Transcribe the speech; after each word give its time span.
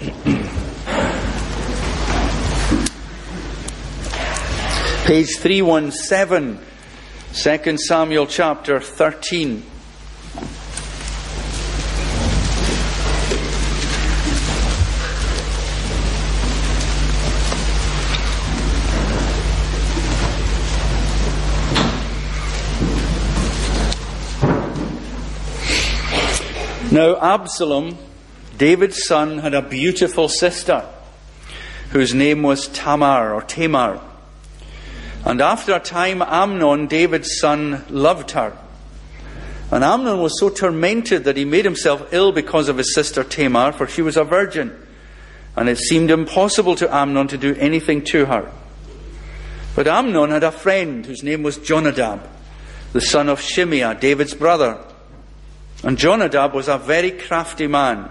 Page 5.04 5.36
317, 5.36 6.58
2 7.34 7.76
Samuel 7.76 8.26
chapter 8.26 8.80
13. 8.80 9.62
Now, 26.90 27.18
Absalom, 27.20 27.98
David's 28.60 29.06
son, 29.06 29.38
had 29.38 29.54
a 29.54 29.62
beautiful 29.62 30.28
sister 30.28 30.86
whose 31.92 32.12
name 32.12 32.42
was 32.42 32.68
Tamar 32.68 33.32
or 33.32 33.40
Tamar. 33.40 33.98
And 35.24 35.40
after 35.40 35.74
a 35.74 35.80
time, 35.80 36.20
Amnon, 36.20 36.86
David's 36.86 37.40
son, 37.40 37.86
loved 37.88 38.32
her. 38.32 38.54
And 39.70 39.82
Amnon 39.82 40.20
was 40.20 40.38
so 40.38 40.50
tormented 40.50 41.24
that 41.24 41.38
he 41.38 41.46
made 41.46 41.64
himself 41.64 42.12
ill 42.12 42.32
because 42.32 42.68
of 42.68 42.76
his 42.76 42.94
sister 42.94 43.24
Tamar, 43.24 43.72
for 43.72 43.86
she 43.86 44.02
was 44.02 44.18
a 44.18 44.24
virgin. 44.24 44.76
And 45.56 45.66
it 45.66 45.78
seemed 45.78 46.10
impossible 46.10 46.76
to 46.76 46.94
Amnon 46.94 47.28
to 47.28 47.38
do 47.38 47.54
anything 47.54 48.04
to 48.12 48.26
her. 48.26 48.52
But 49.74 49.88
Amnon 49.88 50.28
had 50.28 50.44
a 50.44 50.52
friend 50.52 51.06
whose 51.06 51.22
name 51.22 51.42
was 51.42 51.56
Jonadab, 51.56 52.28
the 52.92 53.00
son 53.00 53.30
of 53.30 53.40
Shimeah, 53.40 53.98
David's 53.98 54.34
brother. 54.34 54.84
And 55.82 55.96
Jonadab 55.96 56.52
was 56.52 56.68
a 56.68 56.76
very 56.76 57.12
crafty 57.12 57.66
man. 57.66 58.10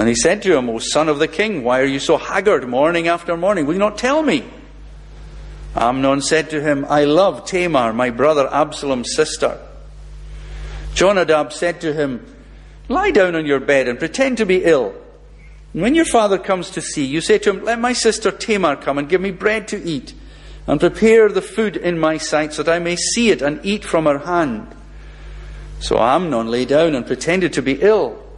And 0.00 0.08
he 0.08 0.14
said 0.14 0.40
to 0.44 0.56
him, 0.56 0.70
O 0.70 0.78
son 0.78 1.10
of 1.10 1.18
the 1.18 1.28
king, 1.28 1.62
why 1.62 1.80
are 1.80 1.84
you 1.84 1.98
so 1.98 2.16
haggard 2.16 2.66
morning 2.66 3.06
after 3.06 3.36
morning? 3.36 3.66
Will 3.66 3.74
you 3.74 3.78
not 3.78 3.98
tell 3.98 4.22
me? 4.22 4.48
Amnon 5.76 6.22
said 6.22 6.48
to 6.50 6.62
him, 6.62 6.86
I 6.88 7.04
love 7.04 7.44
Tamar, 7.44 7.92
my 7.92 8.08
brother 8.08 8.48
Absalom's 8.50 9.14
sister. 9.14 9.60
Jonadab 10.94 11.52
said 11.52 11.82
to 11.82 11.92
him, 11.92 12.24
Lie 12.88 13.10
down 13.10 13.36
on 13.36 13.44
your 13.44 13.60
bed 13.60 13.88
and 13.88 13.98
pretend 13.98 14.38
to 14.38 14.46
be 14.46 14.64
ill. 14.64 14.94
And 15.74 15.82
when 15.82 15.94
your 15.94 16.06
father 16.06 16.38
comes 16.38 16.70
to 16.70 16.80
see, 16.80 17.04
you 17.04 17.20
say 17.20 17.36
to 17.36 17.50
him, 17.50 17.62
Let 17.62 17.78
my 17.78 17.92
sister 17.92 18.30
Tamar 18.30 18.76
come 18.76 18.96
and 18.96 19.06
give 19.06 19.20
me 19.20 19.32
bread 19.32 19.68
to 19.68 19.84
eat, 19.84 20.14
and 20.66 20.80
prepare 20.80 21.28
the 21.28 21.42
food 21.42 21.76
in 21.76 21.98
my 21.98 22.16
sight, 22.16 22.54
so 22.54 22.62
that 22.62 22.74
I 22.74 22.78
may 22.78 22.96
see 22.96 23.28
it 23.28 23.42
and 23.42 23.60
eat 23.62 23.84
from 23.84 24.06
her 24.06 24.20
hand. 24.20 24.74
So 25.78 25.98
Amnon 25.98 26.50
lay 26.50 26.64
down 26.64 26.94
and 26.94 27.06
pretended 27.06 27.52
to 27.52 27.60
be 27.60 27.82
ill. 27.82 28.29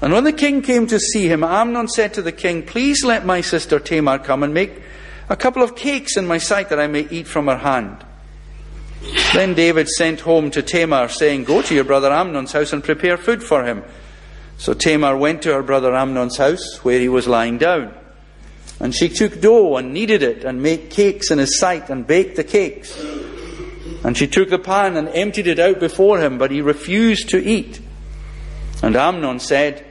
And 0.00 0.12
when 0.12 0.24
the 0.24 0.32
king 0.32 0.62
came 0.62 0.86
to 0.88 1.00
see 1.00 1.26
him, 1.28 1.42
Amnon 1.42 1.88
said 1.88 2.14
to 2.14 2.22
the 2.22 2.32
king, 2.32 2.62
Please 2.62 3.04
let 3.04 3.24
my 3.24 3.40
sister 3.40 3.78
Tamar 3.80 4.18
come 4.18 4.42
and 4.42 4.52
make 4.52 4.82
a 5.28 5.36
couple 5.36 5.62
of 5.62 5.74
cakes 5.74 6.16
in 6.16 6.26
my 6.26 6.38
sight 6.38 6.68
that 6.68 6.78
I 6.78 6.86
may 6.86 7.08
eat 7.10 7.26
from 7.26 7.46
her 7.46 7.56
hand. 7.56 8.04
Then 9.32 9.54
David 9.54 9.88
sent 9.88 10.20
home 10.20 10.50
to 10.50 10.62
Tamar, 10.62 11.08
saying, 11.08 11.44
Go 11.44 11.62
to 11.62 11.74
your 11.74 11.84
brother 11.84 12.12
Amnon's 12.12 12.52
house 12.52 12.72
and 12.72 12.84
prepare 12.84 13.16
food 13.16 13.42
for 13.42 13.64
him. 13.64 13.84
So 14.58 14.74
Tamar 14.74 15.16
went 15.16 15.42
to 15.42 15.52
her 15.52 15.62
brother 15.62 15.94
Amnon's 15.94 16.36
house, 16.36 16.84
where 16.84 17.00
he 17.00 17.08
was 17.08 17.28
lying 17.28 17.58
down. 17.58 17.94
And 18.80 18.94
she 18.94 19.08
took 19.08 19.40
dough 19.40 19.76
and 19.76 19.92
kneaded 19.92 20.22
it, 20.22 20.44
and 20.44 20.62
made 20.62 20.90
cakes 20.90 21.30
in 21.30 21.38
his 21.38 21.58
sight, 21.58 21.88
and 21.88 22.06
baked 22.06 22.36
the 22.36 22.44
cakes. 22.44 22.98
And 24.04 24.16
she 24.16 24.26
took 24.26 24.50
the 24.50 24.58
pan 24.58 24.96
and 24.96 25.08
emptied 25.08 25.46
it 25.46 25.58
out 25.58 25.80
before 25.80 26.20
him, 26.20 26.38
but 26.38 26.50
he 26.50 26.60
refused 26.60 27.30
to 27.30 27.42
eat. 27.42 27.80
And 28.86 28.94
Amnon 28.94 29.40
said, 29.40 29.84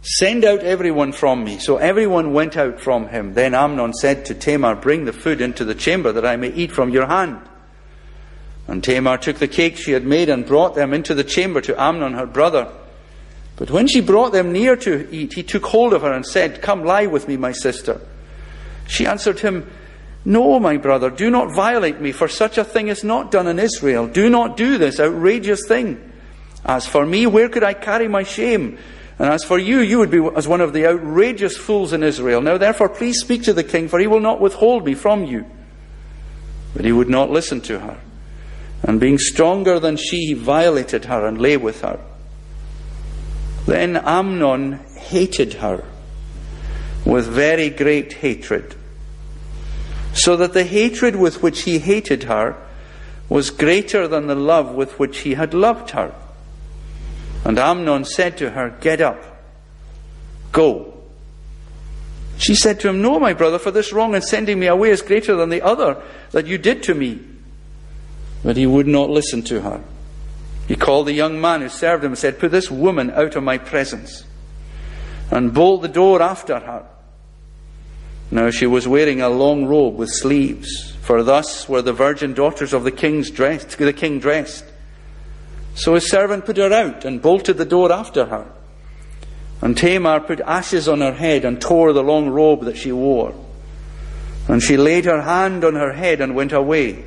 Send 0.00 0.44
out 0.44 0.60
everyone 0.60 1.10
from 1.10 1.42
me. 1.42 1.58
So 1.58 1.78
everyone 1.78 2.32
went 2.32 2.56
out 2.56 2.80
from 2.80 3.08
him. 3.08 3.34
Then 3.34 3.52
Amnon 3.52 3.92
said 3.92 4.26
to 4.26 4.34
Tamar, 4.34 4.76
Bring 4.76 5.06
the 5.06 5.12
food 5.12 5.40
into 5.40 5.64
the 5.64 5.74
chamber 5.74 6.12
that 6.12 6.24
I 6.24 6.36
may 6.36 6.50
eat 6.50 6.70
from 6.70 6.90
your 6.90 7.06
hand. 7.06 7.40
And 8.68 8.84
Tamar 8.84 9.18
took 9.18 9.38
the 9.38 9.48
cakes 9.48 9.80
she 9.80 9.90
had 9.90 10.04
made 10.04 10.28
and 10.28 10.46
brought 10.46 10.76
them 10.76 10.94
into 10.94 11.16
the 11.16 11.24
chamber 11.24 11.60
to 11.62 11.82
Amnon 11.82 12.14
her 12.14 12.26
brother. 12.26 12.72
But 13.56 13.72
when 13.72 13.88
she 13.88 14.00
brought 14.00 14.30
them 14.30 14.52
near 14.52 14.76
to 14.76 15.12
eat, 15.12 15.32
he 15.32 15.42
took 15.42 15.66
hold 15.66 15.92
of 15.92 16.02
her 16.02 16.12
and 16.12 16.24
said, 16.24 16.62
Come 16.62 16.84
lie 16.84 17.06
with 17.06 17.26
me, 17.26 17.36
my 17.36 17.50
sister. 17.50 18.00
She 18.86 19.04
answered 19.04 19.40
him, 19.40 19.68
no, 20.24 20.60
my 20.60 20.76
brother, 20.76 21.10
do 21.10 21.28
not 21.28 21.54
violate 21.54 22.00
me, 22.00 22.12
for 22.12 22.28
such 22.28 22.56
a 22.56 22.64
thing 22.64 22.88
is 22.88 23.02
not 23.02 23.32
done 23.32 23.48
in 23.48 23.58
Israel. 23.58 24.06
Do 24.06 24.28
not 24.28 24.56
do 24.56 24.78
this 24.78 25.00
outrageous 25.00 25.66
thing. 25.66 26.07
As 26.68 26.86
for 26.86 27.06
me, 27.06 27.26
where 27.26 27.48
could 27.48 27.64
I 27.64 27.72
carry 27.72 28.06
my 28.06 28.22
shame? 28.22 28.78
And 29.18 29.28
as 29.30 29.42
for 29.42 29.58
you, 29.58 29.80
you 29.80 29.98
would 29.98 30.10
be 30.10 30.24
as 30.36 30.46
one 30.46 30.60
of 30.60 30.74
the 30.74 30.86
outrageous 30.86 31.56
fools 31.56 31.94
in 31.94 32.02
Israel. 32.02 32.42
Now 32.42 32.58
therefore, 32.58 32.90
please 32.90 33.18
speak 33.18 33.42
to 33.44 33.54
the 33.54 33.64
king, 33.64 33.88
for 33.88 33.98
he 33.98 34.06
will 34.06 34.20
not 34.20 34.40
withhold 34.40 34.84
me 34.84 34.94
from 34.94 35.24
you. 35.24 35.46
But 36.76 36.84
he 36.84 36.92
would 36.92 37.08
not 37.08 37.30
listen 37.30 37.62
to 37.62 37.80
her. 37.80 37.98
And 38.82 39.00
being 39.00 39.18
stronger 39.18 39.80
than 39.80 39.96
she, 39.96 40.26
he 40.26 40.34
violated 40.34 41.06
her 41.06 41.26
and 41.26 41.40
lay 41.40 41.56
with 41.56 41.80
her. 41.80 41.98
Then 43.66 43.96
Amnon 43.96 44.74
hated 44.94 45.54
her 45.54 45.84
with 47.04 47.26
very 47.26 47.70
great 47.70 48.12
hatred 48.12 48.74
so 50.12 50.36
that 50.36 50.52
the 50.52 50.64
hatred 50.64 51.16
with 51.16 51.42
which 51.42 51.62
he 51.62 51.78
hated 51.78 52.24
her 52.24 52.56
was 53.28 53.50
greater 53.50 54.08
than 54.08 54.26
the 54.26 54.34
love 54.34 54.74
with 54.74 54.98
which 54.98 55.18
he 55.18 55.34
had 55.34 55.54
loved 55.54 55.90
her. 55.90 56.14
And 57.44 57.58
Amnon 57.58 58.04
said 58.04 58.36
to 58.38 58.50
her, 58.50 58.76
Get 58.80 59.00
up, 59.00 59.22
go. 60.52 60.94
She 62.38 62.54
said 62.54 62.78
to 62.80 62.88
him, 62.88 63.02
No, 63.02 63.18
my 63.18 63.32
brother, 63.32 63.58
for 63.58 63.70
this 63.70 63.92
wrong 63.92 64.14
in 64.14 64.22
sending 64.22 64.60
me 64.60 64.66
away 64.66 64.90
is 64.90 65.02
greater 65.02 65.34
than 65.34 65.50
the 65.50 65.62
other 65.62 66.00
that 66.30 66.46
you 66.46 66.56
did 66.56 66.82
to 66.84 66.94
me. 66.94 67.20
But 68.44 68.56
he 68.56 68.66
would 68.66 68.86
not 68.86 69.10
listen 69.10 69.42
to 69.44 69.60
her. 69.62 69.82
He 70.68 70.76
called 70.76 71.06
the 71.06 71.14
young 71.14 71.40
man 71.40 71.62
who 71.62 71.68
served 71.68 72.04
him 72.04 72.12
and 72.12 72.18
said, 72.18 72.38
Put 72.38 72.52
this 72.52 72.70
woman 72.70 73.10
out 73.10 73.34
of 73.34 73.42
my 73.42 73.58
presence, 73.58 74.24
and 75.30 75.52
bolt 75.52 75.82
the 75.82 75.88
door 75.88 76.22
after 76.22 76.60
her. 76.60 76.86
Now 78.30 78.50
she 78.50 78.66
was 78.66 78.86
wearing 78.86 79.20
a 79.20 79.30
long 79.30 79.64
robe 79.64 79.96
with 79.96 80.10
sleeves, 80.10 80.92
for 81.00 81.22
thus 81.22 81.68
were 81.68 81.80
the 81.80 81.94
virgin 81.94 82.34
daughters 82.34 82.74
of 82.74 82.84
the 82.84 82.90
king's 82.90 83.30
dressed, 83.30 83.78
the 83.78 83.92
king 83.92 84.20
dressed. 84.20 84.64
So 85.78 85.94
his 85.94 86.10
servant 86.10 86.44
put 86.44 86.56
her 86.56 86.72
out 86.72 87.04
and 87.04 87.22
bolted 87.22 87.56
the 87.56 87.64
door 87.64 87.92
after 87.92 88.26
her. 88.26 88.50
And 89.62 89.76
Tamar 89.76 90.18
put 90.18 90.40
ashes 90.40 90.88
on 90.88 91.00
her 91.00 91.12
head 91.12 91.44
and 91.44 91.60
tore 91.60 91.92
the 91.92 92.02
long 92.02 92.28
robe 92.28 92.64
that 92.64 92.76
she 92.76 92.90
wore. 92.90 93.32
And 94.48 94.60
she 94.60 94.76
laid 94.76 95.04
her 95.04 95.22
hand 95.22 95.64
on 95.64 95.76
her 95.76 95.92
head 95.92 96.20
and 96.20 96.34
went 96.34 96.52
away, 96.52 97.04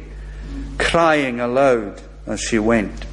crying 0.78 1.42
aloud 1.42 2.02
as 2.26 2.40
she 2.40 2.60
went. 2.60 3.06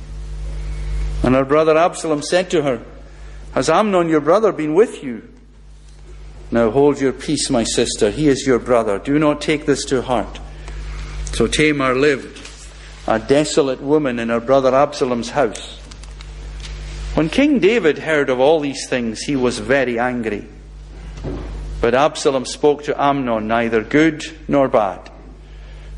And 1.25 1.35
her 1.35 1.45
brother 1.45 1.77
Absalom 1.77 2.23
said 2.23 2.51
to 2.51 2.63
her, 2.63 2.81
Has 3.53 3.69
Amnon 3.69 4.09
your 4.09 4.21
brother 4.21 4.53
been 4.53 4.75
with 4.75 5.03
you? 5.03 5.29
Now 6.53 6.71
hold 6.71 7.01
your 7.01 7.13
peace, 7.13 7.51
my 7.51 7.65
sister. 7.65 8.13
He 8.13 8.29
is 8.29 8.47
your 8.47 8.61
brother. 8.61 9.01
Do 9.01 9.19
not 9.19 9.41
take 9.41 9.67
this 9.67 9.85
to 9.87 10.03
heart. 10.03 10.39
So 11.33 11.49
Tamar 11.49 11.97
lived, 11.97 12.38
a 13.09 13.19
desolate 13.19 13.81
woman, 13.81 14.19
in 14.19 14.29
her 14.29 14.39
brother 14.39 14.75
Absalom's 14.75 15.31
house. 15.31 15.79
When 17.15 17.31
King 17.31 17.59
David 17.59 17.99
heard 17.99 18.29
of 18.29 18.39
all 18.39 18.61
these 18.61 18.87
things, 18.87 19.23
he 19.23 19.35
was 19.35 19.59
very 19.59 19.99
angry. 19.99 20.47
But 21.81 21.95
Absalom 21.95 22.45
spoke 22.45 22.85
to 22.85 23.03
Amnon 23.03 23.49
neither 23.49 23.83
good 23.83 24.23
nor 24.47 24.69
bad. 24.69 25.11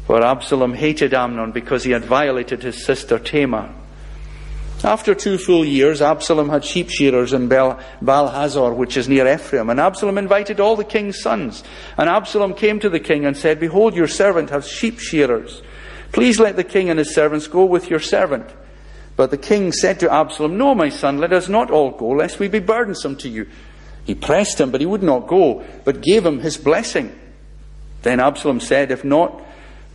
For 0.06 0.22
Absalom 0.22 0.72
hated 0.72 1.12
Amnon 1.12 1.50
because 1.50 1.82
he 1.82 1.90
had 1.90 2.04
violated 2.04 2.62
his 2.62 2.84
sister 2.84 3.18
Tamar. 3.18 3.74
After 4.84 5.14
two 5.14 5.36
full 5.36 5.64
years, 5.64 6.00
Absalom 6.00 6.48
had 6.48 6.64
sheep 6.64 6.90
shearers 6.90 7.32
in 7.32 7.48
Baal 7.48 8.28
Hazor, 8.28 8.72
which 8.72 8.96
is 8.96 9.08
near 9.08 9.26
Ephraim. 9.26 9.68
And 9.68 9.80
Absalom 9.80 10.16
invited 10.16 10.60
all 10.60 10.76
the 10.76 10.84
king's 10.84 11.20
sons. 11.20 11.64
And 11.98 12.08
Absalom 12.08 12.54
came 12.54 12.78
to 12.80 12.88
the 12.88 13.00
king 13.00 13.26
and 13.26 13.36
said, 13.36 13.58
Behold, 13.58 13.94
your 13.94 14.06
servant 14.06 14.50
has 14.50 14.68
sheep 14.68 15.00
shearers. 15.00 15.60
Please 16.12 16.40
let 16.40 16.56
the 16.56 16.64
king 16.64 16.90
and 16.90 16.98
his 16.98 17.14
servants 17.14 17.46
go 17.46 17.64
with 17.64 17.90
your 17.90 18.00
servant. 18.00 18.48
But 19.16 19.30
the 19.30 19.38
king 19.38 19.72
said 19.72 20.00
to 20.00 20.12
Absalom, 20.12 20.56
No, 20.56 20.74
my 20.74 20.88
son, 20.88 21.18
let 21.18 21.32
us 21.32 21.48
not 21.48 21.70
all 21.70 21.90
go, 21.90 22.08
lest 22.08 22.38
we 22.38 22.48
be 22.48 22.58
burdensome 22.58 23.16
to 23.18 23.28
you. 23.28 23.46
He 24.04 24.14
pressed 24.14 24.60
him, 24.60 24.70
but 24.70 24.80
he 24.80 24.86
would 24.86 25.02
not 25.02 25.26
go, 25.26 25.64
but 25.84 26.00
gave 26.00 26.24
him 26.24 26.40
his 26.40 26.56
blessing. 26.56 27.16
Then 28.02 28.18
Absalom 28.18 28.60
said, 28.60 28.90
If 28.90 29.04
not, 29.04 29.40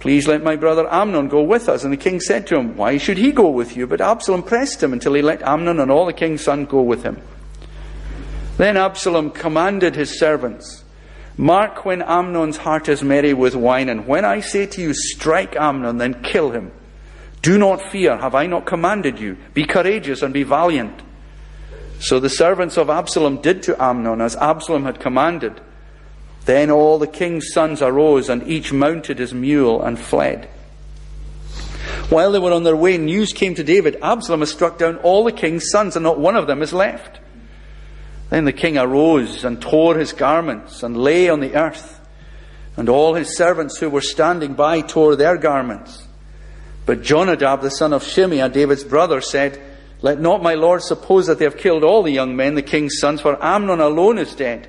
Please 0.05 0.27
let 0.27 0.43
my 0.43 0.55
brother 0.55 0.87
Amnon 0.93 1.29
go 1.29 1.41
with 1.41 1.67
us. 1.67 1.83
And 1.83 1.91
the 1.91 1.97
king 1.97 2.19
said 2.19 2.45
to 2.47 2.57
him, 2.57 2.77
Why 2.77 2.99
should 2.99 3.17
he 3.17 3.31
go 3.31 3.49
with 3.49 3.75
you? 3.75 3.87
But 3.87 4.01
Absalom 4.01 4.43
pressed 4.43 4.83
him 4.83 4.93
until 4.93 5.15
he 5.15 5.23
let 5.23 5.41
Amnon 5.41 5.79
and 5.79 5.89
all 5.89 6.05
the 6.05 6.13
king's 6.13 6.43
sons 6.43 6.67
go 6.69 6.83
with 6.83 7.01
him. 7.01 7.19
Then 8.57 8.77
Absalom 8.77 9.31
commanded 9.31 9.95
his 9.95 10.19
servants, 10.19 10.83
Mark 11.37 11.83
when 11.83 12.01
Amnon's 12.01 12.57
heart 12.57 12.87
is 12.87 13.03
merry 13.03 13.33
with 13.33 13.55
wine, 13.55 13.89
and 13.89 14.07
when 14.07 14.23
I 14.23 14.39
say 14.39 14.65
to 14.67 14.81
you, 14.81 14.93
Strike 14.93 15.55
Amnon, 15.55 15.97
then 15.97 16.21
kill 16.23 16.51
him. 16.51 16.71
Do 17.41 17.57
not 17.57 17.81
fear, 17.81 18.17
have 18.17 18.33
I 18.33 18.47
not 18.47 18.65
commanded 18.65 19.19
you? 19.19 19.37
Be 19.53 19.65
courageous 19.65 20.21
and 20.21 20.33
be 20.33 20.43
valiant. 20.43 21.01
So 21.99 22.19
the 22.19 22.29
servants 22.29 22.77
of 22.77 22.89
Absalom 22.89 23.41
did 23.41 23.63
to 23.63 23.81
Amnon 23.81 24.21
as 24.21 24.35
Absalom 24.37 24.83
had 24.83 24.99
commanded. 24.99 25.59
Then 26.45 26.71
all 26.71 26.99
the 26.99 27.07
king's 27.07 27.51
sons 27.51 27.81
arose, 27.81 28.29
and 28.29 28.47
each 28.47 28.71
mounted 28.71 29.19
his 29.19 29.33
mule 29.33 29.81
and 29.81 29.99
fled. 29.99 30.47
While 32.09 32.31
they 32.31 32.39
were 32.39 32.53
on 32.53 32.63
their 32.63 32.75
way, 32.75 32.97
news 32.97 33.33
came 33.33 33.55
to 33.55 33.63
David 33.63 33.97
Absalom 34.01 34.41
has 34.41 34.51
struck 34.51 34.77
down 34.77 34.97
all 34.97 35.23
the 35.23 35.31
king's 35.31 35.69
sons, 35.69 35.95
and 35.95 36.03
not 36.03 36.19
one 36.19 36.35
of 36.35 36.47
them 36.47 36.61
is 36.61 36.71
left. 36.71 37.19
Then 38.29 38.45
the 38.45 38.53
king 38.53 38.77
arose 38.77 39.43
and 39.43 39.61
tore 39.61 39.97
his 39.97 40.13
garments 40.13 40.83
and 40.83 40.97
lay 40.97 41.29
on 41.29 41.39
the 41.39 41.55
earth, 41.55 42.01
and 42.75 42.89
all 42.89 43.13
his 43.13 43.37
servants 43.37 43.77
who 43.77 43.89
were 43.89 44.01
standing 44.01 44.53
by 44.53 44.81
tore 44.81 45.15
their 45.15 45.37
garments. 45.37 46.07
But 46.85 47.01
Jonadab, 47.01 47.61
the 47.61 47.71
son 47.71 47.93
of 47.93 48.03
Shimeah, 48.03 48.51
David's 48.51 48.83
brother, 48.83 49.21
said, 49.21 49.59
Let 50.01 50.19
not 50.19 50.43
my 50.43 50.55
lord 50.55 50.81
suppose 50.81 51.27
that 51.27 51.39
they 51.39 51.45
have 51.45 51.57
killed 51.57 51.83
all 51.83 52.03
the 52.03 52.11
young 52.11 52.35
men, 52.35 52.55
the 52.55 52.61
king's 52.61 52.99
sons, 52.99 53.21
for 53.21 53.43
Amnon 53.43 53.79
alone 53.79 54.17
is 54.17 54.35
dead. 54.35 54.67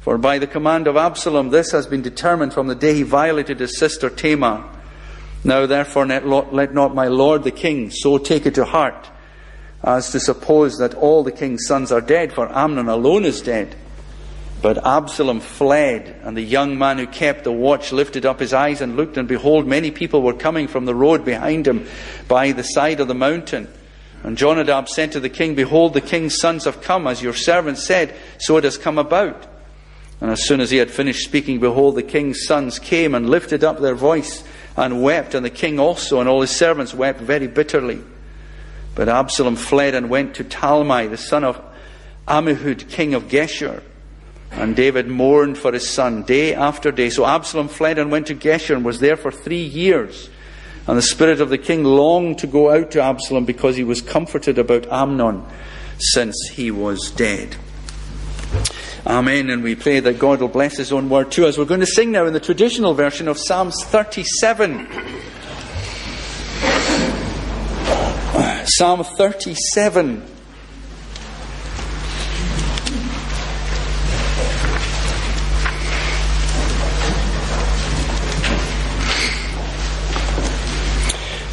For 0.00 0.18
by 0.18 0.38
the 0.38 0.46
command 0.46 0.86
of 0.86 0.96
Absalom, 0.96 1.50
this 1.50 1.72
has 1.72 1.86
been 1.86 2.02
determined 2.02 2.52
from 2.52 2.66
the 2.66 2.74
day 2.74 2.94
he 2.94 3.02
violated 3.02 3.60
his 3.60 3.78
sister 3.78 4.10
Tamar. 4.10 4.64
Now 5.44 5.66
therefore 5.66 6.06
let 6.06 6.74
not 6.74 6.94
my 6.94 7.08
lord 7.08 7.44
the 7.44 7.50
king 7.50 7.90
so 7.90 8.18
take 8.18 8.46
it 8.46 8.54
to 8.54 8.64
heart 8.64 9.10
as 9.84 10.10
to 10.10 10.18
suppose 10.18 10.78
that 10.78 10.94
all 10.94 11.22
the 11.22 11.30
king's 11.30 11.66
sons 11.66 11.92
are 11.92 12.00
dead, 12.00 12.32
for 12.32 12.50
Amnon 12.56 12.88
alone 12.88 13.24
is 13.24 13.42
dead. 13.42 13.76
But 14.62 14.84
Absalom 14.84 15.40
fled, 15.40 16.20
and 16.22 16.34
the 16.34 16.42
young 16.42 16.78
man 16.78 16.96
who 16.96 17.06
kept 17.06 17.44
the 17.44 17.52
watch 17.52 17.92
lifted 17.92 18.24
up 18.24 18.40
his 18.40 18.54
eyes 18.54 18.80
and 18.80 18.96
looked, 18.96 19.18
and 19.18 19.28
behold, 19.28 19.66
many 19.66 19.90
people 19.90 20.22
were 20.22 20.32
coming 20.32 20.68
from 20.68 20.86
the 20.86 20.94
road 20.94 21.22
behind 21.22 21.68
him 21.68 21.86
by 22.28 22.52
the 22.52 22.62
side 22.62 23.00
of 23.00 23.08
the 23.08 23.14
mountain. 23.14 23.68
And 24.22 24.38
Jonadab 24.38 24.88
said 24.88 25.12
to 25.12 25.20
the 25.20 25.28
king, 25.28 25.54
Behold, 25.54 25.92
the 25.92 26.00
king's 26.00 26.38
sons 26.38 26.64
have 26.64 26.80
come, 26.80 27.06
as 27.06 27.22
your 27.22 27.34
servant 27.34 27.76
said, 27.76 28.16
so 28.38 28.56
it 28.56 28.64
has 28.64 28.78
come 28.78 28.96
about. 28.96 29.46
And 30.22 30.30
as 30.30 30.46
soon 30.46 30.62
as 30.62 30.70
he 30.70 30.78
had 30.78 30.90
finished 30.90 31.26
speaking, 31.26 31.60
behold, 31.60 31.96
the 31.96 32.02
king's 32.02 32.46
sons 32.46 32.78
came 32.78 33.14
and 33.14 33.28
lifted 33.28 33.62
up 33.62 33.80
their 33.80 33.94
voice 33.94 34.42
and 34.78 35.02
wept, 35.02 35.34
and 35.34 35.44
the 35.44 35.50
king 35.50 35.78
also 35.78 36.20
and 36.20 36.28
all 36.28 36.40
his 36.40 36.50
servants 36.50 36.94
wept 36.94 37.20
very 37.20 37.48
bitterly. 37.48 38.00
But 38.94 39.08
Absalom 39.08 39.56
fled 39.56 39.94
and 39.94 40.08
went 40.08 40.34
to 40.36 40.44
Talmai, 40.44 41.10
the 41.10 41.16
son 41.16 41.44
of 41.44 41.60
Ammihud, 42.28 42.88
king 42.88 43.14
of 43.14 43.24
Geshur. 43.24 43.82
And 44.50 44.76
David 44.76 45.08
mourned 45.08 45.58
for 45.58 45.72
his 45.72 45.88
son 45.88 46.22
day 46.22 46.54
after 46.54 46.92
day. 46.92 47.10
So 47.10 47.26
Absalom 47.26 47.68
fled 47.68 47.98
and 47.98 48.10
went 48.10 48.28
to 48.28 48.34
Geshur 48.34 48.76
and 48.76 48.84
was 48.84 49.00
there 49.00 49.16
for 49.16 49.32
three 49.32 49.64
years. 49.64 50.30
And 50.86 50.96
the 50.96 51.02
spirit 51.02 51.40
of 51.40 51.48
the 51.48 51.58
king 51.58 51.82
longed 51.82 52.38
to 52.38 52.46
go 52.46 52.70
out 52.70 52.92
to 52.92 53.02
Absalom 53.02 53.44
because 53.44 53.76
he 53.76 53.84
was 53.84 54.00
comforted 54.00 54.58
about 54.58 54.86
Amnon 54.92 55.44
since 55.98 56.36
he 56.52 56.70
was 56.70 57.10
dead. 57.10 57.56
Amen. 59.06 59.50
And 59.50 59.62
we 59.62 59.74
pray 59.74 60.00
that 60.00 60.18
God 60.18 60.40
will 60.40 60.48
bless 60.48 60.78
His 60.78 60.90
own 60.90 61.10
word 61.10 61.30
to 61.32 61.46
us. 61.46 61.58
We're 61.58 61.66
going 61.66 61.80
to 61.80 61.86
sing 61.86 62.10
now 62.10 62.24
in 62.24 62.32
the 62.32 62.40
traditional 62.40 62.94
version 62.94 63.28
of 63.28 63.38
Psalms 63.38 63.84
37. 63.84 64.88
Psalm 68.66 69.04
37. 69.04 70.22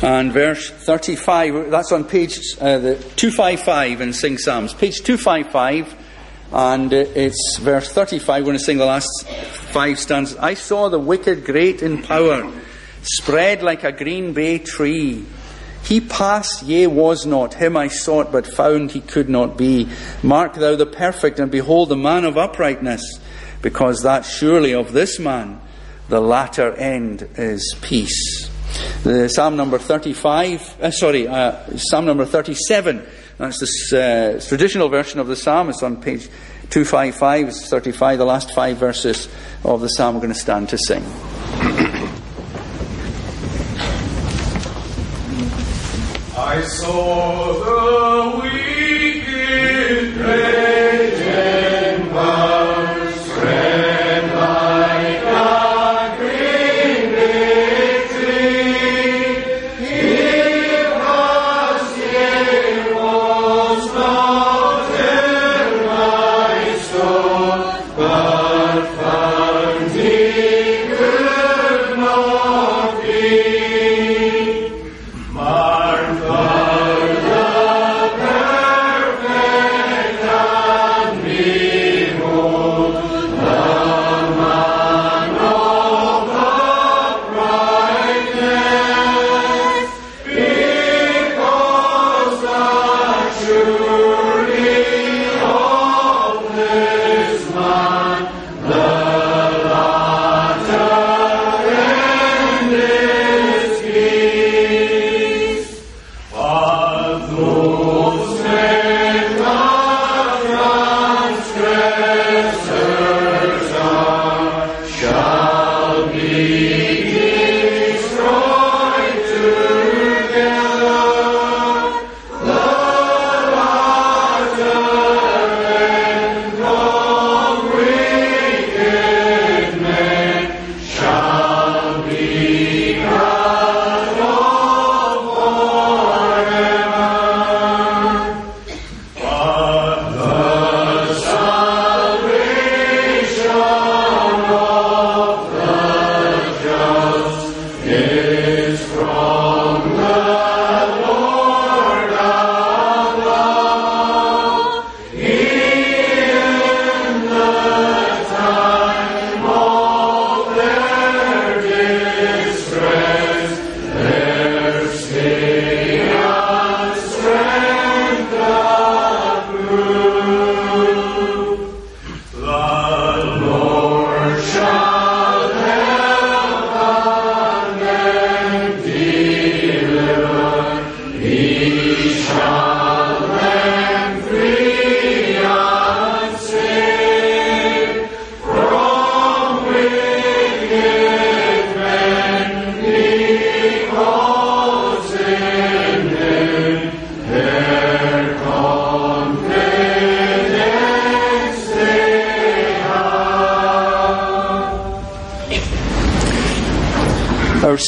And 0.03 0.33
verse 0.33 0.71
35, 0.71 1.69
that's 1.69 1.91
on 1.91 2.05
page 2.05 2.39
uh, 2.59 2.79
255 2.79 4.01
in 4.01 4.13
Sing 4.13 4.37
Psalms. 4.37 4.73
Page 4.73 5.03
255 5.03 5.95
and 6.51 6.91
it's 6.91 7.57
verse 7.59 7.91
35. 7.91 8.41
We're 8.41 8.45
going 8.45 8.57
to 8.57 8.63
sing 8.63 8.77
the 8.77 8.85
last 8.85 9.27
five 9.27 9.99
stanzas. 9.99 10.37
I 10.37 10.55
saw 10.55 10.89
the 10.89 10.99
wicked 10.99 11.45
great 11.45 11.81
in 11.81 12.03
power, 12.03 12.51
spread 13.03 13.63
like 13.63 13.83
a 13.83 13.91
green 13.91 14.33
bay 14.33 14.59
tree. 14.59 15.25
He 15.83 15.99
passed, 15.99 16.63
yea, 16.63 16.87
was 16.87 17.25
not. 17.25 17.55
Him 17.55 17.75
I 17.75 17.87
sought, 17.87 18.31
but 18.31 18.45
found 18.45 18.91
he 18.91 19.01
could 19.01 19.29
not 19.29 19.57
be. 19.57 19.89
Mark 20.21 20.53
thou 20.53 20.75
the 20.75 20.85
perfect, 20.85 21.39
and 21.39 21.51
behold 21.51 21.89
the 21.89 21.97
man 21.97 22.25
of 22.25 22.37
uprightness, 22.37 23.19
because 23.61 24.03
that 24.03 24.25
surely 24.25 24.73
of 24.73 24.93
this 24.93 25.19
man 25.19 25.59
the 26.09 26.19
latter 26.19 26.73
end 26.73 27.27
is 27.37 27.75
peace. 27.81 28.49
The 29.03 29.29
Psalm 29.29 29.55
number 29.55 29.77
35, 29.77 30.81
uh, 30.81 30.91
sorry, 30.91 31.27
uh, 31.27 31.77
Psalm 31.77 32.05
number 32.05 32.25
37 32.25 33.05
that's 33.41 33.89
the 33.89 34.37
uh, 34.37 34.47
traditional 34.47 34.87
version 34.89 35.19
of 35.19 35.25
the 35.25 35.35
psalm. 35.35 35.69
It's 35.69 35.81
on 35.81 35.99
page 35.99 36.27
255, 36.69 37.47
it's 37.47 37.67
35, 37.69 38.19
the 38.19 38.25
last 38.25 38.53
five 38.53 38.77
verses 38.77 39.27
of 39.63 39.81
the 39.81 39.89
psalm 39.89 40.13
we're 40.13 40.21
going 40.21 40.33
to 40.33 40.39
stand 40.39 40.69
to 40.69 40.77
sing. 40.77 41.01
I 46.53 46.61
saw 46.63 47.53
the 47.63 48.41
wicked 48.41 50.17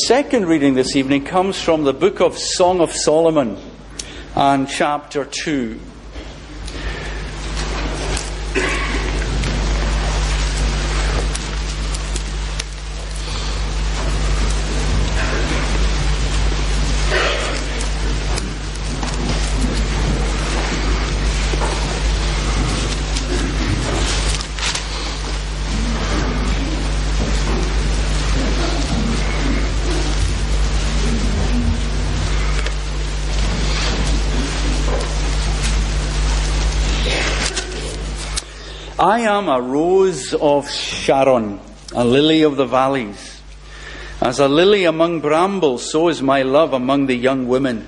second 0.07 0.45
reading 0.47 0.73
this 0.73 0.97
evening 0.97 1.23
comes 1.23 1.61
from 1.61 1.85
the 1.85 1.93
book 1.93 2.19
of 2.19 2.37
Song 2.37 2.81
of 2.81 2.91
Solomon 2.91 3.57
and 4.35 4.67
chapter 4.67 5.23
2. 5.23 5.79
Am 39.23 39.47
a 39.47 39.61
rose 39.61 40.33
of 40.33 40.69
Sharon, 40.69 41.59
a 41.95 42.03
lily 42.03 42.41
of 42.41 42.57
the 42.57 42.65
valleys. 42.65 43.41
As 44.21 44.39
a 44.39 44.47
lily 44.47 44.85
among 44.85 45.21
brambles, 45.21 45.91
so 45.91 46.07
is 46.09 46.21
my 46.21 46.41
love 46.41 46.73
among 46.73 47.07
the 47.07 47.15
young 47.15 47.47
women. 47.47 47.87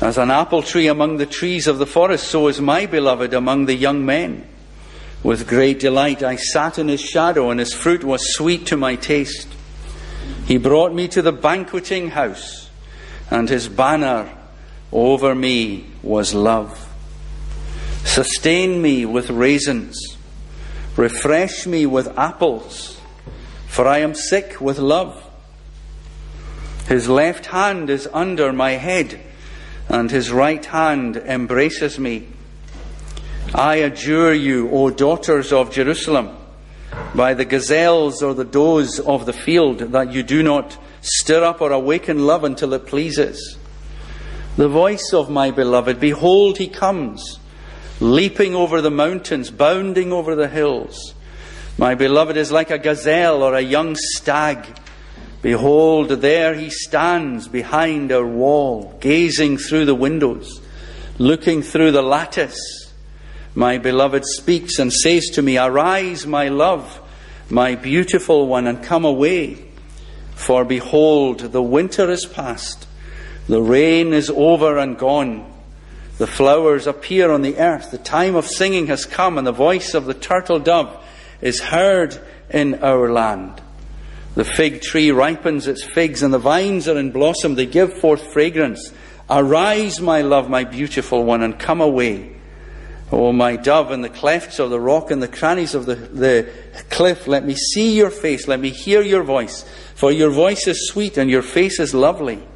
As 0.00 0.18
an 0.18 0.30
apple 0.30 0.62
tree 0.62 0.86
among 0.86 1.16
the 1.16 1.26
trees 1.26 1.66
of 1.66 1.78
the 1.78 1.86
forest, 1.86 2.28
so 2.28 2.48
is 2.48 2.60
my 2.60 2.86
beloved 2.86 3.34
among 3.34 3.66
the 3.66 3.74
young 3.74 4.04
men. 4.04 4.46
With 5.22 5.48
great 5.48 5.80
delight 5.80 6.22
I 6.22 6.36
sat 6.36 6.78
in 6.78 6.88
his 6.88 7.00
shadow, 7.00 7.50
and 7.50 7.58
his 7.58 7.72
fruit 7.72 8.04
was 8.04 8.34
sweet 8.34 8.66
to 8.66 8.76
my 8.76 8.94
taste. 8.96 9.48
He 10.46 10.56
brought 10.56 10.94
me 10.94 11.08
to 11.08 11.22
the 11.22 11.32
banqueting 11.32 12.10
house, 12.10 12.70
and 13.30 13.48
his 13.48 13.68
banner 13.68 14.32
over 14.92 15.34
me 15.34 15.86
was 16.02 16.34
love. 16.34 16.87
Sustain 18.04 18.80
me 18.80 19.04
with 19.04 19.30
raisins. 19.30 20.16
Refresh 20.96 21.66
me 21.66 21.86
with 21.86 22.18
apples, 22.18 23.00
for 23.68 23.86
I 23.86 23.98
am 23.98 24.14
sick 24.14 24.60
with 24.60 24.78
love. 24.78 25.24
His 26.88 27.08
left 27.08 27.46
hand 27.46 27.90
is 27.90 28.08
under 28.12 28.52
my 28.52 28.72
head, 28.72 29.20
and 29.88 30.10
his 30.10 30.30
right 30.30 30.64
hand 30.64 31.16
embraces 31.16 31.98
me. 31.98 32.26
I 33.54 33.76
adjure 33.76 34.32
you, 34.32 34.70
O 34.70 34.90
daughters 34.90 35.52
of 35.52 35.70
Jerusalem, 35.70 36.30
by 37.14 37.34
the 37.34 37.44
gazelles 37.44 38.22
or 38.22 38.34
the 38.34 38.44
does 38.44 38.98
of 39.00 39.26
the 39.26 39.32
field, 39.32 39.78
that 39.78 40.12
you 40.12 40.22
do 40.22 40.42
not 40.42 40.76
stir 41.00 41.44
up 41.44 41.60
or 41.60 41.72
awaken 41.72 42.26
love 42.26 42.44
until 42.44 42.74
it 42.74 42.86
pleases. 42.86 43.56
The 44.56 44.68
voice 44.68 45.12
of 45.12 45.30
my 45.30 45.50
beloved, 45.50 46.00
behold, 46.00 46.58
he 46.58 46.68
comes 46.68 47.38
leaping 48.00 48.54
over 48.54 48.80
the 48.80 48.90
mountains, 48.90 49.50
bounding 49.50 50.12
over 50.12 50.34
the 50.34 50.48
hills. 50.48 51.14
My 51.76 51.94
beloved 51.94 52.36
is 52.36 52.52
like 52.52 52.70
a 52.70 52.78
gazelle 52.78 53.42
or 53.42 53.54
a 53.54 53.60
young 53.60 53.96
stag. 53.96 54.66
Behold, 55.42 56.08
there 56.08 56.54
he 56.54 56.70
stands 56.70 57.46
behind 57.48 58.10
our 58.10 58.26
wall, 58.26 58.96
gazing 59.00 59.58
through 59.58 59.84
the 59.84 59.94
windows, 59.94 60.60
looking 61.18 61.62
through 61.62 61.92
the 61.92 62.02
lattice. 62.02 62.92
My 63.54 63.78
beloved 63.78 64.24
speaks 64.24 64.78
and 64.78 64.92
says 64.92 65.26
to 65.30 65.42
me, 65.42 65.56
Arise, 65.56 66.26
my 66.26 66.48
love, 66.48 67.00
my 67.48 67.76
beautiful 67.76 68.46
one, 68.46 68.66
and 68.66 68.82
come 68.82 69.04
away. 69.04 69.64
For 70.34 70.64
behold, 70.64 71.40
the 71.40 71.62
winter 71.62 72.10
is 72.10 72.26
past, 72.26 72.86
the 73.48 73.62
rain 73.62 74.12
is 74.12 74.30
over 74.30 74.78
and 74.78 74.98
gone 74.98 75.57
the 76.18 76.26
flowers 76.26 76.86
appear 76.86 77.30
on 77.30 77.42
the 77.42 77.58
earth. 77.58 77.90
The 77.90 77.98
time 77.98 78.34
of 78.34 78.46
singing 78.46 78.88
has 78.88 79.06
come, 79.06 79.38
and 79.38 79.46
the 79.46 79.52
voice 79.52 79.94
of 79.94 80.04
the 80.04 80.14
turtle 80.14 80.58
dove 80.58 81.04
is 81.40 81.60
heard 81.60 82.18
in 82.50 82.82
our 82.82 83.10
land. 83.10 83.62
The 84.34 84.44
fig 84.44 84.82
tree 84.82 85.10
ripens 85.10 85.66
its 85.66 85.84
figs, 85.84 86.22
and 86.22 86.34
the 86.34 86.38
vines 86.38 86.88
are 86.88 86.98
in 86.98 87.12
blossom. 87.12 87.54
They 87.54 87.66
give 87.66 87.98
forth 88.00 88.32
fragrance. 88.32 88.92
Arise, 89.30 90.00
my 90.00 90.22
love, 90.22 90.50
my 90.50 90.64
beautiful 90.64 91.24
one, 91.24 91.42
and 91.42 91.58
come 91.58 91.80
away. 91.80 92.34
O 93.10 93.32
my 93.32 93.56
dove, 93.56 93.92
in 93.92 94.02
the 94.02 94.08
clefts 94.08 94.58
of 94.58 94.70
the 94.70 94.80
rock 94.80 95.10
and 95.10 95.22
the 95.22 95.28
crannies 95.28 95.74
of 95.74 95.86
the, 95.86 95.94
the 95.94 96.52
cliff, 96.90 97.26
let 97.26 97.44
me 97.44 97.54
see 97.54 97.96
your 97.96 98.10
face, 98.10 98.46
let 98.48 98.60
me 98.60 98.70
hear 98.70 99.02
your 99.02 99.22
voice. 99.22 99.64
For 99.94 100.12
your 100.12 100.30
voice 100.30 100.66
is 100.66 100.88
sweet, 100.88 101.16
and 101.16 101.30
your 101.30 101.42
face 101.42 101.78
is 101.78 101.94
lovely. 101.94 102.46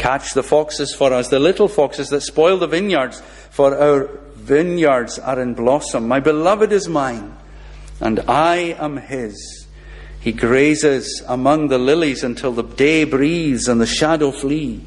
Catch 0.00 0.32
the 0.32 0.42
foxes 0.42 0.94
for 0.94 1.12
us, 1.12 1.28
the 1.28 1.38
little 1.38 1.68
foxes 1.68 2.08
that 2.08 2.22
spoil 2.22 2.56
the 2.56 2.66
vineyards, 2.66 3.20
for 3.50 3.76
our 3.76 4.08
vineyards 4.34 5.18
are 5.18 5.38
in 5.38 5.52
blossom. 5.52 6.08
My 6.08 6.20
beloved 6.20 6.72
is 6.72 6.88
mine, 6.88 7.36
and 8.00 8.20
I 8.20 8.74
am 8.78 8.96
his. 8.96 9.66
He 10.18 10.32
grazes 10.32 11.22
among 11.28 11.68
the 11.68 11.76
lilies 11.76 12.24
until 12.24 12.52
the 12.52 12.62
day 12.62 13.04
breathes 13.04 13.68
and 13.68 13.78
the 13.78 13.84
shadow 13.84 14.30
flee. 14.30 14.82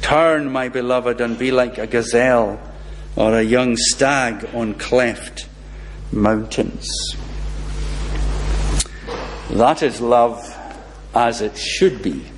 Turn, 0.00 0.50
my 0.50 0.70
beloved, 0.70 1.20
and 1.20 1.38
be 1.38 1.50
like 1.50 1.76
a 1.76 1.86
gazelle 1.86 2.58
or 3.16 3.34
a 3.34 3.42
young 3.42 3.76
stag 3.76 4.48
on 4.54 4.72
cleft 4.72 5.48
mountains. 6.12 6.88
That 9.50 9.82
is 9.82 10.00
love 10.00 10.56
as 11.14 11.42
it 11.42 11.58
should 11.58 12.02
be. 12.02 12.29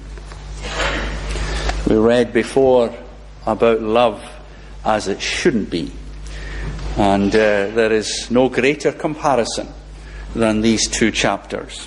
We 1.92 1.98
read 1.98 2.32
before 2.32 2.90
about 3.44 3.82
love 3.82 4.24
as 4.82 5.08
it 5.08 5.20
shouldn't 5.20 5.68
be. 5.68 5.92
And 6.96 7.28
uh, 7.28 7.68
there 7.68 7.92
is 7.92 8.30
no 8.30 8.48
greater 8.48 8.92
comparison 8.92 9.68
than 10.34 10.62
these 10.62 10.88
two 10.88 11.10
chapters. 11.10 11.86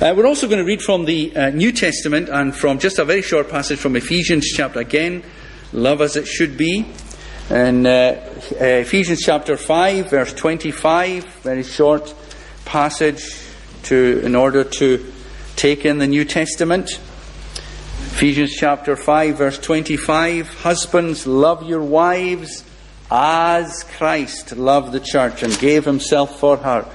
Uh, 0.00 0.14
we're 0.16 0.26
also 0.26 0.48
going 0.48 0.60
to 0.60 0.64
read 0.64 0.80
from 0.80 1.04
the 1.04 1.36
uh, 1.36 1.50
New 1.50 1.70
Testament 1.70 2.30
and 2.30 2.56
from 2.56 2.78
just 2.78 2.98
a 2.98 3.04
very 3.04 3.20
short 3.20 3.50
passage 3.50 3.78
from 3.78 3.94
Ephesians 3.94 4.46
chapter 4.46 4.80
again, 4.80 5.22
love 5.74 6.00
as 6.00 6.16
it 6.16 6.26
should 6.26 6.56
be. 6.56 6.86
In 7.50 7.86
uh, 7.86 7.90
uh, 8.58 8.64
Ephesians 8.64 9.20
chapter 9.20 9.58
5, 9.58 10.08
verse 10.08 10.32
25, 10.32 11.24
very 11.42 11.62
short 11.62 12.14
passage 12.64 13.22
to, 13.82 14.22
in 14.24 14.34
order 14.34 14.64
to 14.64 15.12
take 15.56 15.84
in 15.84 15.98
the 15.98 16.06
New 16.06 16.24
Testament. 16.24 16.98
Ephesians 18.16 18.54
chapter 18.56 18.96
5, 18.96 19.36
verse 19.36 19.58
25 19.58 20.48
Husbands, 20.60 21.26
love 21.26 21.68
your 21.68 21.82
wives 21.82 22.64
as 23.10 23.84
Christ 23.98 24.56
loved 24.56 24.92
the 24.92 25.00
church 25.00 25.42
and 25.42 25.58
gave 25.58 25.84
himself 25.84 26.40
for 26.40 26.56
her, 26.56 26.90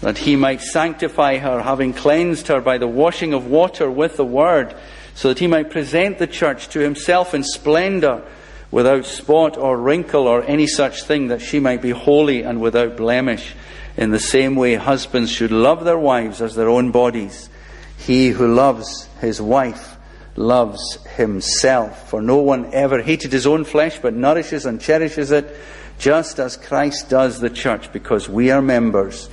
that 0.00 0.18
he 0.18 0.34
might 0.34 0.60
sanctify 0.60 1.38
her, 1.38 1.62
having 1.62 1.92
cleansed 1.92 2.48
her 2.48 2.60
by 2.60 2.78
the 2.78 2.88
washing 2.88 3.32
of 3.32 3.46
water 3.46 3.88
with 3.88 4.16
the 4.16 4.24
word, 4.24 4.74
so 5.14 5.28
that 5.28 5.38
he 5.38 5.46
might 5.46 5.70
present 5.70 6.18
the 6.18 6.26
church 6.26 6.68
to 6.70 6.80
himself 6.80 7.32
in 7.32 7.44
splendour, 7.44 8.24
without 8.72 9.06
spot 9.06 9.56
or 9.56 9.78
wrinkle 9.78 10.26
or 10.26 10.42
any 10.42 10.66
such 10.66 11.04
thing, 11.04 11.28
that 11.28 11.42
she 11.42 11.60
might 11.60 11.80
be 11.80 11.90
holy 11.90 12.42
and 12.42 12.60
without 12.60 12.96
blemish. 12.96 13.54
In 13.96 14.10
the 14.10 14.18
same 14.18 14.56
way, 14.56 14.74
husbands 14.74 15.30
should 15.30 15.52
love 15.52 15.84
their 15.84 15.96
wives 15.96 16.42
as 16.42 16.56
their 16.56 16.68
own 16.68 16.90
bodies. 16.90 17.50
He 17.96 18.30
who 18.30 18.52
loves 18.52 19.08
his 19.20 19.40
wife 19.40 19.95
loves 20.36 20.98
himself. 21.16 22.10
For 22.10 22.20
no 22.20 22.38
one 22.38 22.72
ever 22.72 23.02
hated 23.02 23.32
his 23.32 23.46
own 23.46 23.64
flesh, 23.64 23.98
but 23.98 24.14
nourishes 24.14 24.66
and 24.66 24.80
cherishes 24.80 25.30
it, 25.30 25.56
just 25.98 26.38
as 26.38 26.56
Christ 26.56 27.08
does 27.08 27.40
the 27.40 27.50
church, 27.50 27.92
because 27.92 28.28
we 28.28 28.50
are 28.50 28.62
members 28.62 29.28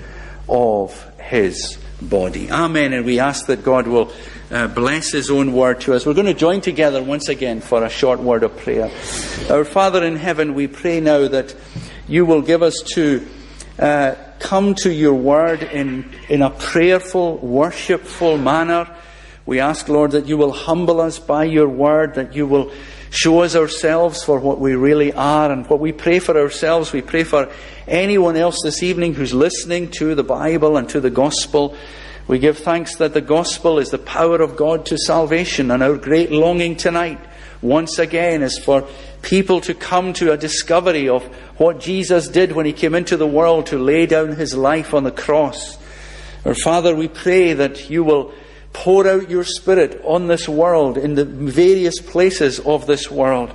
of 0.47 1.11
his 1.19 1.77
body. 2.01 2.51
Amen. 2.51 2.93
And 2.93 3.05
we 3.05 3.19
ask 3.19 3.47
that 3.47 3.63
God 3.63 3.87
will 3.87 4.11
uh, 4.51 4.67
bless 4.67 5.11
his 5.11 5.29
own 5.29 5.53
word 5.53 5.81
to 5.81 5.93
us. 5.93 6.05
We're 6.05 6.13
going 6.13 6.27
to 6.27 6.33
join 6.33 6.61
together 6.61 7.03
once 7.03 7.29
again 7.29 7.61
for 7.61 7.83
a 7.83 7.89
short 7.89 8.19
word 8.19 8.43
of 8.43 8.55
prayer. 8.57 8.91
Our 9.49 9.65
Father 9.65 10.03
in 10.03 10.15
heaven, 10.15 10.53
we 10.53 10.67
pray 10.67 10.99
now 10.99 11.27
that 11.27 11.55
you 12.07 12.25
will 12.25 12.41
give 12.41 12.61
us 12.61 12.81
to 12.93 13.25
uh, 13.79 14.15
come 14.39 14.75
to 14.75 14.91
your 14.91 15.15
word 15.15 15.63
in, 15.63 16.13
in 16.29 16.41
a 16.41 16.49
prayerful, 16.49 17.37
worshipful 17.37 18.37
manner 18.37 18.93
we 19.45 19.59
ask, 19.59 19.89
Lord, 19.89 20.11
that 20.11 20.27
you 20.27 20.37
will 20.37 20.53
humble 20.53 21.01
us 21.01 21.19
by 21.19 21.43
your 21.43 21.67
word, 21.67 22.15
that 22.15 22.33
you 22.33 22.47
will 22.47 22.71
show 23.09 23.41
us 23.41 23.55
ourselves 23.55 24.23
for 24.23 24.39
what 24.39 24.59
we 24.59 24.73
really 24.73 25.11
are. 25.11 25.51
And 25.51 25.67
what 25.67 25.81
we 25.81 25.91
pray 25.91 26.19
for 26.19 26.37
ourselves, 26.37 26.93
we 26.93 27.01
pray 27.01 27.23
for 27.23 27.51
anyone 27.87 28.37
else 28.37 28.61
this 28.63 28.81
evening 28.81 29.15
who's 29.15 29.33
listening 29.33 29.91
to 29.91 30.15
the 30.15 30.23
Bible 30.23 30.77
and 30.77 30.87
to 30.89 31.01
the 31.01 31.09
gospel. 31.09 31.75
We 32.25 32.39
give 32.39 32.57
thanks 32.57 32.95
that 32.95 33.13
the 33.13 33.21
gospel 33.21 33.79
is 33.79 33.89
the 33.89 33.97
power 33.97 34.41
of 34.41 34.55
God 34.55 34.85
to 34.87 34.97
salvation. 34.97 35.71
And 35.71 35.83
our 35.83 35.97
great 35.97 36.31
longing 36.31 36.77
tonight, 36.77 37.19
once 37.61 37.99
again, 37.99 38.43
is 38.43 38.57
for 38.57 38.87
people 39.21 39.59
to 39.61 39.73
come 39.73 40.13
to 40.13 40.31
a 40.31 40.37
discovery 40.37 41.09
of 41.09 41.23
what 41.57 41.81
Jesus 41.81 42.29
did 42.29 42.53
when 42.53 42.65
he 42.65 42.71
came 42.71 42.95
into 42.95 43.17
the 43.17 43.27
world 43.27 43.65
to 43.67 43.77
lay 43.77 44.05
down 44.05 44.37
his 44.37 44.55
life 44.55 44.93
on 44.93 45.03
the 45.03 45.11
cross. 45.11 45.77
Our 46.45 46.55
Father, 46.55 46.95
we 46.95 47.09
pray 47.09 47.51
that 47.53 47.89
you 47.89 48.05
will 48.05 48.33
pour 48.73 49.07
out 49.07 49.29
your 49.29 49.43
Spirit 49.43 50.01
on 50.03 50.27
this 50.27 50.49
world, 50.49 50.97
in 50.97 51.15
the 51.15 51.25
various 51.25 52.01
places 52.01 52.59
of 52.59 52.87
this 52.87 53.09
world. 53.09 53.53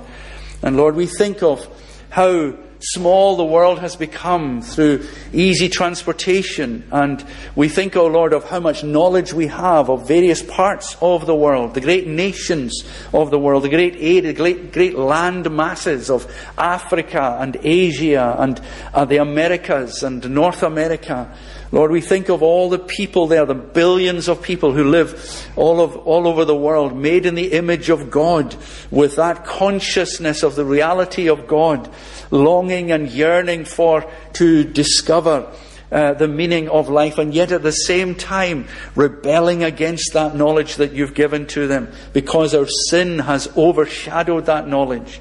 And 0.61 0.77
Lord, 0.77 0.95
we 0.95 1.05
think 1.05 1.43
of 1.43 1.67
how 2.09 2.55
small 2.79 3.35
the 3.35 3.45
world 3.45 3.79
has 3.79 3.95
become 3.95 4.61
through 4.61 5.05
easy 5.33 5.69
transportation. 5.69 6.87
And 6.91 7.23
we 7.55 7.67
think, 7.69 7.95
O 7.95 8.01
oh 8.01 8.07
Lord, 8.07 8.33
of 8.33 8.49
how 8.49 8.59
much 8.59 8.83
knowledge 8.83 9.33
we 9.33 9.47
have 9.47 9.89
of 9.89 10.07
various 10.07 10.41
parts 10.41 10.95
of 11.01 11.25
the 11.25 11.35
world, 11.35 11.73
the 11.73 11.81
great 11.81 12.07
nations 12.07 12.83
of 13.13 13.31
the 13.31 13.39
world, 13.39 13.63
the 13.63 13.69
great 13.69 13.95
aid, 13.97 14.23
the 14.23 14.33
great, 14.33 14.71
great 14.71 14.97
land 14.97 15.51
masses 15.51 16.09
of 16.09 16.31
Africa 16.57 17.37
and 17.39 17.57
Asia 17.61 18.35
and 18.39 18.61
uh, 18.93 19.05
the 19.05 19.17
Americas 19.17 20.03
and 20.03 20.29
North 20.29 20.63
America. 20.63 21.35
Lord, 21.71 21.91
we 21.91 22.01
think 22.01 22.29
of 22.29 22.41
all 22.41 22.69
the 22.69 22.79
people 22.79 23.27
there, 23.27 23.45
the 23.45 23.53
billions 23.53 24.27
of 24.27 24.41
people 24.41 24.73
who 24.73 24.85
live 24.85 25.47
all, 25.55 25.81
of, 25.81 25.95
all 25.97 26.27
over 26.27 26.43
the 26.43 26.55
world, 26.55 26.97
made 26.97 27.27
in 27.27 27.35
the 27.35 27.51
image 27.51 27.89
of 27.89 28.09
God, 28.09 28.55
with 28.89 29.17
that 29.17 29.45
consciousness 29.45 30.41
of 30.41 30.55
the 30.55 30.65
reality 30.65 31.29
of 31.29 31.47
God, 31.47 31.89
longing 32.31 32.91
and 32.91 33.07
yearning 33.07 33.65
for 33.65 34.09
to 34.33 34.63
discover 34.63 35.51
uh, 35.91 36.13
the 36.13 36.27
meaning 36.27 36.69
of 36.69 36.89
life, 36.89 37.17
and 37.17 37.33
yet 37.33 37.51
at 37.51 37.63
the 37.63 37.71
same 37.71 38.15
time 38.15 38.67
rebelling 38.95 39.63
against 39.63 40.13
that 40.13 40.35
knowledge 40.35 40.75
that 40.75 40.93
you've 40.93 41.13
given 41.13 41.47
to 41.47 41.67
them 41.67 41.91
because 42.13 42.53
our 42.53 42.67
sin 42.89 43.19
has 43.19 43.47
overshadowed 43.57 44.45
that 44.45 44.67
knowledge. 44.67 45.19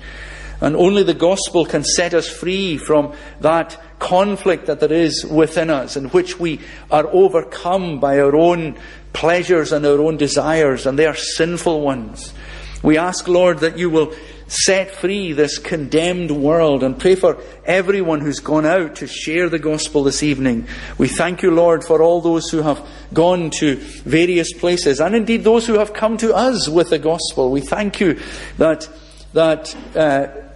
And 0.60 0.74
only 0.74 1.02
the 1.02 1.14
gospel 1.14 1.64
can 1.64 1.84
set 1.84 2.14
us 2.14 2.28
free 2.28 2.78
from 2.78 3.14
that 3.40 3.80
conflict 3.98 4.66
that 4.66 4.80
there 4.80 4.92
is 4.92 5.24
within 5.24 5.70
us, 5.70 5.96
in 5.96 6.06
which 6.06 6.38
we 6.38 6.60
are 6.90 7.06
overcome 7.06 8.00
by 8.00 8.18
our 8.18 8.34
own 8.34 8.76
pleasures 9.12 9.72
and 9.72 9.86
our 9.86 10.00
own 10.00 10.16
desires, 10.16 10.86
and 10.86 10.98
they 10.98 11.06
are 11.06 11.14
sinful 11.14 11.80
ones. 11.80 12.32
We 12.82 12.96
ask, 12.96 13.26
Lord, 13.26 13.58
that 13.60 13.78
you 13.78 13.90
will 13.90 14.14
set 14.48 14.94
free 14.94 15.32
this 15.32 15.58
condemned 15.58 16.30
world 16.30 16.82
and 16.82 16.98
pray 16.98 17.14
for 17.14 17.38
everyone 17.64 18.20
who's 18.20 18.40
gone 18.40 18.64
out 18.64 18.96
to 18.96 19.06
share 19.06 19.48
the 19.48 19.58
gospel 19.58 20.04
this 20.04 20.22
evening. 20.22 20.66
We 20.96 21.08
thank 21.08 21.42
you, 21.42 21.50
Lord, 21.50 21.84
for 21.84 22.02
all 22.02 22.20
those 22.20 22.48
who 22.50 22.62
have 22.62 22.84
gone 23.12 23.50
to 23.58 23.76
various 23.76 24.52
places 24.54 25.00
and 25.00 25.14
indeed 25.14 25.44
those 25.44 25.66
who 25.66 25.74
have 25.74 25.92
come 25.92 26.16
to 26.18 26.34
us 26.34 26.68
with 26.68 26.90
the 26.90 26.98
gospel. 26.98 27.50
We 27.50 27.60
thank 27.60 28.00
you 28.00 28.18
that, 28.56 28.88
that 29.34 29.76
uh, 29.94 30.47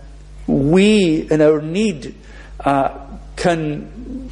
we, 0.47 1.29
in 1.31 1.41
our 1.41 1.61
need, 1.61 2.15
uh, 2.61 3.07
can 3.37 4.31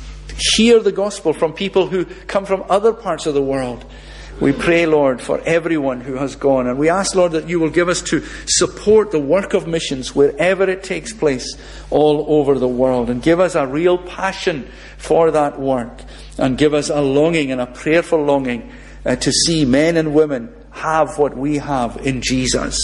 hear 0.54 0.80
the 0.80 0.92
gospel 0.92 1.32
from 1.32 1.52
people 1.52 1.86
who 1.86 2.04
come 2.04 2.44
from 2.44 2.64
other 2.68 2.92
parts 2.92 3.26
of 3.26 3.34
the 3.34 3.42
world. 3.42 3.84
We 4.40 4.52
pray, 4.52 4.86
Lord, 4.86 5.20
for 5.20 5.38
everyone 5.40 6.00
who 6.00 6.14
has 6.14 6.34
gone. 6.34 6.66
And 6.66 6.78
we 6.78 6.88
ask, 6.88 7.14
Lord, 7.14 7.32
that 7.32 7.48
you 7.48 7.60
will 7.60 7.68
give 7.68 7.90
us 7.90 8.00
to 8.02 8.24
support 8.46 9.10
the 9.10 9.20
work 9.20 9.52
of 9.52 9.66
missions 9.66 10.14
wherever 10.14 10.68
it 10.68 10.82
takes 10.82 11.12
place 11.12 11.56
all 11.90 12.24
over 12.26 12.58
the 12.58 12.68
world. 12.68 13.10
And 13.10 13.22
give 13.22 13.38
us 13.38 13.54
a 13.54 13.66
real 13.66 13.98
passion 13.98 14.66
for 14.96 15.30
that 15.32 15.60
work. 15.60 16.00
And 16.38 16.56
give 16.56 16.72
us 16.72 16.88
a 16.88 17.02
longing 17.02 17.52
and 17.52 17.60
a 17.60 17.66
prayerful 17.66 18.24
longing 18.24 18.72
uh, 19.04 19.16
to 19.16 19.30
see 19.30 19.66
men 19.66 19.98
and 19.98 20.14
women 20.14 20.54
have 20.70 21.18
what 21.18 21.36
we 21.36 21.58
have 21.58 21.98
in 21.98 22.22
Jesus. 22.22 22.78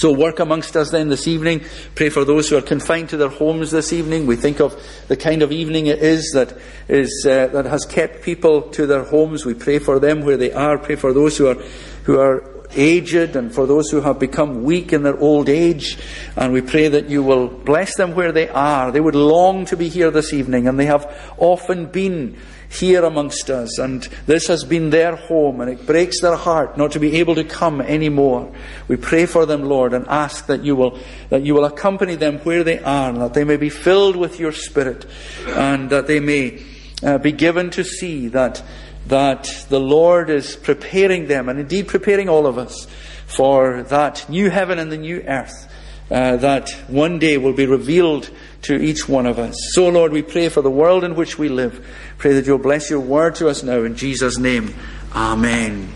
So 0.00 0.10
work 0.10 0.40
amongst 0.40 0.78
us 0.78 0.90
then 0.92 1.10
this 1.10 1.28
evening. 1.28 1.62
Pray 1.94 2.08
for 2.08 2.24
those 2.24 2.48
who 2.48 2.56
are 2.56 2.62
confined 2.62 3.10
to 3.10 3.18
their 3.18 3.28
homes 3.28 3.70
this 3.70 3.92
evening. 3.92 4.24
We 4.24 4.34
think 4.34 4.58
of 4.58 4.74
the 5.08 5.16
kind 5.16 5.42
of 5.42 5.52
evening 5.52 5.88
it 5.88 5.98
is 5.98 6.30
that 6.32 6.56
is 6.88 7.26
uh, 7.26 7.48
that 7.48 7.66
has 7.66 7.84
kept 7.84 8.22
people 8.22 8.62
to 8.70 8.86
their 8.86 9.04
homes. 9.04 9.44
We 9.44 9.52
pray 9.52 9.78
for 9.78 9.98
them 9.98 10.22
where 10.22 10.38
they 10.38 10.52
are. 10.52 10.78
Pray 10.78 10.96
for 10.96 11.12
those 11.12 11.36
who 11.36 11.48
are 11.48 11.56
who 12.04 12.18
are 12.18 12.42
aged 12.72 13.36
and 13.36 13.54
for 13.54 13.66
those 13.66 13.90
who 13.90 14.00
have 14.00 14.18
become 14.18 14.62
weak 14.62 14.94
in 14.94 15.02
their 15.02 15.18
old 15.18 15.50
age. 15.50 15.98
And 16.34 16.54
we 16.54 16.62
pray 16.62 16.88
that 16.88 17.10
you 17.10 17.22
will 17.22 17.48
bless 17.48 17.94
them 17.96 18.14
where 18.14 18.32
they 18.32 18.48
are. 18.48 18.90
They 18.90 19.00
would 19.00 19.14
long 19.14 19.66
to 19.66 19.76
be 19.76 19.90
here 19.90 20.10
this 20.10 20.32
evening, 20.32 20.66
and 20.66 20.80
they 20.80 20.86
have 20.86 21.34
often 21.36 21.84
been 21.84 22.38
here 22.70 23.04
amongst 23.04 23.50
us, 23.50 23.78
and 23.78 24.04
this 24.26 24.46
has 24.46 24.62
been 24.62 24.90
their 24.90 25.16
home, 25.16 25.60
and 25.60 25.68
it 25.68 25.86
breaks 25.86 26.20
their 26.20 26.36
heart 26.36 26.78
not 26.78 26.92
to 26.92 27.00
be 27.00 27.16
able 27.16 27.34
to 27.34 27.42
come 27.42 27.80
anymore. 27.80 28.52
We 28.86 28.96
pray 28.96 29.26
for 29.26 29.44
them, 29.44 29.64
Lord, 29.64 29.92
and 29.92 30.06
ask 30.06 30.46
that 30.46 30.64
you 30.64 30.76
will, 30.76 30.98
that 31.30 31.42
you 31.42 31.52
will 31.52 31.64
accompany 31.64 32.14
them 32.14 32.38
where 32.38 32.62
they 32.62 32.78
are, 32.78 33.10
and 33.10 33.20
that 33.20 33.34
they 33.34 33.42
may 33.42 33.56
be 33.56 33.70
filled 33.70 34.14
with 34.14 34.38
your 34.38 34.52
Spirit, 34.52 35.04
and 35.48 35.90
that 35.90 36.06
they 36.06 36.20
may 36.20 36.62
uh, 37.02 37.18
be 37.18 37.32
given 37.32 37.70
to 37.70 37.82
see 37.82 38.28
that, 38.28 38.62
that 39.08 39.66
the 39.68 39.80
Lord 39.80 40.30
is 40.30 40.54
preparing 40.54 41.26
them, 41.26 41.48
and 41.48 41.58
indeed 41.58 41.88
preparing 41.88 42.28
all 42.28 42.46
of 42.46 42.56
us, 42.56 42.86
for 43.26 43.82
that 43.84 44.28
new 44.28 44.48
heaven 44.48 44.78
and 44.78 44.92
the 44.92 44.96
new 44.96 45.22
earth. 45.22 45.69
Uh, 46.10 46.36
that 46.36 46.70
one 46.88 47.20
day 47.20 47.38
will 47.38 47.52
be 47.52 47.66
revealed 47.66 48.30
to 48.62 48.74
each 48.74 49.08
one 49.08 49.26
of 49.26 49.38
us. 49.38 49.54
So, 49.72 49.88
Lord, 49.88 50.12
we 50.12 50.22
pray 50.22 50.48
for 50.48 50.60
the 50.60 50.70
world 50.70 51.04
in 51.04 51.14
which 51.14 51.38
we 51.38 51.48
live. 51.48 51.86
Pray 52.18 52.32
that 52.32 52.46
you'll 52.46 52.58
bless 52.58 52.90
your 52.90 53.00
word 53.00 53.36
to 53.36 53.48
us 53.48 53.62
now 53.62 53.82
in 53.84 53.94
Jesus' 53.94 54.36
name. 54.36 54.74
Amen. 55.14 55.92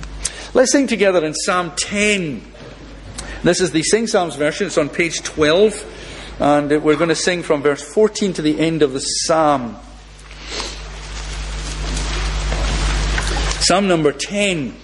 Let's 0.55 0.70
sing 0.70 0.87
together 0.87 1.24
in 1.24 1.35
Psalm 1.35 1.72
10. 1.77 2.42
This 3.42 3.61
is 3.61 3.72
the 3.72 3.83
Sing 3.83 4.07
Psalms 4.07 4.37
version. 4.37 4.68
It's 4.68 4.79
on 4.79 4.88
page 4.88 5.20
12. 5.22 6.37
And 6.40 6.70
we're 6.83 6.96
going 6.96 7.09
to 7.09 7.16
sing 7.16 7.42
from 7.42 7.62
verse 7.62 7.83
14 7.83 8.35
to 8.35 8.42
the 8.42 8.59
end 8.61 8.83
of 8.83 8.92
the 8.92 9.00
psalm. 9.00 9.77
Psalm 13.61 13.88
number 13.88 14.12
10. 14.12 14.74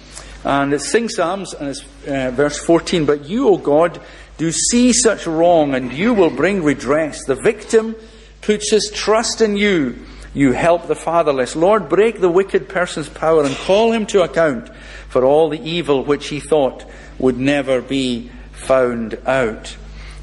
And 0.43 0.73
it's 0.73 0.89
Sing 0.89 1.07
Psalms, 1.07 1.53
and 1.53 1.69
it's 1.69 1.81
uh, 2.07 2.31
verse 2.31 2.57
14. 2.57 3.05
But 3.05 3.25
you, 3.25 3.47
O 3.47 3.57
God, 3.57 4.01
do 4.41 4.51
see 4.51 4.91
such 4.91 5.27
wrong, 5.27 5.75
and 5.75 5.93
you 5.93 6.15
will 6.15 6.31
bring 6.31 6.63
redress. 6.63 7.25
The 7.25 7.35
victim 7.35 7.95
puts 8.41 8.71
his 8.71 8.89
trust 8.91 9.39
in 9.39 9.55
you. 9.55 10.03
You 10.33 10.53
help 10.53 10.87
the 10.87 10.95
fatherless. 10.95 11.55
Lord, 11.55 11.87
break 11.87 12.21
the 12.21 12.29
wicked 12.29 12.67
person's 12.67 13.07
power 13.07 13.43
and 13.43 13.55
call 13.55 13.91
him 13.91 14.07
to 14.07 14.23
account 14.23 14.73
for 15.09 15.23
all 15.23 15.49
the 15.49 15.61
evil 15.61 16.03
which 16.03 16.29
he 16.29 16.39
thought 16.39 16.83
would 17.19 17.37
never 17.37 17.83
be 17.83 18.31
found 18.51 19.19
out. 19.27 19.77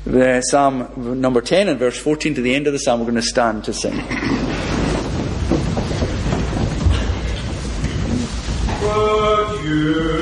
The 0.04 0.40
psalm 0.40 1.20
number 1.20 1.40
10 1.40 1.68
and 1.68 1.78
verse 1.78 1.96
14 1.96 2.34
to 2.34 2.42
the 2.42 2.56
end 2.56 2.66
of 2.66 2.72
the 2.72 2.80
psalm, 2.80 2.98
we're 2.98 3.06
going 3.06 3.14
to 3.14 3.22
stand 3.22 3.62
to 3.66 3.72
sing. 3.72 3.94
You 9.64 10.17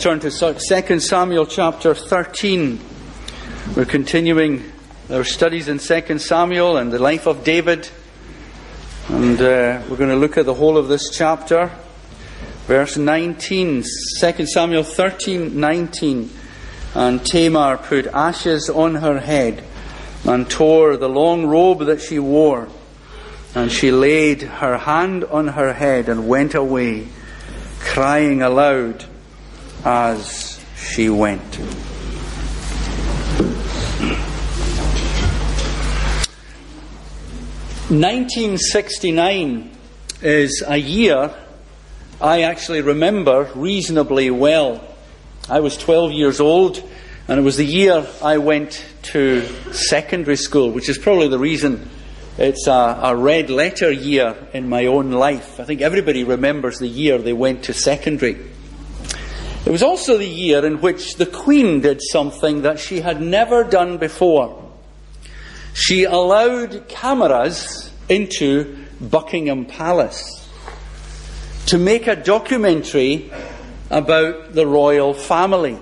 turn 0.00 0.20
to 0.20 0.30
2 0.30 1.00
Samuel 1.00 1.44
chapter 1.44 1.92
13. 1.92 2.78
We're 3.76 3.84
continuing 3.84 4.70
our 5.10 5.24
studies 5.24 5.66
in 5.66 5.78
2 5.78 6.18
Samuel 6.18 6.76
and 6.76 6.92
the 6.92 7.00
life 7.00 7.26
of 7.26 7.42
David. 7.42 7.90
And 9.08 9.40
uh, 9.40 9.82
we're 9.90 9.96
going 9.96 10.10
to 10.10 10.16
look 10.16 10.38
at 10.38 10.46
the 10.46 10.54
whole 10.54 10.78
of 10.78 10.86
this 10.86 11.10
chapter. 11.10 11.70
Verse 12.66 12.96
19, 12.96 13.82
2 14.20 14.46
Samuel 14.46 14.84
13 14.84 15.58
19. 15.58 16.30
And 16.94 17.26
Tamar 17.26 17.76
put 17.76 18.06
ashes 18.06 18.70
on 18.70 18.94
her 18.94 19.18
head 19.18 19.64
and 20.24 20.48
tore 20.48 20.96
the 20.96 21.08
long 21.08 21.46
robe 21.46 21.80
that 21.86 22.00
she 22.00 22.20
wore. 22.20 22.68
And 23.54 23.70
she 23.70 23.90
laid 23.90 24.42
her 24.42 24.78
hand 24.78 25.24
on 25.24 25.48
her 25.48 25.72
head 25.72 26.08
and 26.08 26.28
went 26.28 26.54
away, 26.54 27.08
crying 27.80 28.42
aloud 28.42 29.06
as 29.84 30.60
she 30.76 31.08
went. 31.08 31.58
Nineteen 37.90 38.56
sixty 38.58 39.12
nine 39.12 39.70
is 40.22 40.62
a 40.66 40.76
year 40.76 41.34
I 42.22 42.42
actually 42.42 42.82
remember 42.82 43.50
reasonably 43.56 44.30
well. 44.30 44.80
I 45.50 45.58
was 45.58 45.76
twelve 45.76 46.12
years 46.12 46.38
old, 46.38 46.80
and 47.26 47.40
it 47.40 47.42
was 47.42 47.56
the 47.56 47.66
year 47.66 48.06
I 48.22 48.38
went 48.38 48.84
to 49.10 49.44
secondary 49.72 50.36
school, 50.36 50.70
which 50.70 50.88
is 50.88 50.98
probably 50.98 51.26
the 51.26 51.38
reason 51.40 51.90
it's 52.38 52.68
a, 52.68 53.00
a, 53.02 53.16
red 53.16 53.50
letter 53.50 53.90
year 53.90 54.36
in 54.52 54.68
my 54.68 54.86
own 54.86 55.10
life. 55.10 55.58
I 55.58 55.64
think 55.64 55.80
everybody 55.80 56.24
remembers 56.24 56.78
the 56.78 56.88
year 56.88 57.18
they 57.18 57.32
went 57.32 57.64
to 57.64 57.74
secondary. 57.74 58.51
It 59.64 59.70
was 59.70 59.82
also 59.82 60.18
the 60.18 60.26
year 60.26 60.64
in 60.66 60.80
which 60.80 61.16
the 61.16 61.26
Queen 61.26 61.80
did 61.80 62.00
something 62.02 62.62
that 62.62 62.80
she 62.80 63.00
had 63.00 63.20
never 63.20 63.62
done 63.62 63.96
before. 63.96 64.70
She 65.72 66.04
allowed 66.04 66.88
cameras 66.88 67.92
into 68.08 68.76
Buckingham 69.00 69.66
Palace 69.66 70.48
to 71.66 71.78
make 71.78 72.06
a 72.06 72.16
documentary 72.16 73.30
about 73.88 74.52
the 74.52 74.66
royal 74.66 75.14
family. 75.14 75.78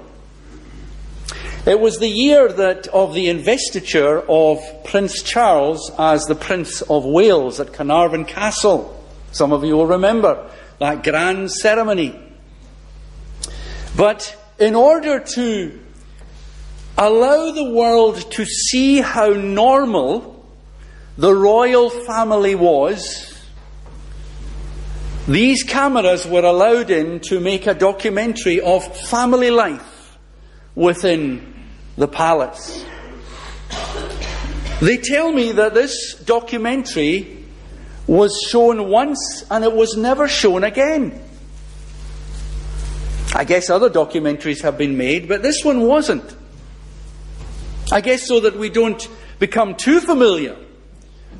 It 1.66 1.80
was 1.80 1.98
the 1.98 2.08
year 2.08 2.52
that 2.52 2.86
of 2.88 3.14
the 3.14 3.28
investiture 3.28 4.20
of 4.28 4.58
Prince 4.84 5.22
Charles 5.22 5.90
as 5.98 6.24
the 6.26 6.34
Prince 6.34 6.82
of 6.82 7.04
Wales 7.04 7.60
at 7.60 7.72
Carnarvon 7.72 8.24
Castle. 8.24 8.96
Some 9.32 9.52
of 9.52 9.64
you 9.64 9.76
will 9.76 9.86
remember 9.86 10.50
that 10.78 11.02
grand 11.02 11.50
ceremony. 11.50 12.29
But 14.00 14.34
in 14.58 14.74
order 14.74 15.20
to 15.20 15.78
allow 16.96 17.50
the 17.50 17.70
world 17.70 18.32
to 18.32 18.46
see 18.46 19.02
how 19.02 19.26
normal 19.26 20.42
the 21.18 21.34
royal 21.34 21.90
family 21.90 22.54
was, 22.54 23.38
these 25.28 25.64
cameras 25.64 26.26
were 26.26 26.46
allowed 26.46 26.88
in 26.88 27.20
to 27.28 27.40
make 27.40 27.66
a 27.66 27.74
documentary 27.74 28.58
of 28.62 28.82
family 29.08 29.50
life 29.50 30.16
within 30.74 31.68
the 31.98 32.08
palace. 32.08 32.82
They 34.80 34.96
tell 34.96 35.30
me 35.30 35.52
that 35.52 35.74
this 35.74 36.14
documentary 36.14 37.44
was 38.06 38.40
shown 38.48 38.88
once 38.88 39.44
and 39.50 39.62
it 39.62 39.74
was 39.74 39.94
never 39.98 40.26
shown 40.26 40.64
again. 40.64 41.20
I 43.32 43.44
guess 43.44 43.70
other 43.70 43.88
documentaries 43.88 44.62
have 44.62 44.76
been 44.76 44.96
made, 44.96 45.28
but 45.28 45.42
this 45.42 45.64
one 45.64 45.82
wasn't. 45.82 46.34
I 47.92 48.00
guess 48.00 48.26
so 48.26 48.40
that 48.40 48.56
we 48.56 48.70
don't 48.70 49.08
become 49.38 49.74
too 49.74 50.00
familiar 50.00 50.56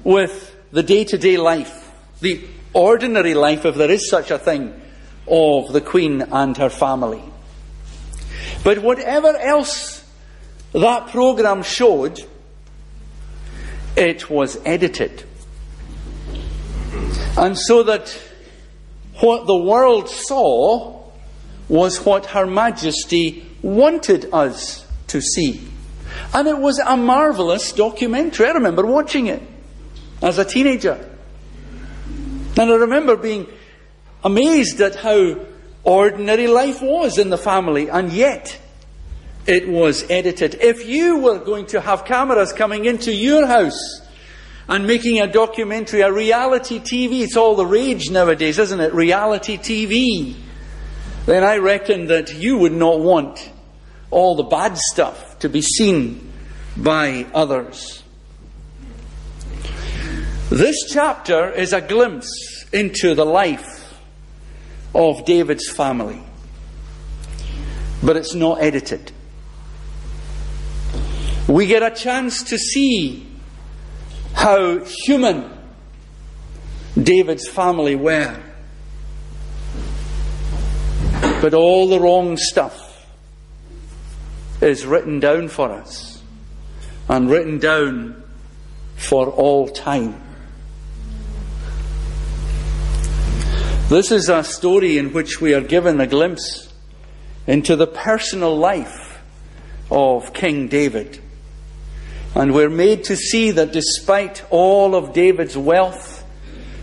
with 0.05 0.55
the 0.73 0.83
day 0.83 1.05
to 1.05 1.19
day 1.19 1.37
life, 1.37 1.93
the 2.21 2.45
ordinary 2.73 3.35
life, 3.35 3.65
if 3.67 3.75
there 3.75 3.91
is 3.91 4.09
such 4.09 4.31
a 4.31 4.39
thing, 4.39 4.81
of 5.27 5.73
the 5.73 5.81
Queen 5.81 6.23
and 6.23 6.57
her 6.57 6.71
family. 6.71 7.23
But 8.63 8.79
whatever 8.79 9.37
else 9.37 10.05
that 10.73 11.09
program 11.09 11.63
showed, 11.63 12.21
it 13.97 14.31
was 14.31 14.59
edited. 14.65 15.25
And 17.37 17.59
so 17.59 17.83
that 17.85 18.17
what 19.21 19.47
the 19.47 19.57
world 19.57 20.09
saw 20.09 21.00
was 21.71 22.05
what 22.05 22.27
Her 22.27 22.47
Majesty 22.47 23.47
wanted 23.63 24.29
us 24.35 24.85
to 25.07 25.21
see. 25.21 25.67
And 26.35 26.49
it 26.49 26.59
was 26.59 26.81
a 26.81 26.97
marvellous 26.97 27.73
documentary. 27.73 28.47
I 28.47 28.51
remember 28.51 28.85
watching 28.85 29.29
it 29.29 29.41
as 30.21 30.39
a 30.39 30.45
teenager. 30.45 31.09
And 32.59 32.71
I 32.71 32.75
remember 32.75 33.17
being 33.17 33.47
amazed 34.25 34.81
at 34.81 34.97
how 34.97 35.39
ordinary 35.85 36.49
life 36.49 36.83
was 36.83 37.19
in 37.19 37.31
the 37.31 37.39
family, 37.39 37.89
and 37.89 38.13
yet 38.13 38.59
it 39.47 39.69
was 39.69 40.05
edited. 40.11 40.57
If 40.57 40.89
you 40.89 41.19
were 41.19 41.39
going 41.39 41.67
to 41.67 41.81
have 41.81 42.05
cameras 42.05 42.53
coming 42.53 42.85
into 42.85 43.15
your 43.15 43.47
house 43.47 44.01
and 44.69 44.89
making 44.89 45.21
a 45.21 45.29
documentary, 45.29 46.01
a 46.01 46.13
reality 46.13 46.81
TV, 46.81 47.21
it's 47.21 47.37
all 47.37 47.55
the 47.55 47.65
rage 47.65 48.11
nowadays, 48.11 48.59
isn't 48.59 48.81
it? 48.81 48.93
Reality 48.93 49.57
TV 49.57 50.35
then 51.27 51.45
I 51.45 51.59
reckon 51.59 52.07
that 52.07 52.35
you 52.35 52.59
would 52.59 52.73
not 52.73 53.01
want 53.01 53.51
all 54.11 54.35
the 54.37 54.43
bad 54.45 54.77
stuff 54.77 55.39
to 55.41 55.49
be 55.49 55.63
seen 55.63 56.33
by 56.77 57.27
others. 57.35 58.03
This 60.51 60.77
chapter 60.91 61.51
is 61.51 61.73
a 61.73 61.81
glimpse 61.81 62.65
into 62.73 63.15
the 63.15 63.25
life 63.25 63.99
of 64.95 65.25
David's 65.25 65.69
family, 65.69 66.21
but 68.03 68.17
it's 68.17 68.35
not 68.35 68.61
edited. 68.61 69.13
We 71.47 71.67
get 71.67 71.83
a 71.83 71.91
chance 71.95 72.45
to 72.45 72.59
see 72.59 73.27
how 74.35 74.85
human 74.85 75.51
David's 77.01 77.49
family 77.49 77.95
were. 77.95 78.41
But 81.41 81.55
all 81.55 81.89
the 81.89 81.99
wrong 81.99 82.37
stuff 82.37 83.07
is 84.61 84.85
written 84.85 85.21
down 85.21 85.49
for 85.49 85.71
us 85.73 86.23
and 87.09 87.31
written 87.31 87.59
down 87.59 88.23
for 88.97 89.29
all 89.29 89.69
time. 89.69 90.21
This 93.89 94.13
is 94.13 94.29
a 94.29 94.45
story 94.45 94.99
in 94.99 95.13
which 95.15 95.41
we 95.41 95.55
are 95.55 95.63
given 95.63 95.99
a 95.99 96.07
glimpse 96.07 96.73
into 97.47 97.75
the 97.75 97.87
personal 97.87 98.57
life 98.57 99.23
of 99.91 100.35
King 100.35 100.69
David. 100.69 101.21
And 102.35 102.55
we're 102.55 102.71
made 102.71 103.05
to 103.05 103.17
see 103.17 103.51
that 103.51 103.73
despite 103.73 104.45
all 104.51 104.95
of 104.95 105.15
David's 105.15 105.57
wealth 105.57 106.25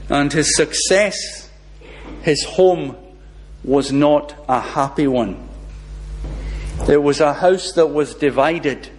and 0.10 0.34
his 0.34 0.56
success, 0.56 1.50
his 2.24 2.44
home 2.44 2.98
was 3.68 3.92
not 3.92 4.34
a 4.48 4.60
happy 4.60 5.06
one. 5.06 5.48
It 6.90 7.04
was 7.04 7.20
a 7.20 7.34
house 7.34 7.74
that 7.74 7.88
was 7.88 8.16
divided, 8.16 8.90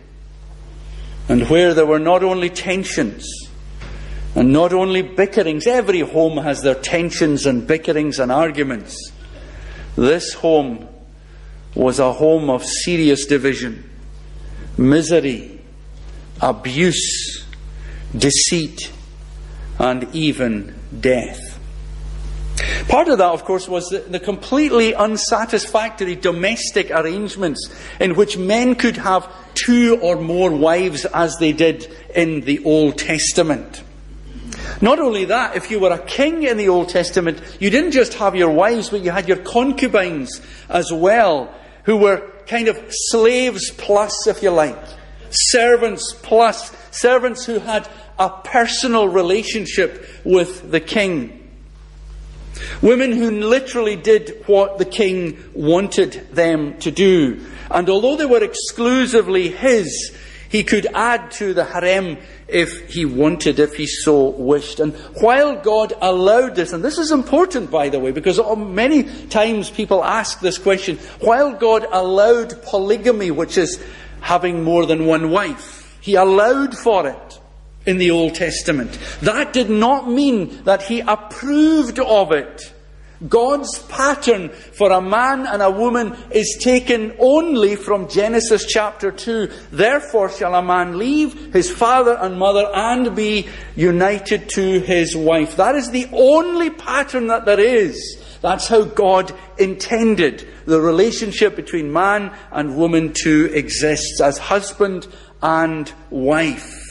and 1.28 1.48
where 1.48 1.74
there 1.74 1.86
were 1.86 1.98
not 1.98 2.22
only 2.22 2.50
tensions 2.50 3.26
and 4.34 4.52
not 4.52 4.72
only 4.72 5.02
bickerings. 5.02 5.66
Every 5.66 6.00
home 6.00 6.36
has 6.36 6.62
their 6.62 6.74
tensions 6.74 7.46
and 7.46 7.66
bickerings 7.66 8.18
and 8.18 8.30
arguments. 8.30 9.12
This 9.96 10.34
home 10.34 10.86
was 11.74 11.98
a 11.98 12.12
home 12.12 12.50
of 12.50 12.64
serious 12.64 13.26
division, 13.26 13.88
misery, 14.76 15.60
abuse, 16.40 17.46
deceit, 18.16 18.92
and 19.78 20.14
even 20.14 20.74
death. 21.00 21.47
Part 22.86 23.08
of 23.08 23.18
that, 23.18 23.30
of 23.32 23.44
course, 23.44 23.68
was 23.68 23.88
the, 23.88 23.98
the, 23.98 24.20
completely 24.20 24.94
unsatisfactory 24.94 26.14
domestic 26.14 26.90
arrangements 26.90 27.70
in 28.00 28.14
which 28.14 28.36
men 28.36 28.74
could 28.74 28.96
have 28.96 29.30
two 29.54 29.98
or 30.00 30.16
more 30.16 30.50
wives 30.50 31.04
as 31.06 31.36
they 31.38 31.52
did 31.52 31.92
in 32.14 32.42
the 32.42 32.64
Old 32.64 32.98
Testament. 32.98 33.82
Not 34.80 35.00
only 35.00 35.24
that, 35.26 35.56
if 35.56 35.70
you 35.70 35.80
were 35.80 35.92
a 35.92 35.98
king 35.98 36.44
in 36.44 36.56
the 36.56 36.68
Old 36.68 36.88
Testament, 36.88 37.40
you 37.58 37.70
didn't 37.70 37.92
just 37.92 38.14
have 38.14 38.36
your 38.36 38.50
wives, 38.50 38.90
but 38.90 39.02
you 39.02 39.10
had 39.10 39.28
your 39.28 39.38
concubines 39.38 40.40
as 40.68 40.92
well, 40.92 41.52
who 41.84 41.96
were 41.96 42.30
kind 42.46 42.68
of 42.68 42.78
slaves 42.90 43.70
plus, 43.72 44.26
if 44.26 44.42
you 44.42 44.50
like. 44.50 44.78
Servants 45.30 46.14
plus. 46.22 46.74
Servants 46.90 47.44
who 47.44 47.58
had 47.58 47.88
a 48.18 48.30
personal 48.30 49.08
relationship 49.08 50.06
with 50.24 50.70
the 50.70 50.80
king. 50.80 51.37
Women 52.82 53.12
who 53.12 53.30
literally 53.30 53.96
did 53.96 54.44
what 54.46 54.78
the 54.78 54.84
king 54.84 55.38
wanted 55.54 56.28
them 56.32 56.78
to 56.78 56.90
do. 56.90 57.44
And 57.70 57.88
although 57.88 58.16
they 58.16 58.26
were 58.26 58.42
exclusively 58.42 59.48
his, 59.48 60.16
he 60.48 60.64
could 60.64 60.86
add 60.94 61.30
to 61.32 61.52
the 61.52 61.64
harem 61.64 62.16
if 62.48 62.88
he 62.88 63.04
wanted, 63.04 63.58
if 63.58 63.74
he 63.74 63.86
so 63.86 64.30
wished. 64.30 64.80
And 64.80 64.94
while 65.20 65.60
God 65.60 65.92
allowed 66.00 66.54
this, 66.54 66.72
and 66.72 66.82
this 66.82 66.96
is 66.96 67.12
important 67.12 67.70
by 67.70 67.90
the 67.90 68.00
way, 68.00 68.10
because 68.10 68.40
many 68.56 69.04
times 69.28 69.70
people 69.70 70.02
ask 70.02 70.40
this 70.40 70.56
question, 70.56 70.96
while 71.20 71.52
God 71.52 71.86
allowed 71.90 72.62
polygamy, 72.62 73.30
which 73.30 73.58
is 73.58 73.82
having 74.20 74.64
more 74.64 74.86
than 74.86 75.04
one 75.04 75.30
wife, 75.30 75.98
he 76.00 76.14
allowed 76.14 76.76
for 76.76 77.06
it 77.06 77.37
in 77.88 77.96
the 77.96 78.10
Old 78.10 78.34
Testament. 78.34 78.98
That 79.22 79.54
did 79.54 79.70
not 79.70 80.08
mean 80.08 80.62
that 80.64 80.82
he 80.82 81.00
approved 81.00 81.98
of 81.98 82.32
it. 82.32 82.72
God's 83.26 83.80
pattern 83.84 84.50
for 84.50 84.92
a 84.92 85.00
man 85.00 85.46
and 85.46 85.60
a 85.62 85.70
woman 85.70 86.14
is 86.30 86.58
taken 86.60 87.16
only 87.18 87.74
from 87.74 88.08
Genesis 88.08 88.66
chapter 88.66 89.10
2. 89.10 89.50
Therefore 89.72 90.30
shall 90.30 90.54
a 90.54 90.62
man 90.62 90.98
leave 90.98 91.52
his 91.52 91.70
father 91.70 92.16
and 92.20 92.38
mother 92.38 92.70
and 92.72 93.16
be 93.16 93.48
united 93.74 94.50
to 94.50 94.80
his 94.80 95.16
wife. 95.16 95.56
That 95.56 95.74
is 95.74 95.90
the 95.90 96.06
only 96.12 96.70
pattern 96.70 97.28
that 97.28 97.46
there 97.46 97.58
is. 97.58 98.22
That's 98.42 98.68
how 98.68 98.84
God 98.84 99.34
intended 99.58 100.46
the 100.66 100.80
relationship 100.80 101.56
between 101.56 101.92
man 101.92 102.36
and 102.52 102.76
woman 102.76 103.14
to 103.24 103.46
exist 103.46 104.20
as 104.20 104.38
husband 104.38 105.08
and 105.42 105.92
wife. 106.10 106.87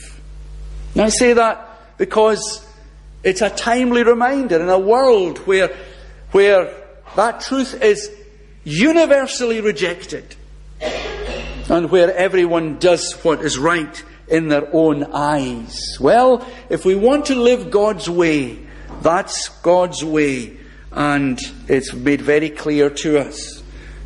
Now 0.98 1.04
I 1.04 1.10
say 1.10 1.34
that 1.34 1.98
because 2.00 2.66
it's 3.24 3.44
a 3.44 3.52
timely 3.52 4.02
reminder 4.02 4.60
in 4.60 4.68
a 4.68 4.80
world 4.80 5.38
where 5.46 5.70
where 6.32 6.74
that 7.16 7.42
truth 7.42 7.80
is 7.84 8.12
universally 8.64 9.62
rejected 9.62 10.36
and 10.82 11.92
where 11.92 12.12
everyone 12.16 12.80
does 12.80 13.14
what 13.22 13.42
is 13.42 13.60
right 13.60 14.04
in 14.28 14.48
their 14.48 14.68
own 14.74 15.04
eyes. 15.14 15.78
Well, 16.00 16.44
if 16.68 16.84
we 16.84 16.96
want 16.96 17.28
to 17.28 17.36
live 17.36 17.70
God's 17.70 18.10
way, 18.10 18.58
that's 19.04 19.50
God's 19.62 20.04
way, 20.04 20.58
and 20.92 21.40
it's 21.68 21.94
made 21.94 22.22
very 22.22 22.50
clear 22.50 22.90
to 22.90 23.20
us. 23.20 23.62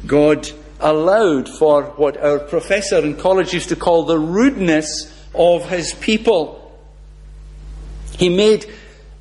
God 0.05 0.49
allowed 0.81 1.47
for 1.47 1.83
what 1.83 2.17
our 2.17 2.39
professor 2.39 2.97
in 2.97 3.15
college 3.15 3.53
used 3.53 3.69
to 3.69 3.77
call 3.77 4.03
the 4.03 4.19
rudeness 4.19 5.09
of 5.33 5.69
his 5.69 5.93
people. 5.93 6.60
He 8.17 8.29
made 8.29 8.65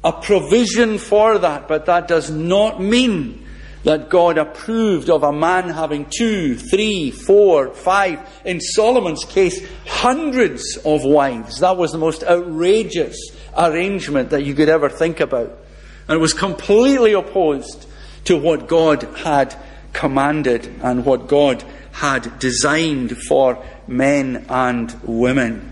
a 0.02 0.12
provision 0.12 0.98
for 0.98 1.38
that, 1.38 1.68
but 1.68 1.86
that 1.86 2.08
does 2.08 2.30
not 2.30 2.80
mean 2.80 3.46
that 3.84 4.10
God 4.10 4.36
approved 4.36 5.08
of 5.08 5.22
a 5.22 5.32
man 5.32 5.70
having 5.70 6.06
two, 6.10 6.56
three, 6.56 7.10
four, 7.10 7.72
five, 7.72 8.20
in 8.44 8.60
Solomon's 8.60 9.24
case, 9.24 9.66
hundreds 9.86 10.76
of 10.84 11.04
wives. 11.04 11.60
That 11.60 11.76
was 11.76 11.92
the 11.92 11.98
most 11.98 12.22
outrageous 12.22 13.16
arrangement 13.56 14.30
that 14.30 14.44
you 14.44 14.54
could 14.54 14.68
ever 14.68 14.88
think 14.88 15.20
about. 15.20 15.56
And 16.08 16.16
it 16.16 16.20
was 16.20 16.34
completely 16.34 17.14
opposed 17.14 17.86
to 18.24 18.36
what 18.36 18.68
God 18.68 19.02
had 19.18 19.54
commanded 19.92 20.66
and 20.82 21.04
what 21.04 21.26
God 21.26 21.64
had 21.92 22.38
designed 22.38 23.16
for 23.16 23.64
men 23.86 24.46
and 24.48 24.94
women. 25.02 25.69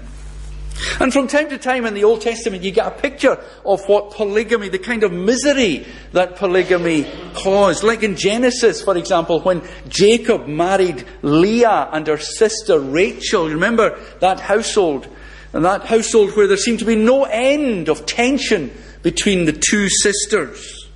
And 1.00 1.12
from 1.12 1.28
time 1.28 1.48
to 1.50 1.58
time 1.58 1.86
in 1.86 1.94
the 1.94 2.04
Old 2.04 2.20
Testament, 2.20 2.62
you 2.62 2.70
get 2.70 2.86
a 2.86 2.90
picture 2.90 3.38
of 3.64 3.80
what 3.88 4.12
polygamy, 4.12 4.68
the 4.68 4.78
kind 4.78 5.02
of 5.02 5.12
misery 5.12 5.86
that 6.12 6.36
polygamy 6.36 7.10
caused. 7.34 7.82
Like 7.82 8.02
in 8.02 8.16
Genesis, 8.16 8.82
for 8.82 8.96
example, 8.96 9.40
when 9.40 9.62
Jacob 9.88 10.46
married 10.46 11.04
Leah 11.22 11.88
and 11.92 12.06
her 12.06 12.18
sister 12.18 12.78
Rachel. 12.78 13.48
Remember 13.48 13.98
that 14.20 14.40
household? 14.40 15.08
And 15.52 15.64
that 15.64 15.84
household 15.84 16.36
where 16.36 16.46
there 16.46 16.56
seemed 16.56 16.80
to 16.80 16.84
be 16.84 16.96
no 16.96 17.24
end 17.24 17.88
of 17.88 18.06
tension 18.06 18.70
between 19.02 19.46
the 19.46 19.52
two 19.52 19.88
sisters. 19.88 20.88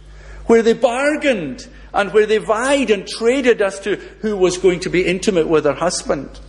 Where 0.47 0.63
they 0.63 0.75
bargained 0.75 1.67
and 1.95 2.13
where 2.13 2.27
they 2.27 2.39
vied 2.39 2.91
and 2.91 3.07
traded 3.07 3.63
as 3.63 3.81
to 3.81 3.97
who 4.21 4.37
was 4.37 4.59
going 4.59 4.81
to 4.81 4.91
be 4.91 5.07
intimate 5.07 5.49
with 5.49 5.65
her 5.65 5.75
husband. 5.75 6.41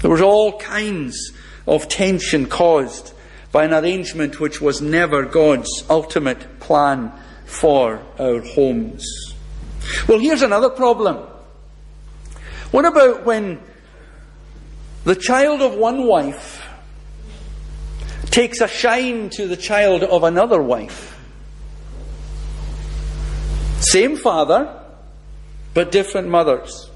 There 0.00 0.10
was 0.10 0.20
all 0.20 0.58
kinds 0.58 1.32
of 1.66 1.88
tension 1.88 2.46
caused 2.46 3.12
by 3.52 3.64
an 3.64 3.72
arrangement 3.72 4.40
which 4.40 4.60
was 4.60 4.80
never 4.80 5.24
God's 5.24 5.84
ultimate 5.88 6.60
plan 6.60 7.12
for 7.46 8.02
our 8.18 8.40
homes. 8.40 9.06
Well, 10.08 10.18
here's 10.18 10.42
another 10.42 10.70
problem. 10.70 11.26
What 12.70 12.84
about 12.84 13.24
when 13.24 13.60
the 15.04 15.14
child 15.14 15.60
of 15.62 15.74
one 15.74 16.06
wife 16.06 16.66
takes 18.30 18.60
a 18.60 18.66
shine 18.66 19.30
to 19.30 19.46
the 19.46 19.56
child 19.56 20.02
of 20.02 20.24
another 20.24 20.60
wife? 20.60 21.16
Same 23.78 24.16
father, 24.16 24.82
but 25.74 25.92
different 25.92 26.28
mothers. 26.28 26.90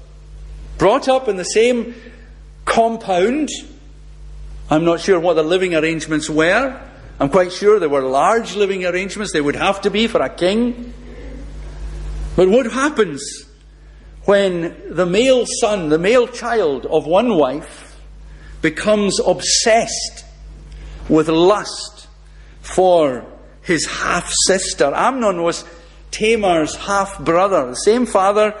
Brought 0.77 1.07
up 1.07 1.27
in 1.27 1.37
the 1.37 1.43
same 1.43 1.95
compound, 2.65 3.49
I'm 4.71 4.85
not 4.85 5.01
sure 5.01 5.19
what 5.19 5.33
the 5.33 5.43
living 5.43 5.73
arrangements 5.73 6.29
were. 6.29 6.79
I'm 7.19 7.29
quite 7.29 7.51
sure 7.51 7.79
there 7.79 7.89
were 7.89 8.03
large 8.03 8.55
living 8.55 8.85
arrangements. 8.85 9.33
They 9.33 9.41
would 9.41 9.55
have 9.55 9.81
to 9.81 9.89
be 9.89 10.05
for 10.05 10.21
a 10.21 10.29
king. 10.29 10.93
But 12.35 12.49
what 12.49 12.71
happens 12.71 13.45
when 14.25 14.75
the 14.89 15.07
male 15.07 15.45
son, 15.59 15.89
the 15.89 15.97
male 15.97 16.27
child 16.27 16.85
of 16.85 17.07
one 17.07 17.35
wife, 17.35 17.99
becomes 18.61 19.19
obsessed 19.19 20.23
with 21.09 21.29
lust 21.29 22.07
for 22.61 23.25
his 23.63 23.87
half 23.87 24.31
sister? 24.45 24.93
Amnon 24.93 25.41
was 25.41 25.65
Tamar's 26.11 26.75
half 26.75 27.19
brother, 27.19 27.69
the 27.69 27.75
same 27.75 28.05
father, 28.05 28.53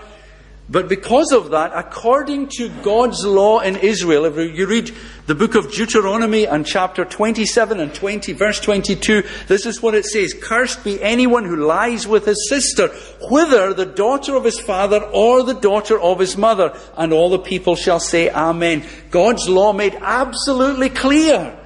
but 0.71 0.87
because 0.87 1.31
of 1.31 1.49
that, 1.49 1.71
according 1.73 2.49
to 2.57 2.69
God's 2.83 3.25
law 3.25 3.59
in 3.59 3.75
Israel, 3.75 4.25
if 4.25 4.55
you 4.55 4.67
read 4.67 4.93
the 5.25 5.33
book 5.33 5.55
of 5.55 5.71
Deuteronomy 5.71 6.45
and 6.45 6.63
chapter 6.63 7.03
27 7.05 7.79
and 7.79 7.91
20, 7.91 8.33
verse 8.33 8.59
22, 8.59 9.23
this 9.47 9.65
is 9.65 9.81
what 9.81 9.95
it 9.95 10.05
says. 10.05 10.35
Cursed 10.39 10.83
be 10.83 11.01
anyone 11.01 11.43
who 11.43 11.55
lies 11.55 12.07
with 12.07 12.25
his 12.25 12.47
sister, 12.47 12.89
whether 13.31 13.73
the 13.73 13.87
daughter 13.87 14.35
of 14.35 14.43
his 14.43 14.59
father 14.59 15.01
or 15.01 15.41
the 15.41 15.55
daughter 15.55 15.99
of 15.99 16.19
his 16.19 16.37
mother. 16.37 16.77
And 16.95 17.13
all 17.13 17.31
the 17.31 17.39
people 17.39 17.75
shall 17.75 17.99
say, 17.99 18.29
Amen. 18.29 18.85
God's 19.09 19.49
law 19.49 19.73
made 19.73 19.95
absolutely 19.99 20.89
clear 20.89 21.57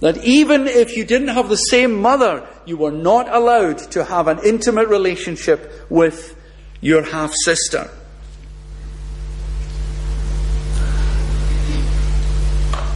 that 0.00 0.18
even 0.18 0.66
if 0.66 0.94
you 0.94 1.06
didn't 1.06 1.28
have 1.28 1.48
the 1.48 1.56
same 1.56 2.02
mother, 2.02 2.46
you 2.66 2.76
were 2.76 2.92
not 2.92 3.32
allowed 3.32 3.78
to 3.92 4.04
have 4.04 4.28
an 4.28 4.40
intimate 4.44 4.88
relationship 4.88 5.86
with 5.88 6.36
your 6.82 7.02
half 7.02 7.32
sister. 7.32 7.88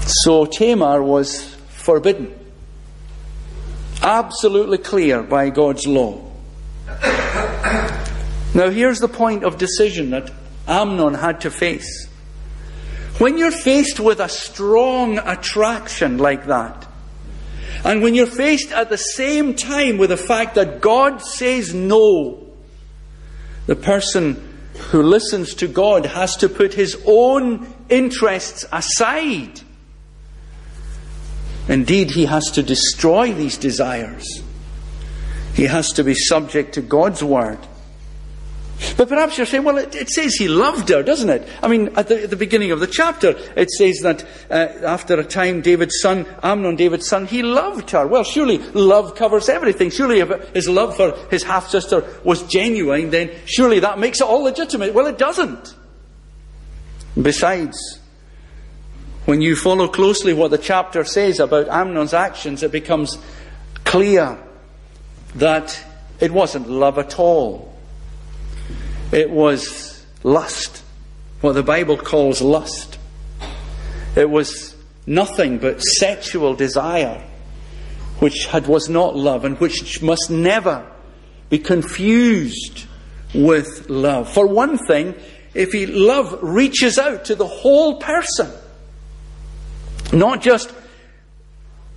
So 0.07 0.47
Tamar 0.47 1.03
was 1.03 1.43
forbidden. 1.69 2.33
Absolutely 4.03 4.79
clear 4.79 5.25
by 5.25 5.51
God's 5.51 5.85
law. 5.85 6.23
Now, 8.55 8.71
here's 8.71 9.01
the 9.01 9.09
point 9.09 9.43
of 9.43 9.59
decision 9.59 10.11
that 10.11 10.33
Amnon 10.69 11.15
had 11.15 11.41
to 11.41 11.51
face. 11.51 12.09
When 13.19 13.37
you're 13.37 13.51
faced 13.51 13.99
with 13.99 14.21
a 14.21 14.29
strong 14.29 15.19
attraction 15.19 16.19
like 16.19 16.47
that, 16.47 16.87
and 17.85 18.01
when 18.01 18.15
you're 18.15 18.27
faced 18.27 18.71
at 18.71 18.89
the 18.89 18.97
same 18.97 19.55
time 19.55 19.99
with 19.99 20.11
the 20.11 20.17
fact 20.17 20.55
that 20.55 20.81
God 20.81 21.21
says 21.21 21.75
no, 21.75 22.47
the 23.67 23.77
person 23.77 24.57
who 24.91 25.03
listens 25.03 25.55
to 25.55 25.67
God 25.67 26.07
has 26.07 26.37
to 26.37 26.49
put 26.49 26.75
his 26.75 27.03
own 27.07 27.67
interests 27.89 28.65
aside 28.71 29.63
Indeed, 31.69 32.11
he 32.11 32.27
has 32.27 32.51
to 32.53 32.63
destroy 32.63 33.33
these 33.33 33.59
desires. 33.59 34.43
He 35.55 35.65
has 35.65 35.93
to 35.93 36.05
be 36.05 36.15
subject 36.15 36.75
to 36.75 36.83
God's 36.83 37.25
word. 37.25 37.59
But 38.97 39.09
perhaps 39.09 39.39
you're 39.39 39.47
saying, 39.47 39.65
well, 39.65 39.79
it, 39.79 39.95
it 39.95 40.11
says 40.11 40.35
he 40.35 40.49
loved 40.49 40.91
her, 40.91 41.03
doesn't 41.03 41.31
it? 41.31 41.49
I 41.63 41.69
mean, 41.69 41.89
at 41.97 42.09
the, 42.09 42.25
at 42.25 42.31
the 42.31 42.37
beginning 42.37 42.73
of 42.73 42.81
the 42.81 42.87
chapter, 42.87 43.35
it 43.57 43.71
says 43.71 44.01
that 44.03 44.25
uh, 44.51 44.87
after 44.87 45.19
a 45.19 45.25
time, 45.25 45.63
David's 45.63 45.99
son, 46.01 46.27
Amnon, 46.43 46.77
David's 46.77 47.09
son, 47.09 47.27
he 47.27 47.43
loved 47.43 47.91
her. 47.93 48.07
Well, 48.07 48.23
surely 48.23 48.59
love 48.59 49.15
covers 49.15 49.49
everything. 49.49 49.91
Surely 49.91 50.21
if 50.21 50.29
his 50.51 50.69
love 50.69 50.95
for 50.95 51.17
his 51.31 51.43
half 51.43 51.69
sister 51.69 52.05
was 52.23 52.43
genuine, 52.45 53.11
then 53.11 53.31
surely 53.47 53.81
that 53.81 53.99
makes 53.99 54.21
it 54.21 54.27
all 54.27 54.43
legitimate. 54.43 54.93
Well, 54.93 55.07
it 55.07 55.17
doesn't. 55.17 55.75
Besides, 57.21 57.79
when 59.27 59.43
you 59.43 59.57
follow 59.57 59.89
closely 59.89 60.33
what 60.33 60.53
the 60.53 60.59
chapter 60.59 61.05
says 61.05 61.41
about 61.41 61.69
Amnon's 61.69 62.15
actions, 62.15 62.63
it 62.63 62.71
becomes 62.73 63.19
clear 63.85 64.39
that 65.35 65.85
it 66.21 66.31
wasn't 66.31 66.71
love 66.71 66.99
at 66.99 67.19
all. 67.19 67.75
It 69.13 69.29
was 69.29 70.07
lust, 70.23 70.83
what 71.41 71.53
the 71.53 71.63
Bible 71.63 71.97
calls 71.97 72.41
lust. 72.41 72.99
It 74.15 74.31
was 74.31 74.77
nothing 75.07 75.59
but 75.59 75.83
sexual 75.83 76.55
desire, 76.55 77.23
which 78.21 78.47
had, 78.47 78.69
was 78.69 78.89
not 78.89 79.17
love 79.17 79.45
and 79.45 79.59
which 79.59 80.03
must 80.03 80.31
never 80.31 80.87
be 81.51 81.59
confused 81.59 82.87
with 83.35 83.91
love. 83.91 84.33
For 84.33 84.47
one 84.47 84.79
thing, 84.79 85.15
if 85.53 85.73
he, 85.73 85.87
love 85.87 86.39
reaches 86.43 86.97
out 86.97 87.27
to 87.27 87.35
the 87.35 87.47
whole 87.47 87.99
person, 87.99 88.51
not 90.13 90.43
just 90.43 90.73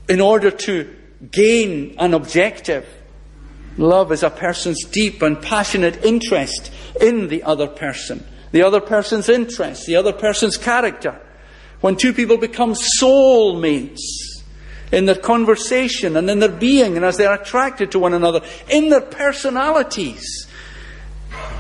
in 0.08 0.22
order 0.22 0.52
to 0.52 0.95
gain 1.32 1.95
an 2.00 2.13
objective. 2.13 2.88
Love 3.78 4.12
is 4.12 4.24
a 4.24 4.30
person's 4.30 4.84
deep 4.86 5.22
and 5.22 5.41
passionate 5.41 6.04
interest 6.04 6.72
in 7.00 7.28
the 7.28 7.43
other 7.43 7.67
person, 7.67 8.26
the 8.52 8.63
other 8.63 8.82
person's 8.82 9.30
interest, 9.30 9.86
the 9.86 9.95
other 9.95 10.13
person's 10.13 10.58
character. 10.58 11.19
When 11.82 11.95
two 11.95 12.12
people 12.12 12.38
become 12.38 12.74
soulmates 12.74 14.02
in 14.91 15.06
their 15.06 15.15
conversation 15.15 16.17
and 16.17 16.30
in 16.30 16.39
their 16.39 16.50
being, 16.50 16.98
and 16.98 17.06
as 17.06 17.15
they 17.17 17.26
are 17.26 17.39
attracted 17.39 17.91
to 17.91 18.00
one 18.00 18.13
another, 18.13 18.41
in 18.69 18.89
their 18.89 19.02
personalities, 19.02 20.48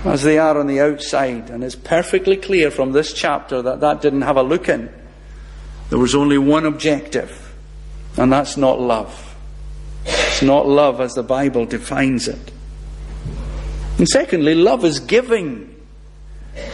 as 0.03 0.23
they 0.23 0.37
are 0.37 0.59
on 0.59 0.67
the 0.67 0.81
outside. 0.81 1.49
And 1.49 1.63
it's 1.63 1.75
perfectly 1.75 2.37
clear 2.37 2.71
from 2.71 2.91
this 2.91 3.13
chapter 3.13 3.61
that 3.61 3.81
that 3.81 4.01
didn't 4.01 4.21
have 4.21 4.37
a 4.37 4.43
look 4.43 4.67
in. 4.67 4.93
There 5.89 5.99
was 5.99 6.15
only 6.15 6.37
one 6.37 6.65
objective, 6.65 7.53
and 8.17 8.31
that's 8.31 8.57
not 8.57 8.79
love. 8.79 9.35
It's 10.05 10.41
not 10.41 10.67
love 10.67 11.01
as 11.01 11.13
the 11.13 11.23
Bible 11.23 11.65
defines 11.65 12.27
it. 12.27 12.51
And 13.97 14.07
secondly, 14.07 14.55
love 14.55 14.85
is 14.85 14.99
giving. 14.99 15.75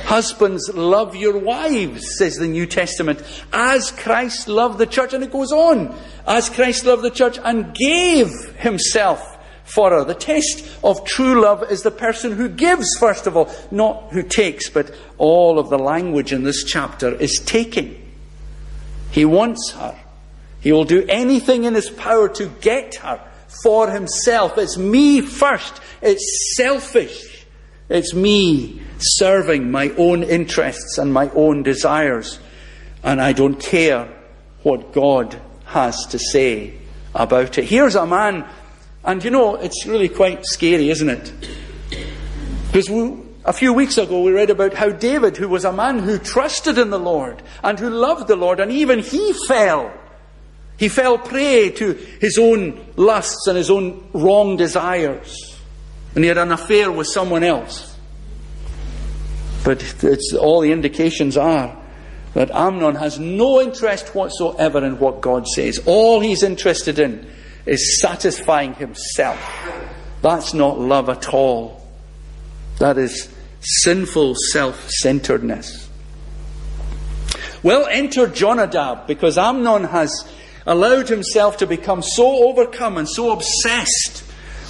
Husbands, 0.03 0.69
love 0.73 1.15
your 1.15 1.37
wives, 1.37 2.17
says 2.17 2.35
the 2.35 2.47
New 2.47 2.65
Testament, 2.65 3.23
as 3.51 3.91
Christ 3.91 4.47
loved 4.47 4.77
the 4.77 4.85
church. 4.85 5.13
And 5.13 5.23
it 5.23 5.31
goes 5.31 5.51
on, 5.51 5.97
as 6.27 6.49
Christ 6.49 6.85
loved 6.85 7.03
the 7.03 7.09
church 7.09 7.39
and 7.43 7.73
gave 7.73 8.29
himself 8.57 9.37
for 9.63 9.89
her. 9.89 10.03
The 10.03 10.13
test 10.13 10.67
of 10.83 11.03
true 11.05 11.41
love 11.41 11.71
is 11.71 11.81
the 11.81 11.91
person 11.91 12.33
who 12.33 12.47
gives, 12.47 12.95
first 12.99 13.27
of 13.27 13.35
all, 13.35 13.51
not 13.71 14.11
who 14.11 14.21
takes, 14.21 14.69
but 14.69 14.93
all 15.17 15.57
of 15.57 15.69
the 15.69 15.79
language 15.79 16.31
in 16.31 16.43
this 16.43 16.63
chapter 16.63 17.09
is 17.15 17.41
taking. 17.45 18.04
He 19.15 19.23
wants 19.23 19.71
her. 19.71 19.97
He 20.59 20.73
will 20.73 20.83
do 20.83 21.05
anything 21.07 21.63
in 21.63 21.73
his 21.73 21.89
power 21.89 22.27
to 22.27 22.47
get 22.59 22.95
her 22.95 23.21
for 23.63 23.89
himself. 23.89 24.57
It's 24.57 24.77
me 24.77 25.21
first. 25.21 25.79
It's 26.01 26.53
selfish. 26.57 27.45
It's 27.87 28.13
me 28.13 28.81
serving 28.97 29.71
my 29.71 29.91
own 29.91 30.21
interests 30.21 30.97
and 30.97 31.13
my 31.13 31.29
own 31.29 31.63
desires. 31.63 32.39
And 33.03 33.21
I 33.21 33.31
don't 33.31 33.57
care 33.57 34.09
what 34.63 34.91
God 34.91 35.39
has 35.63 36.05
to 36.07 36.19
say 36.19 36.73
about 37.13 37.57
it. 37.57 37.63
Here's 37.69 37.95
a 37.95 38.05
man, 38.05 38.45
and 39.05 39.23
you 39.23 39.31
know, 39.31 39.55
it's 39.55 39.85
really 39.85 40.09
quite 40.09 40.45
scary, 40.45 40.89
isn't 40.89 41.07
it? 41.09 41.31
Because 42.67 42.89
we, 42.89 43.13
a 43.45 43.53
few 43.53 43.71
weeks 43.71 43.97
ago 43.97 44.21
we 44.21 44.31
read 44.31 44.49
about 44.49 44.73
how 44.73 44.89
David, 44.89 45.37
who 45.37 45.47
was 45.47 45.63
a 45.63 45.71
man 45.71 45.99
who 45.99 46.17
trusted 46.17 46.77
in 46.77 46.89
the 46.89 46.99
Lord 46.99 47.41
and 47.63 47.79
who 47.79 47.89
loved 47.89 48.27
the 48.27 48.35
Lord, 48.35 48.59
and 48.59 48.71
even 48.71 48.99
he 48.99 49.33
fell 49.47 49.93
he 50.77 50.89
fell 50.89 51.17
prey 51.17 51.69
to 51.71 51.93
his 52.19 52.37
own 52.37 52.85
lusts 52.97 53.47
and 53.47 53.57
his 53.57 53.69
own 53.69 54.09
wrong 54.13 54.57
desires. 54.57 55.57
And 56.13 56.23
he 56.23 56.27
had 56.27 56.37
an 56.37 56.51
affair 56.51 56.91
with 56.91 57.07
someone 57.07 57.43
else. 57.43 57.95
But 59.63 59.83
all 60.35 60.61
the 60.61 60.71
indications 60.71 61.37
are 61.37 61.81
that 62.33 62.51
Amnon 62.51 62.95
has 62.95 63.17
no 63.17 63.61
interest 63.61 64.13
whatsoever 64.13 64.83
in 64.85 64.99
what 64.99 65.21
God 65.21 65.47
says. 65.47 65.81
All 65.85 66.19
he's 66.19 66.43
interested 66.43 66.99
in 66.99 67.25
is 67.65 67.99
satisfying 67.99 68.73
himself. 68.73 69.39
That's 70.21 70.53
not 70.53 70.77
love 70.77 71.09
at 71.09 71.29
all. 71.29 71.81
That 72.79 72.97
is 72.97 73.33
sinful 73.65 74.35
self 74.35 74.89
centeredness. 74.89 75.89
Well, 77.63 77.87
enter 77.89 78.27
Jonadab 78.27 79.07
because 79.07 79.37
Amnon 79.37 79.85
has 79.85 80.27
allowed 80.67 81.09
himself 81.09 81.57
to 81.57 81.67
become 81.67 82.01
so 82.01 82.47
overcome 82.47 82.97
and 82.97 83.09
so 83.09 83.31
obsessed 83.31 84.23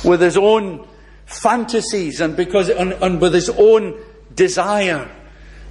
with 0.04 0.22
his 0.22 0.38
own 0.38 0.88
fantasies 1.26 2.22
and 2.22 2.38
because 2.38 2.70
and, 2.70 2.94
and 2.94 3.20
with 3.20 3.34
his 3.34 3.50
own 3.50 4.00
desire 4.34 5.10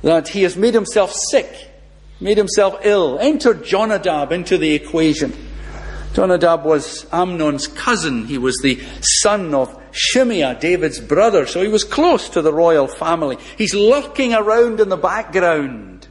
that 0.02 0.28
he 0.28 0.42
has 0.42 0.56
made 0.56 0.74
himself 0.74 1.12
sick, 1.12 1.70
made 2.20 2.36
himself 2.36 2.78
ill. 2.82 3.18
Enter 3.18 3.54
Jonadab 3.54 4.32
into 4.32 4.58
the 4.58 4.74
equation. 4.74 5.32
Jonadab 6.14 6.64
was 6.64 7.06
Amnon's 7.12 7.66
cousin. 7.66 8.26
He 8.26 8.38
was 8.38 8.56
the 8.62 8.80
son 9.00 9.52
of 9.52 9.80
Shimeah, 9.92 10.58
David's 10.58 11.00
brother, 11.00 11.44
so 11.44 11.60
he 11.60 11.68
was 11.68 11.84
close 11.84 12.28
to 12.30 12.40
the 12.40 12.52
royal 12.52 12.86
family. 12.86 13.36
He's 13.58 13.74
lurking 13.74 14.32
around 14.32 14.80
in 14.80 14.88
the 14.88 14.96
background. 14.96 16.06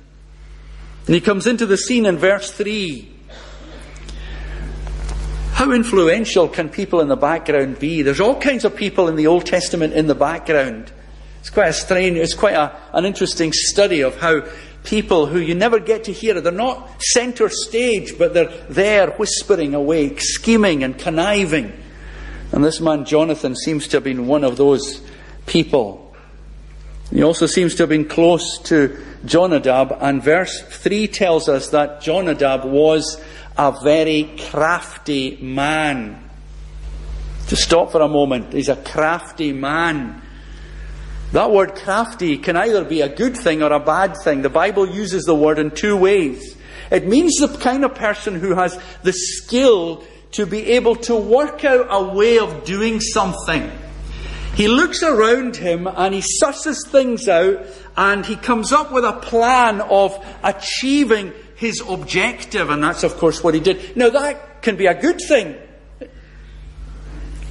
And 1.06 1.16
he 1.16 1.22
comes 1.22 1.48
into 1.48 1.66
the 1.66 1.78
scene 1.78 2.06
in 2.06 2.18
verse 2.18 2.52
3. 2.52 3.10
How 5.54 5.72
influential 5.72 6.50
can 6.50 6.68
people 6.70 7.00
in 7.00 7.08
the 7.08 7.16
background 7.16 7.80
be? 7.80 8.02
There's 8.02 8.20
all 8.20 8.40
kinds 8.40 8.66
of 8.66 8.76
people 8.76 9.08
in 9.08 9.16
the 9.16 9.28
Old 9.28 9.46
Testament 9.46 9.94
in 9.94 10.08
the 10.08 10.16
background. 10.16 10.92
It's 11.40 11.50
quite 11.50 11.70
a 11.70 11.74
strange, 11.74 12.18
it's 12.18 12.34
quite 12.34 12.56
a, 12.56 12.76
an 12.94 13.06
interesting 13.06 13.52
study 13.54 14.02
of 14.02 14.18
how 14.18 14.44
people 14.84 15.26
who 15.26 15.40
you 15.40 15.56
never 15.56 15.80
get 15.80 16.06
to 16.06 16.14
hear, 16.14 16.40
they're 16.42 16.52
not 16.52 17.02
center 17.02 17.50
stage, 17.50 18.18
but 18.18 18.34
they're 18.34 18.52
there 18.70 19.12
whispering 19.12 19.74
awake, 19.74 20.20
scheming 20.22 20.84
and 20.84 20.98
conniving. 20.98 21.72
And 22.52 22.64
this 22.64 22.80
man 22.80 23.06
Jonathan 23.06 23.56
seems 23.56 23.88
to 23.90 23.98
have 23.98 24.04
been 24.04 24.28
one 24.28 24.44
of 24.44 24.58
those 24.58 25.02
people. 25.46 26.16
He 27.12 27.24
also 27.24 27.46
seems 27.46 27.76
to 27.76 27.84
have 27.84 27.90
been 27.90 28.08
close 28.08 28.58
to 28.64 29.00
Jonadab, 29.26 29.96
and 30.02 30.24
verse 30.24 30.62
3 30.62 31.08
tells 31.08 31.48
us 31.48 31.70
that 31.70 32.02
Jonadab 32.02 32.66
was 32.66 33.22
a 33.58 33.72
very 33.84 34.36
crafty 34.50 35.38
man. 35.38 36.20
To 37.50 37.56
stop 37.56 37.92
for 37.92 38.02
a 38.02 38.08
moment, 38.08 38.54
he's 38.54 38.70
a 38.70 38.76
crafty 38.76 39.54
man. 39.54 40.23
That 41.34 41.50
word 41.50 41.74
crafty 41.74 42.38
can 42.38 42.56
either 42.56 42.86
be 42.86 43.02
a 43.02 43.10
good 43.10 43.36
thing 43.36 43.64
or 43.64 43.72
a 43.72 43.80
bad 43.80 44.16
thing. 44.24 44.44
The 44.44 44.50
Bible 44.50 44.88
uses 44.88 45.24
the 45.24 45.34
word 45.34 45.58
in 45.58 45.72
two 45.72 45.98
ways. 45.98 46.56
It 46.92 47.08
means 47.08 47.38
the 47.38 47.48
kind 47.48 47.84
of 47.84 47.96
person 47.96 48.36
who 48.36 48.54
has 48.54 48.80
the 49.02 49.14
skill 49.14 50.04
to 50.34 50.46
be 50.46 50.74
able 50.74 50.96
to 50.96 51.16
work 51.16 51.66
out 51.66 51.88
a 51.90 52.14
way 52.14 52.38
of 52.38 52.66
doing 52.66 53.00
something. 53.00 53.72
He 54.54 54.68
looks 54.68 55.02
around 55.02 55.56
him 55.56 55.88
and 55.88 56.14
he 56.14 56.22
susses 56.22 56.88
things 56.88 57.28
out 57.28 57.66
and 57.98 58.24
he 58.24 58.36
comes 58.36 58.72
up 58.72 58.92
with 58.92 59.04
a 59.04 59.14
plan 59.14 59.82
of 59.82 60.24
achieving 60.44 61.34
his 61.56 61.82
objective, 61.88 62.70
and 62.70 62.84
that's, 62.84 63.04
of 63.04 63.18
course, 63.18 63.44
what 63.44 63.56
he 63.56 63.60
did. 63.60 63.98
Now, 63.98 64.10
that 64.10 64.62
can 64.62 64.76
be 64.76 64.86
a 64.86 65.00
good 65.00 65.20
thing, 65.20 65.56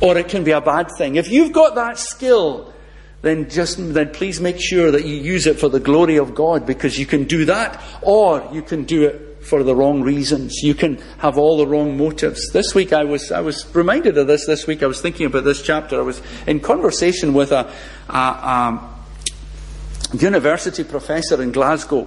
or 0.01 0.17
it 0.19 0.29
can 0.29 0.45
be 0.45 0.53
a 0.53 0.61
bad 0.61 0.89
thing. 0.97 1.17
If 1.17 1.31
you've 1.31 1.53
got 1.53 1.75
that 1.77 1.99
skill, 1.99 2.72
then 3.23 3.49
just 3.49 3.79
then 3.79 4.11
please 4.11 4.41
make 4.41 4.61
sure 4.61 4.91
that 4.91 5.05
you 5.05 5.15
use 5.15 5.47
it 5.47 5.59
for 5.59 5.69
the 5.69 5.81
glory 5.81 6.17
of 6.17 6.35
God, 6.35 6.67
because 6.67 6.99
you 6.99 7.07
can 7.07 7.25
do 7.25 7.45
that, 7.47 7.81
or 8.03 8.49
you 8.53 8.63
can 8.63 8.85
do 8.85 9.05
it 9.05 9.45
for 9.45 9.63
the 9.63 9.75
wrong 9.75 10.03
reasons. 10.03 10.63
You 10.63 10.75
can 10.75 10.99
have 11.19 11.39
all 11.39 11.57
the 11.57 11.67
wrong 11.67 11.97
motives. 11.97 12.51
This 12.53 12.75
week 12.75 12.93
I 12.93 13.05
was 13.05 13.33
I 13.33 13.41
was 13.41 13.67
reminded 13.75 14.19
of 14.19 14.27
this. 14.27 14.47
This 14.47 14.67
week 14.67 14.83
I 14.83 14.87
was 14.87 15.01
thinking 15.01 15.27
about 15.27 15.45
this 15.45 15.63
chapter. 15.63 15.99
I 15.99 16.03
was 16.03 16.21
in 16.47 16.61
conversation 16.61 17.33
with 17.35 17.53
a, 17.53 17.73
a, 18.09 18.15
a 18.15 18.91
university 20.13 20.85
professor 20.85 21.43
in 21.43 21.53
Glasgow 21.53 22.07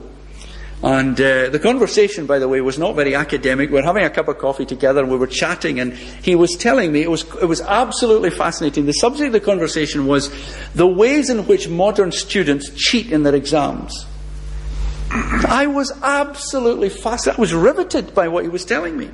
and 0.86 1.20
uh, 1.20 1.50
the 1.50 1.58
conversation, 1.58 2.28
by 2.28 2.38
the 2.38 2.48
way, 2.48 2.62
was 2.62 2.78
not 2.78 2.96
very 2.96 3.16
academic. 3.16 3.72
We 3.72 3.78
were 3.78 3.82
having 3.82 4.04
a 4.04 4.10
cup 4.12 4.28
of 4.28 4.38
coffee 4.38 4.66
together 4.66 5.02
and 5.02 5.10
we 5.10 5.18
were 5.18 5.26
chatting, 5.26 5.80
and 5.80 5.94
he 5.94 6.36
was 6.36 6.52
telling 6.52 6.92
me 6.92 7.02
it 7.02 7.10
was, 7.10 7.24
it 7.42 7.46
was 7.46 7.60
absolutely 7.62 8.30
fascinating. 8.30 8.86
The 8.86 8.94
subject 8.94 9.26
of 9.26 9.34
the 9.34 9.40
conversation 9.40 10.06
was 10.06 10.30
the 10.76 10.86
ways 10.86 11.32
in 11.32 11.48
which 11.48 11.68
modern 11.68 12.12
students 12.12 12.70
cheat 12.76 13.12
in 13.12 13.24
their 13.24 13.34
exams. 13.34 14.06
I 15.10 15.66
was 15.66 15.92
absolutely 16.04 16.90
fascinated. 16.90 17.40
I 17.40 17.42
was 17.42 17.54
riveted 17.56 18.14
by 18.14 18.28
what 18.28 18.44
he 18.44 18.50
was 18.50 18.64
telling 18.64 18.96
me. 18.96 19.10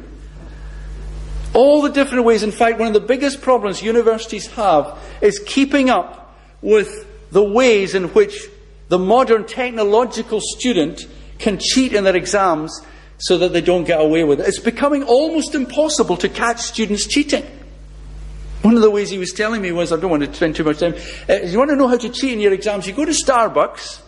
All 1.54 1.82
the 1.84 1.90
different 1.90 2.26
ways. 2.26 2.44
In 2.44 2.52
fact, 2.52 2.80
one 2.80 2.90
of 2.90 2.94
the 2.94 3.00
biggest 3.00 3.42
problems 3.42 3.82
universities 3.82 4.48
have 4.48 5.00
is 5.22 5.40
keeping 5.40 5.90
up 5.90 6.38
with 6.62 7.08
the 7.32 7.44
ways 7.44 7.96
in 7.96 8.10
which 8.10 8.50
the 8.90 9.00
modern 9.00 9.46
technological 9.46 10.42
student 10.42 11.08
can 11.42 11.58
cheat 11.60 11.94
in 11.94 12.04
their 12.04 12.16
exams 12.16 12.82
so 13.18 13.38
that 13.38 13.54
they 13.54 13.62
don't 13.62 13.84
get 13.84 14.00
away 14.00 14.24
with 14.24 14.40
it. 14.40 14.48
It's 14.48 14.60
becoming 14.60 15.04
almost 15.04 15.54
impossible 15.54 16.18
to 16.18 16.30
catch 16.30 16.60
students 16.60 17.06
cheating. 17.06 17.46
One 18.62 18.76
of 18.76 18.82
the 18.82 18.92
ways 18.92 19.10
he 19.10 19.18
was 19.18 19.32
telling 19.32 19.62
me 19.62 19.72
was, 19.72 19.92
I 19.92 20.00
don't 20.00 20.12
want 20.12 20.24
to 20.24 20.34
spend 20.34 20.56
too 20.56 20.64
much 20.64 20.80
time, 20.80 20.96
uh, 21.28 21.34
you 21.44 21.58
want 21.58 21.72
to 21.72 21.76
know 21.76 21.88
how 21.88 21.98
to 21.98 22.10
cheat 22.10 22.34
in 22.34 22.40
your 22.40 22.54
exams, 22.54 22.88
you 22.88 22.94
go 22.94 23.06
to 23.06 23.12
Starbucks 23.12 24.01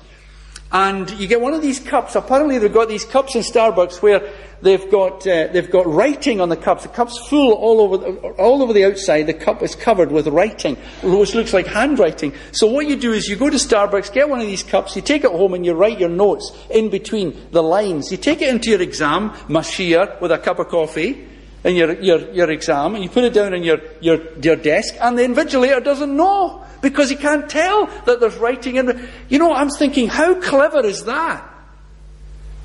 and 0.73 1.07
you 1.11 1.27
get 1.27 1.39
one 1.39 1.53
of 1.53 1.61
these 1.61 1.79
cups. 1.79 2.15
Apparently 2.15 2.57
they've 2.57 2.73
got 2.73 2.87
these 2.87 3.05
cups 3.05 3.35
in 3.35 3.43
Starbucks 3.43 4.01
where 4.01 4.33
they've 4.63 4.89
got, 4.89 5.25
uh, 5.27 5.47
they've 5.53 5.69
got 5.69 5.85
writing 5.85 6.41
on 6.41 6.49
the 6.49 6.57
cups. 6.57 6.81
The 6.81 6.89
cup's 6.89 7.15
full 7.29 7.53
all 7.53 7.79
over, 7.79 7.97
the, 7.97 8.11
all 8.39 8.63
over 8.63 8.73
the 8.73 8.83
outside. 8.85 9.27
The 9.27 9.35
cup 9.35 9.61
is 9.61 9.75
covered 9.75 10.11
with 10.11 10.27
writing, 10.27 10.75
which 11.03 11.35
looks 11.35 11.53
like 11.53 11.67
handwriting. 11.67 12.33
So 12.53 12.65
what 12.65 12.87
you 12.87 12.95
do 12.95 13.13
is 13.13 13.27
you 13.27 13.35
go 13.35 13.51
to 13.51 13.57
Starbucks, 13.57 14.11
get 14.11 14.27
one 14.27 14.39
of 14.39 14.47
these 14.47 14.63
cups, 14.63 14.95
you 14.95 15.03
take 15.03 15.23
it 15.23 15.31
home 15.31 15.53
and 15.53 15.63
you 15.63 15.73
write 15.73 15.99
your 15.99 16.09
notes 16.09 16.51
in 16.71 16.89
between 16.89 17.51
the 17.51 17.61
lines. 17.61 18.11
You 18.11 18.17
take 18.17 18.41
it 18.41 18.49
into 18.49 18.71
your 18.71 18.81
exam, 18.81 19.29
mashir, 19.47 20.19
with 20.21 20.31
a 20.31 20.39
cup 20.39 20.57
of 20.57 20.69
coffee, 20.69 21.27
in 21.63 21.75
your, 21.75 21.93
your, 22.01 22.31
your 22.31 22.51
exam 22.51 22.95
you 22.97 23.09
put 23.09 23.23
it 23.23 23.33
down 23.33 23.53
on 23.53 23.63
your, 23.63 23.79
your, 24.01 24.19
your 24.39 24.55
desk 24.55 24.95
and 24.99 25.17
the 25.17 25.23
invigilator 25.23 25.83
doesn't 25.83 26.15
know 26.15 26.63
because 26.83 27.09
he 27.09 27.15
can't 27.15 27.49
tell 27.49 27.87
that 28.05 28.19
there's 28.19 28.35
writing 28.35 28.75
in 28.75 29.09
You 29.29 29.39
know, 29.39 29.53
I'm 29.53 29.69
thinking, 29.69 30.09
how 30.09 30.39
clever 30.39 30.85
is 30.85 31.05
that? 31.05 31.49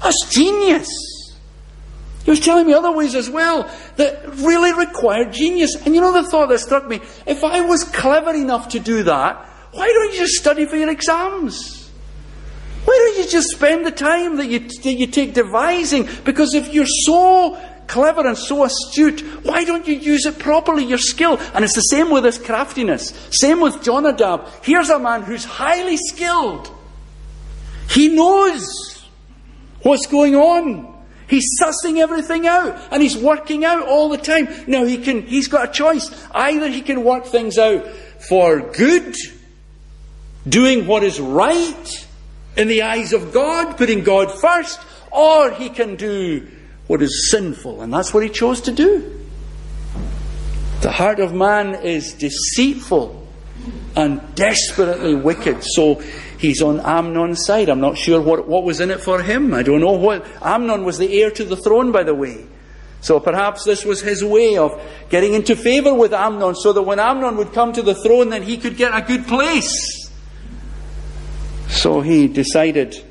That's 0.02 0.28
genius. 0.28 0.88
He 2.24 2.30
was 2.30 2.40
telling 2.40 2.66
me 2.66 2.74
other 2.74 2.92
ways 2.92 3.14
as 3.14 3.30
well 3.30 3.70
that 3.96 4.28
really 4.34 4.74
required 4.74 5.32
genius. 5.32 5.76
And 5.86 5.94
you 5.94 6.00
know 6.00 6.12
the 6.12 6.28
thought 6.28 6.48
that 6.50 6.58
struck 6.58 6.86
me? 6.86 7.00
If 7.26 7.42
I 7.42 7.62
was 7.62 7.84
clever 7.84 8.34
enough 8.34 8.70
to 8.70 8.80
do 8.80 9.04
that, 9.04 9.36
why 9.72 9.86
don't 9.86 10.12
you 10.12 10.18
just 10.18 10.34
study 10.34 10.66
for 10.66 10.76
your 10.76 10.90
exams? 10.90 11.88
Why 12.84 12.96
don't 12.96 13.24
you 13.24 13.30
just 13.30 13.48
spend 13.50 13.86
the 13.86 13.90
time 13.90 14.36
that 14.36 14.46
you, 14.46 14.60
that 14.60 14.92
you 14.92 15.06
take 15.06 15.34
devising? 15.34 16.08
Because 16.24 16.54
if 16.54 16.72
you're 16.74 16.86
so 16.86 17.56
clever 17.88 18.26
and 18.26 18.38
so 18.38 18.64
astute. 18.64 19.20
Why 19.42 19.64
don't 19.64 19.88
you 19.88 19.94
use 19.94 20.26
it 20.26 20.38
properly, 20.38 20.84
your 20.84 20.98
skill? 20.98 21.38
And 21.54 21.64
it's 21.64 21.74
the 21.74 21.80
same 21.80 22.10
with 22.10 22.22
this 22.22 22.38
craftiness. 22.38 23.08
Same 23.30 23.60
with 23.60 23.82
Jonadab. 23.82 24.48
Here's 24.62 24.90
a 24.90 24.98
man 24.98 25.22
who's 25.22 25.44
highly 25.44 25.96
skilled. 25.96 26.70
He 27.90 28.08
knows 28.08 29.04
what's 29.82 30.06
going 30.06 30.36
on. 30.36 30.94
He's 31.26 31.60
sussing 31.60 31.98
everything 31.98 32.46
out 32.46 32.80
and 32.90 33.02
he's 33.02 33.16
working 33.16 33.64
out 33.64 33.86
all 33.86 34.08
the 34.08 34.18
time. 34.18 34.48
Now 34.66 34.84
he 34.84 34.98
can, 34.98 35.22
he's 35.22 35.48
got 35.48 35.68
a 35.68 35.72
choice. 35.72 36.10
Either 36.30 36.68
he 36.68 36.80
can 36.80 37.04
work 37.04 37.26
things 37.26 37.58
out 37.58 37.86
for 38.28 38.60
good, 38.60 39.14
doing 40.48 40.86
what 40.86 41.02
is 41.02 41.20
right 41.20 42.06
in 42.56 42.68
the 42.68 42.82
eyes 42.82 43.12
of 43.12 43.32
God, 43.32 43.76
putting 43.76 44.04
God 44.04 44.32
first, 44.40 44.80
or 45.10 45.50
he 45.52 45.68
can 45.68 45.96
do 45.96 46.46
what 46.88 47.00
is 47.00 47.30
sinful. 47.30 47.82
And 47.82 47.92
that's 47.92 48.12
what 48.12 48.24
he 48.24 48.28
chose 48.28 48.60
to 48.62 48.72
do. 48.72 49.14
The 50.80 50.90
heart 50.90 51.20
of 51.20 51.32
man 51.32 51.76
is 51.76 52.14
deceitful 52.14 53.26
and 53.94 54.20
desperately 54.34 55.14
wicked. 55.14 55.62
So 55.62 55.96
he's 56.38 56.62
on 56.62 56.80
Amnon's 56.80 57.44
side. 57.44 57.68
I'm 57.68 57.80
not 57.80 57.98
sure 57.98 58.20
what, 58.20 58.48
what 58.48 58.64
was 58.64 58.80
in 58.80 58.90
it 58.90 59.00
for 59.00 59.22
him. 59.22 59.54
I 59.54 59.62
don't 59.62 59.80
know 59.80 59.92
what. 59.92 60.26
Amnon 60.40 60.84
was 60.84 60.98
the 60.98 61.20
heir 61.20 61.30
to 61.32 61.44
the 61.44 61.56
throne, 61.56 61.92
by 61.92 62.04
the 62.04 62.14
way. 62.14 62.46
So 63.00 63.20
perhaps 63.20 63.64
this 63.64 63.84
was 63.84 64.00
his 64.00 64.24
way 64.24 64.56
of 64.56 64.80
getting 65.08 65.34
into 65.34 65.54
favor 65.54 65.94
with 65.94 66.12
Amnon 66.12 66.54
so 66.54 66.72
that 66.72 66.82
when 66.82 66.98
Amnon 66.98 67.36
would 67.36 67.52
come 67.52 67.72
to 67.72 67.82
the 67.82 67.94
throne, 67.94 68.30
then 68.30 68.42
he 68.42 68.56
could 68.56 68.76
get 68.76 68.96
a 68.96 69.06
good 69.06 69.26
place. 69.26 70.10
So 71.68 72.00
he 72.00 72.28
decided 72.28 73.04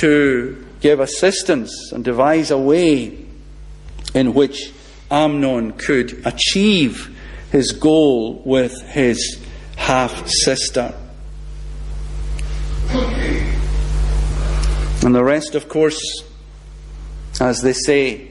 to 0.00 0.65
give 0.80 1.00
assistance 1.00 1.92
and 1.92 2.04
devise 2.04 2.50
a 2.50 2.58
way 2.58 3.26
in 4.14 4.34
which 4.34 4.72
Amnon 5.10 5.72
could 5.72 6.22
achieve 6.26 7.16
his 7.52 7.72
goal 7.72 8.42
with 8.44 8.80
his 8.82 9.40
half 9.76 10.28
sister. 10.28 10.94
And 15.02 15.14
the 15.14 15.22
rest, 15.22 15.54
of 15.54 15.68
course, 15.68 16.00
as 17.40 17.62
they 17.62 17.72
say, 17.72 18.30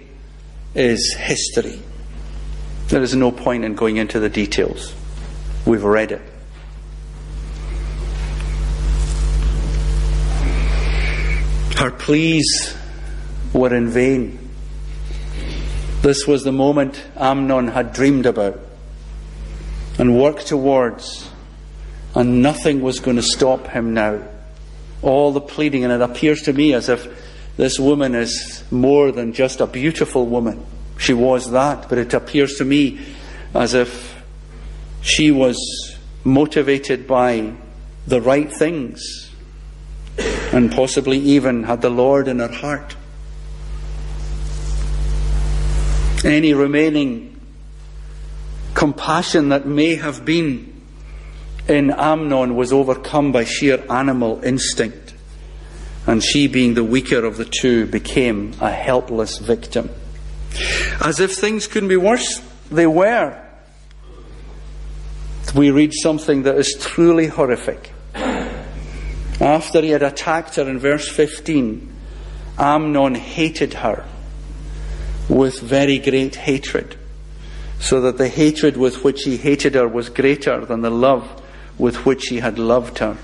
is 0.74 1.14
history. 1.14 1.80
There 2.90 3.02
is 3.02 3.16
no 3.16 3.32
point 3.32 3.64
in 3.64 3.76
going 3.76 3.98
into 3.98 4.20
the 4.20 4.30
details. 4.30 4.94
We've 5.66 5.84
read 5.84 6.12
it. 6.12 6.22
Her 11.86 11.92
pleas 11.92 12.76
were 13.54 13.72
in 13.72 13.90
vain. 13.90 14.40
This 16.02 16.26
was 16.26 16.44
the 16.44 16.52
moment 16.52 17.06
Amnon 17.16 17.68
had 17.68 17.94
dreamed 17.94 18.26
about 18.26 18.60
and 20.00 20.20
worked 20.20 20.48
towards, 20.48 21.30
and 22.16 22.42
nothing 22.42 22.82
was 22.82 23.00
going 23.00 23.18
to 23.18 23.22
stop 23.22 23.68
him 23.68 23.94
now. 23.94 24.20
All 25.04 25.32
the 25.32 25.40
pleading, 25.40 25.84
and 25.84 25.94
it 25.94 26.02
appears 26.02 26.42
to 26.46 26.54
me 26.54 26.74
as 26.74 26.90
if 26.90 27.08
this 27.56 27.80
woman 27.80 28.16
is 28.16 28.64
more 28.72 29.12
than 29.12 29.32
just 29.32 29.62
a 29.62 29.68
beautiful 29.68 30.26
woman. 30.26 30.66
She 30.98 31.14
was 31.14 31.52
that, 31.52 31.88
but 31.88 32.00
it 32.00 32.16
appears 32.16 32.56
to 32.56 32.66
me 32.66 33.00
as 33.54 33.76
if 33.76 34.24
she 35.04 35.30
was 35.30 35.56
motivated 36.24 37.06
by 37.06 37.54
the 38.08 38.22
right 38.22 38.52
things 38.52 39.25
and 40.18 40.72
possibly 40.72 41.18
even 41.18 41.64
had 41.64 41.82
the 41.82 41.90
Lord 41.90 42.28
in 42.28 42.40
her 42.40 42.48
heart. 42.48 42.96
Any 46.24 46.54
remaining 46.54 47.40
compassion 48.74 49.50
that 49.50 49.66
may 49.66 49.96
have 49.96 50.26
been 50.26 50.82
in 51.68 51.92
Amnon 51.92 52.56
was 52.56 52.72
overcome 52.72 53.32
by 53.32 53.44
sheer 53.44 53.84
animal 53.90 54.44
instinct, 54.44 55.14
and 56.06 56.24
she, 56.24 56.48
being 56.48 56.74
the 56.76 56.84
weaker 56.84 57.26
of 57.26 57.38
the 57.38 57.46
two, 57.46 57.86
became 57.88 58.54
a 58.62 58.72
helpless 58.72 59.40
victim. 59.40 59.90
As 61.04 61.20
if 61.20 61.34
things 61.34 61.68
couldn't 61.68 61.90
be 61.90 61.98
worse, 61.98 62.42
they 62.72 62.88
were. 62.88 63.42
We 65.56 65.72
read 65.72 65.94
something 65.94 66.44
that 66.44 66.56
is 66.58 66.76
truly 66.80 67.28
horrific. 67.28 67.92
After 69.46 69.80
he 69.84 69.90
had 69.90 70.02
attacked 70.02 70.56
her 70.56 70.68
in 70.68 70.80
verse 70.80 71.08
15, 71.08 71.88
Amnon 72.58 73.14
hated 73.14 73.76
her 73.76 74.04
with 75.30 75.62
very 75.62 76.00
great 76.00 76.34
hatred, 76.34 76.98
so 77.80 78.02
that 78.02 78.18
the 78.18 78.28
hatred 78.28 78.76
with 78.76 79.04
which 79.04 79.22
he 79.22 79.38
hated 79.38 79.76
her 79.76 79.88
was 79.88 80.10
greater 80.10 80.66
than 80.66 80.82
the 80.82 80.90
love 80.90 81.44
with 81.78 82.08
which 82.08 82.26
he 82.30 82.40
had 82.40 82.58
loved 82.58 82.98
her. 82.98 83.18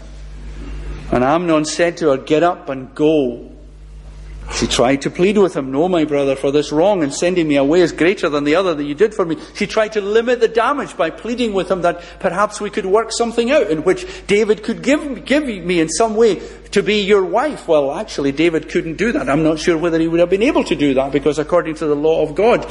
And 1.11 1.23
Amnon 1.23 1.65
said 1.65 1.97
to 1.97 2.09
her, 2.09 2.17
Get 2.17 2.43
up 2.43 2.69
and 2.69 2.93
go. 2.93 3.51
She 4.55 4.67
tried 4.67 5.01
to 5.03 5.09
plead 5.09 5.37
with 5.37 5.55
him, 5.55 5.71
No, 5.71 5.87
my 5.87 6.05
brother, 6.05 6.35
for 6.35 6.51
this 6.51 6.71
wrong 6.71 7.03
and 7.03 7.13
sending 7.13 7.47
me 7.47 7.55
away 7.55 7.81
is 7.81 7.91
greater 7.91 8.29
than 8.29 8.43
the 8.43 8.55
other 8.55 8.75
that 8.75 8.83
you 8.83 8.93
did 8.93 9.13
for 9.13 9.25
me. 9.25 9.37
She 9.55 9.65
tried 9.65 9.93
to 9.93 10.01
limit 10.01 10.39
the 10.39 10.47
damage 10.47 10.95
by 10.97 11.09
pleading 11.09 11.53
with 11.53 11.71
him 11.71 11.81
that 11.83 12.03
perhaps 12.19 12.61
we 12.61 12.69
could 12.69 12.85
work 12.85 13.11
something 13.11 13.49
out 13.49 13.71
in 13.71 13.83
which 13.83 14.05
David 14.27 14.63
could 14.63 14.83
give, 14.83 15.25
give 15.25 15.45
me 15.45 15.79
in 15.79 15.89
some 15.89 16.15
way 16.15 16.41
to 16.71 16.83
be 16.83 17.01
your 17.01 17.23
wife. 17.23 17.67
Well, 17.67 17.91
actually, 17.93 18.31
David 18.31 18.69
couldn't 18.69 18.97
do 18.97 19.11
that. 19.13 19.29
I'm 19.29 19.43
not 19.43 19.59
sure 19.59 19.77
whether 19.77 19.99
he 19.99 20.07
would 20.07 20.19
have 20.19 20.29
been 20.29 20.43
able 20.43 20.63
to 20.65 20.75
do 20.75 20.93
that 20.95 21.11
because 21.11 21.39
according 21.39 21.75
to 21.75 21.87
the 21.87 21.95
law 21.95 22.21
of 22.21 22.35
God, 22.35 22.69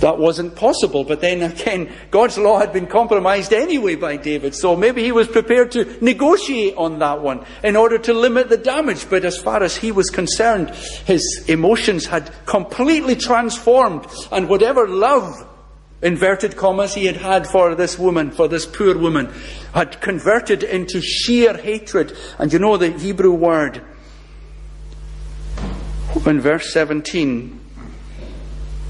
that 0.00 0.18
wasn't 0.18 0.54
possible. 0.56 1.04
But 1.04 1.20
then 1.20 1.42
again, 1.42 1.90
God's 2.10 2.38
law 2.38 2.58
had 2.58 2.72
been 2.72 2.86
compromised 2.86 3.52
anyway 3.52 3.94
by 3.94 4.16
David, 4.16 4.54
so 4.54 4.76
maybe 4.76 5.02
he 5.02 5.12
was 5.12 5.28
prepared 5.28 5.72
to 5.72 6.04
negotiate 6.04 6.76
on 6.76 6.98
that 7.00 7.20
one 7.20 7.44
in 7.62 7.76
order 7.76 7.98
to 7.98 8.14
limit 8.14 8.48
the 8.48 8.56
damage. 8.56 9.08
But 9.08 9.24
as 9.24 9.38
far 9.38 9.62
as 9.62 9.76
he 9.76 9.92
was 9.92 10.10
concerned, 10.10 10.70
his 10.70 11.44
emotions 11.48 12.06
had 12.06 12.30
completely 12.46 13.16
transformed, 13.16 14.06
and 14.30 14.48
whatever 14.48 14.88
love, 14.88 15.46
inverted 16.02 16.56
commas, 16.56 16.94
he 16.94 17.06
had 17.06 17.16
had 17.16 17.46
for 17.46 17.74
this 17.74 17.98
woman, 17.98 18.30
for 18.30 18.48
this 18.48 18.66
poor 18.66 18.96
woman, 18.96 19.32
had 19.74 20.00
converted 20.00 20.62
into 20.62 21.00
sheer 21.00 21.56
hatred. 21.56 22.16
And 22.38 22.52
you 22.52 22.58
know 22.58 22.76
the 22.76 22.92
Hebrew 22.92 23.32
word 23.32 23.82
in 26.26 26.40
verse 26.40 26.72
17 26.72 27.57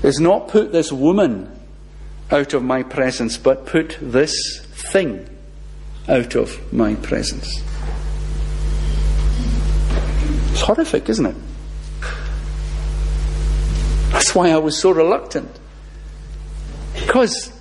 is 0.02 0.20
not 0.20 0.48
put 0.48 0.72
this 0.72 0.92
woman 0.92 1.50
out 2.30 2.54
of 2.54 2.62
my 2.62 2.82
presence, 2.82 3.36
but 3.36 3.66
put 3.66 3.96
this 4.00 4.60
thing 4.92 5.28
out 6.08 6.34
of 6.34 6.72
my 6.72 6.94
presence. 6.96 7.62
It's 10.52 10.60
horrific, 10.60 11.08
isn't 11.08 11.26
it? 11.26 11.36
That's 14.12 14.34
why 14.34 14.50
I 14.50 14.58
was 14.58 14.78
so 14.78 14.90
reluctant. 14.90 15.58
Because 16.94 17.52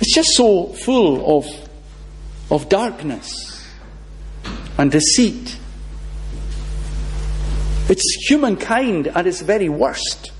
it's 0.00 0.14
just 0.14 0.30
so 0.34 0.68
full 0.68 1.38
of, 1.38 1.46
of 2.50 2.68
darkness 2.68 3.62
and 4.78 4.90
deceit. 4.90 5.58
It's 7.88 8.28
humankind 8.28 9.08
at 9.08 9.26
its 9.26 9.40
very 9.40 9.68
worst. 9.68 10.32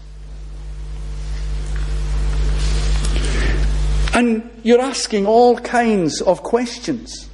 And 4.14 4.48
you're 4.62 4.80
asking 4.80 5.26
all 5.26 5.58
kinds 5.58 6.20
of 6.20 6.42
questions. 6.42 7.28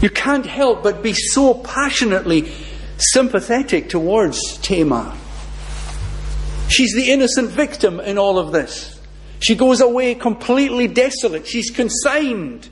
You 0.00 0.10
can't 0.10 0.46
help 0.46 0.84
but 0.84 1.02
be 1.02 1.12
so 1.12 1.54
passionately 1.54 2.52
sympathetic 2.98 3.88
towards 3.88 4.58
Tamar. 4.58 5.12
She's 6.68 6.94
the 6.94 7.10
innocent 7.10 7.50
victim 7.50 7.98
in 7.98 8.18
all 8.18 8.38
of 8.38 8.52
this. 8.52 9.00
She 9.40 9.56
goes 9.56 9.80
away 9.80 10.14
completely 10.14 10.86
desolate. 10.86 11.46
She's 11.46 11.70
consigned 11.70 12.68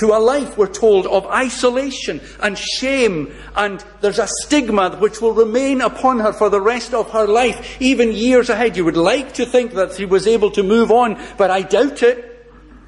to 0.00 0.14
a 0.14 0.18
life, 0.18 0.56
we're 0.56 0.66
told, 0.66 1.06
of 1.06 1.26
isolation 1.26 2.20
and 2.40 2.58
shame, 2.58 3.32
and 3.54 3.84
there's 4.00 4.18
a 4.18 4.26
stigma 4.26 4.96
which 4.96 5.20
will 5.20 5.32
remain 5.32 5.82
upon 5.82 6.18
her 6.18 6.32
for 6.32 6.48
the 6.48 6.60
rest 6.60 6.94
of 6.94 7.10
her 7.10 7.26
life, 7.26 7.76
even 7.80 8.10
years 8.12 8.48
ahead. 8.48 8.76
You 8.76 8.86
would 8.86 8.96
like 8.96 9.34
to 9.34 9.44
think 9.44 9.74
that 9.74 9.94
she 9.94 10.06
was 10.06 10.26
able 10.26 10.50
to 10.52 10.62
move 10.62 10.90
on, 10.90 11.20
but 11.36 11.50
I 11.50 11.62
doubt 11.62 12.02
it. 12.02 12.26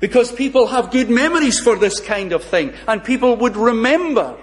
Because 0.00 0.32
people 0.32 0.66
have 0.66 0.90
good 0.90 1.10
memories 1.10 1.60
for 1.60 1.76
this 1.76 2.00
kind 2.00 2.32
of 2.32 2.42
thing, 2.42 2.72
and 2.88 3.04
people 3.04 3.36
would 3.36 3.56
remember 3.56 4.36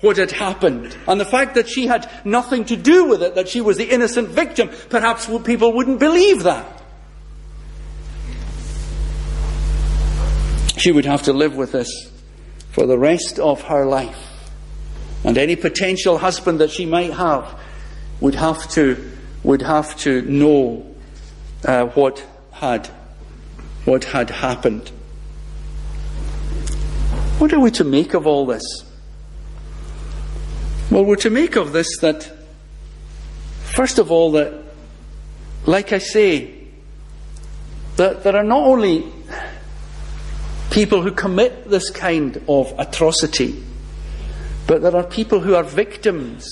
what 0.00 0.16
had 0.16 0.32
happened. 0.32 0.96
And 1.06 1.20
the 1.20 1.24
fact 1.24 1.54
that 1.54 1.68
she 1.68 1.86
had 1.86 2.10
nothing 2.24 2.64
to 2.64 2.76
do 2.76 3.04
with 3.04 3.22
it, 3.22 3.34
that 3.34 3.48
she 3.48 3.60
was 3.60 3.76
the 3.76 3.88
innocent 3.88 4.28
victim, 4.28 4.70
perhaps 4.88 5.28
people 5.44 5.72
wouldn't 5.72 6.00
believe 6.00 6.42
that. 6.44 6.77
She 10.78 10.92
would 10.92 11.04
have 11.04 11.22
to 11.24 11.32
live 11.32 11.56
with 11.56 11.72
this 11.72 12.10
for 12.70 12.86
the 12.86 12.98
rest 12.98 13.38
of 13.38 13.62
her 13.62 13.84
life. 13.84 14.18
And 15.24 15.36
any 15.36 15.56
potential 15.56 16.18
husband 16.18 16.60
that 16.60 16.70
she 16.70 16.86
might 16.86 17.12
have 17.12 17.58
would 18.20 18.36
have 18.36 18.70
to, 18.70 19.12
would 19.42 19.62
have 19.62 19.98
to 20.00 20.22
know 20.22 20.94
uh, 21.64 21.86
what 21.86 22.24
had 22.52 22.88
what 23.84 24.04
had 24.04 24.30
happened. 24.30 24.88
What 27.38 27.52
are 27.52 27.60
we 27.60 27.70
to 27.72 27.84
make 27.84 28.14
of 28.14 28.26
all 28.26 28.46
this? 28.46 28.62
Well, 30.90 31.04
we're 31.04 31.16
to 31.16 31.30
make 31.30 31.56
of 31.56 31.72
this 31.72 31.98
that, 32.00 32.30
first 33.64 33.98
of 33.98 34.10
all, 34.10 34.32
that, 34.32 34.52
like 35.64 35.92
I 35.92 35.98
say, 35.98 36.66
that 37.96 38.24
there 38.24 38.36
are 38.36 38.44
not 38.44 38.66
only 38.66 39.10
people 40.70 41.02
who 41.02 41.12
commit 41.12 41.68
this 41.68 41.90
kind 41.90 42.42
of 42.48 42.72
atrocity, 42.78 43.62
but 44.66 44.82
there 44.82 44.94
are 44.96 45.04
people 45.04 45.40
who 45.40 45.54
are 45.54 45.64
victims, 45.64 46.48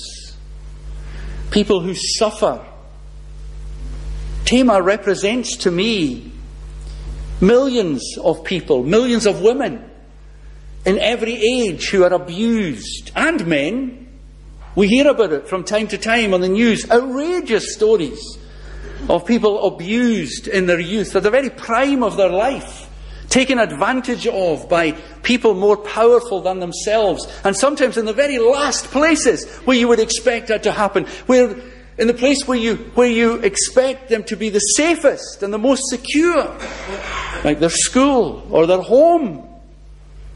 people 1.51 1.81
who 1.81 1.95
suffer. 1.95 2.65
Tamar 4.45 4.83
represents 4.83 5.57
to 5.57 5.71
me 5.71 6.33
Millions 7.41 8.17
of 8.23 8.45
people, 8.45 8.83
millions 8.83 9.27
of 9.27 9.43
women 9.43 9.91
in 10.87 10.99
every 10.99 11.35
age 11.35 11.91
who 11.91 12.03
are 12.03 12.13
abused, 12.13 13.11
and 13.15 13.47
men. 13.47 14.09
We 14.75 14.89
hear 14.89 15.09
about 15.09 15.33
it 15.33 15.49
from 15.49 15.65
time 15.65 15.89
to 15.89 15.99
time 15.99 16.33
on 16.33 16.41
the 16.41 16.49
news. 16.49 16.91
Outrageous 16.91 17.75
stories 17.75 18.39
of 19.09 19.27
people 19.27 19.67
abused 19.67 20.49
in 20.49 20.67
their 20.67 20.81
youth, 20.81 21.15
at 21.15 21.25
the 21.25 21.31
very 21.31 21.51
prime 21.51 22.03
of 22.03 22.17
their 22.17 22.31
life, 22.31 22.86
taken 23.37 23.59
advantage 23.59 24.27
of 24.27 24.67
by 24.67 24.93
people 25.23 25.53
more 25.53 25.77
powerful 25.77 26.41
than 26.41 26.59
themselves, 26.59 27.27
and 27.45 27.55
sometimes 27.55 27.99
in 27.99 28.07
the 28.07 28.13
very 28.15 28.39
last 28.39 28.87
places 28.87 29.47
where 29.67 29.77
you 29.77 29.87
would 29.87 30.01
expect 30.01 30.49
that 30.49 30.63
to 30.63 30.73
happen, 30.73 31.05
where 31.27 31.55
in 31.99 32.07
the 32.07 32.15
place 32.15 32.49
where 32.49 32.57
you, 32.57 32.77
where 32.95 33.11
you 33.11 33.35
expect 33.41 34.09
them 34.09 34.25
to 34.25 34.37
be 34.37 34.49
the 34.49 34.59
safest 34.61 35.43
and 35.43 35.53
the 35.53 35.59
most 35.59 35.83
secure, 35.91 36.59
like 37.45 37.61
their 37.61 37.69
school 37.69 38.47
or 38.51 38.67
their 38.67 38.81
home. 38.81 39.47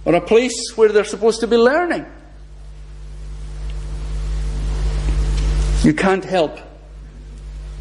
Or 0.05 0.14
a 0.14 0.20
place 0.20 0.72
where 0.76 0.90
they're 0.90 1.05
supposed 1.05 1.40
to 1.40 1.46
be 1.46 1.57
learning. 1.57 2.05
You 5.82 5.94
can't 5.94 6.24
help 6.24 6.59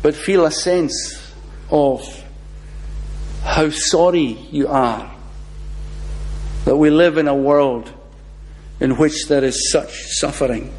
but 0.01 0.15
feel 0.15 0.45
a 0.45 0.51
sense 0.51 1.33
of 1.69 2.01
how 3.43 3.69
sorry 3.69 4.37
you 4.51 4.67
are 4.67 5.11
that 6.65 6.75
we 6.75 6.89
live 6.89 7.17
in 7.17 7.27
a 7.27 7.35
world 7.35 7.91
in 8.79 8.97
which 8.97 9.27
there 9.27 9.43
is 9.43 9.71
such 9.71 9.91
suffering. 10.11 10.73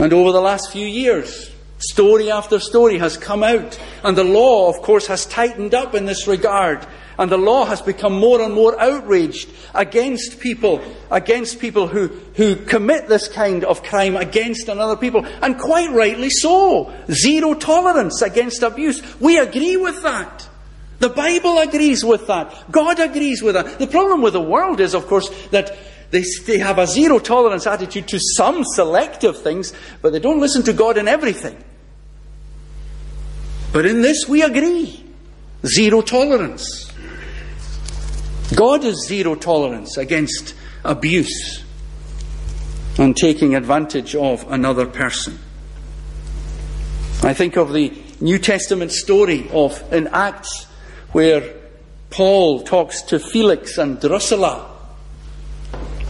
And 0.00 0.12
over 0.12 0.32
the 0.32 0.40
last 0.40 0.72
few 0.72 0.86
years, 0.86 1.50
story 1.78 2.30
after 2.30 2.60
story 2.60 2.98
has 2.98 3.16
come 3.16 3.42
out. 3.42 3.78
And 4.02 4.16
the 4.16 4.24
law, 4.24 4.68
of 4.68 4.82
course, 4.82 5.06
has 5.08 5.26
tightened 5.26 5.74
up 5.74 5.94
in 5.94 6.06
this 6.06 6.26
regard. 6.26 6.86
And 7.18 7.32
the 7.32 7.36
law 7.36 7.64
has 7.64 7.82
become 7.82 8.12
more 8.12 8.40
and 8.40 8.54
more 8.54 8.80
outraged 8.80 9.50
against 9.74 10.38
people, 10.38 10.80
against 11.10 11.58
people 11.58 11.88
who, 11.88 12.08
who 12.36 12.54
commit 12.54 13.08
this 13.08 13.26
kind 13.26 13.64
of 13.64 13.82
crime 13.82 14.16
against 14.16 14.68
another 14.68 14.96
people. 14.96 15.26
And 15.42 15.58
quite 15.58 15.90
rightly 15.90 16.30
so. 16.30 16.94
Zero 17.10 17.54
tolerance 17.54 18.22
against 18.22 18.62
abuse. 18.62 19.02
We 19.20 19.38
agree 19.38 19.76
with 19.76 20.02
that. 20.04 20.48
The 21.00 21.08
Bible 21.08 21.58
agrees 21.58 22.04
with 22.04 22.26
that. 22.28 22.70
God 22.70 23.00
agrees 23.00 23.42
with 23.42 23.54
that. 23.54 23.78
The 23.78 23.86
problem 23.86 24.22
with 24.22 24.32
the 24.32 24.40
world 24.40 24.80
is, 24.80 24.94
of 24.94 25.06
course, 25.06 25.28
that 25.48 25.76
they, 26.10 26.24
they 26.46 26.58
have 26.58 26.78
a 26.78 26.86
zero 26.86 27.18
tolerance 27.18 27.66
attitude 27.66 28.08
to 28.08 28.18
some 28.18 28.64
selective 28.64 29.38
things, 29.42 29.72
but 30.02 30.12
they 30.12 30.20
don't 30.20 30.40
listen 30.40 30.62
to 30.64 30.72
God 30.72 30.96
in 30.96 31.06
everything. 31.06 31.62
But 33.72 33.86
in 33.86 34.00
this 34.00 34.26
we 34.26 34.42
agree 34.42 35.04
zero 35.66 36.00
tolerance. 36.00 36.87
God 38.58 38.82
is 38.82 39.06
zero 39.06 39.36
tolerance 39.36 39.96
against 39.96 40.52
abuse 40.84 41.62
and 42.98 43.16
taking 43.16 43.54
advantage 43.54 44.16
of 44.16 44.50
another 44.50 44.84
person. 44.84 45.38
I 47.22 47.34
think 47.34 47.56
of 47.56 47.72
the 47.72 47.96
New 48.20 48.40
Testament 48.40 48.90
story 48.90 49.48
of 49.52 49.80
in 49.92 50.08
Acts 50.08 50.64
where 51.12 51.54
Paul 52.10 52.64
talks 52.64 53.02
to 53.02 53.20
Felix 53.20 53.78
and 53.78 54.00
Drusilla 54.00 54.74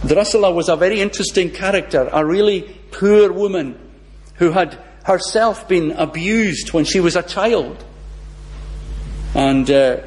Drusilla 0.03 0.51
was 0.51 0.69
a 0.69 0.75
very 0.75 1.01
interesting 1.01 1.51
character, 1.51 2.09
a 2.11 2.25
really 2.25 2.61
poor 2.89 3.31
woman 3.31 3.77
who 4.37 4.49
had 4.49 4.75
herself 5.03 5.67
been 5.67 5.91
abused 5.91 6.73
when 6.73 6.83
she 6.83 6.99
was 6.99 7.15
a 7.15 7.21
child. 7.21 7.85
And 9.35 9.69
uh, 9.69 9.97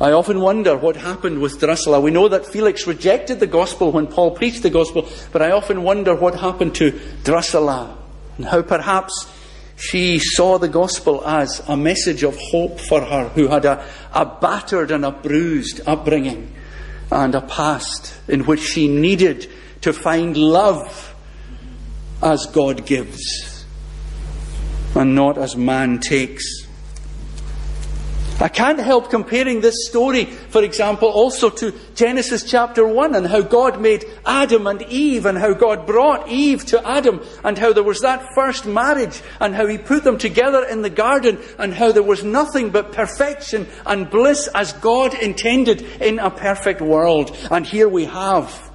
I 0.00 0.12
often 0.12 0.40
wonder 0.40 0.76
what 0.76 0.96
happened 0.96 1.40
with 1.40 1.58
Drusilla. 1.58 2.00
We 2.00 2.12
know 2.12 2.28
that 2.28 2.46
Felix 2.46 2.86
rejected 2.86 3.40
the 3.40 3.48
gospel 3.48 3.90
when 3.90 4.06
Paul 4.06 4.30
preached 4.30 4.62
the 4.62 4.70
gospel, 4.70 5.08
but 5.32 5.42
I 5.42 5.50
often 5.50 5.82
wonder 5.82 6.14
what 6.14 6.38
happened 6.38 6.76
to 6.76 6.98
Drusilla 7.24 7.98
and 8.36 8.46
how 8.46 8.62
perhaps 8.62 9.28
she 9.76 10.20
saw 10.20 10.58
the 10.58 10.68
gospel 10.68 11.24
as 11.26 11.62
a 11.68 11.76
message 11.76 12.22
of 12.22 12.36
hope 12.36 12.78
for 12.78 13.04
her 13.04 13.28
who 13.30 13.48
had 13.48 13.64
a, 13.64 13.84
a 14.12 14.24
battered 14.24 14.92
and 14.92 15.04
a 15.04 15.10
bruised 15.10 15.80
upbringing 15.86 16.54
and 17.10 17.34
a 17.34 17.40
past 17.40 18.14
in 18.28 18.44
which 18.44 18.60
she 18.60 18.86
needed 18.86 19.50
to 19.80 19.92
find 19.92 20.36
love 20.36 21.14
as 22.22 22.46
God 22.46 22.86
gives 22.86 23.64
and 24.94 25.14
not 25.14 25.38
as 25.38 25.56
man 25.56 25.98
takes. 25.98 26.67
I 28.40 28.48
can't 28.48 28.78
help 28.78 29.10
comparing 29.10 29.60
this 29.60 29.88
story, 29.88 30.26
for 30.26 30.62
example, 30.62 31.08
also 31.08 31.50
to 31.50 31.74
Genesis 31.96 32.44
chapter 32.44 32.86
1 32.86 33.16
and 33.16 33.26
how 33.26 33.40
God 33.40 33.80
made 33.80 34.04
Adam 34.24 34.68
and 34.68 34.80
Eve 34.82 35.26
and 35.26 35.36
how 35.36 35.54
God 35.54 35.86
brought 35.88 36.28
Eve 36.28 36.64
to 36.66 36.88
Adam 36.88 37.20
and 37.42 37.58
how 37.58 37.72
there 37.72 37.82
was 37.82 38.00
that 38.00 38.24
first 38.36 38.64
marriage 38.64 39.20
and 39.40 39.56
how 39.56 39.66
he 39.66 39.76
put 39.76 40.04
them 40.04 40.18
together 40.18 40.64
in 40.64 40.82
the 40.82 40.90
garden 40.90 41.38
and 41.58 41.74
how 41.74 41.90
there 41.90 42.04
was 42.04 42.22
nothing 42.22 42.70
but 42.70 42.92
perfection 42.92 43.66
and 43.84 44.08
bliss 44.08 44.48
as 44.54 44.72
God 44.74 45.14
intended 45.14 45.82
in 46.00 46.20
a 46.20 46.30
perfect 46.30 46.80
world. 46.80 47.36
And 47.50 47.66
here 47.66 47.88
we 47.88 48.04
have 48.04 48.70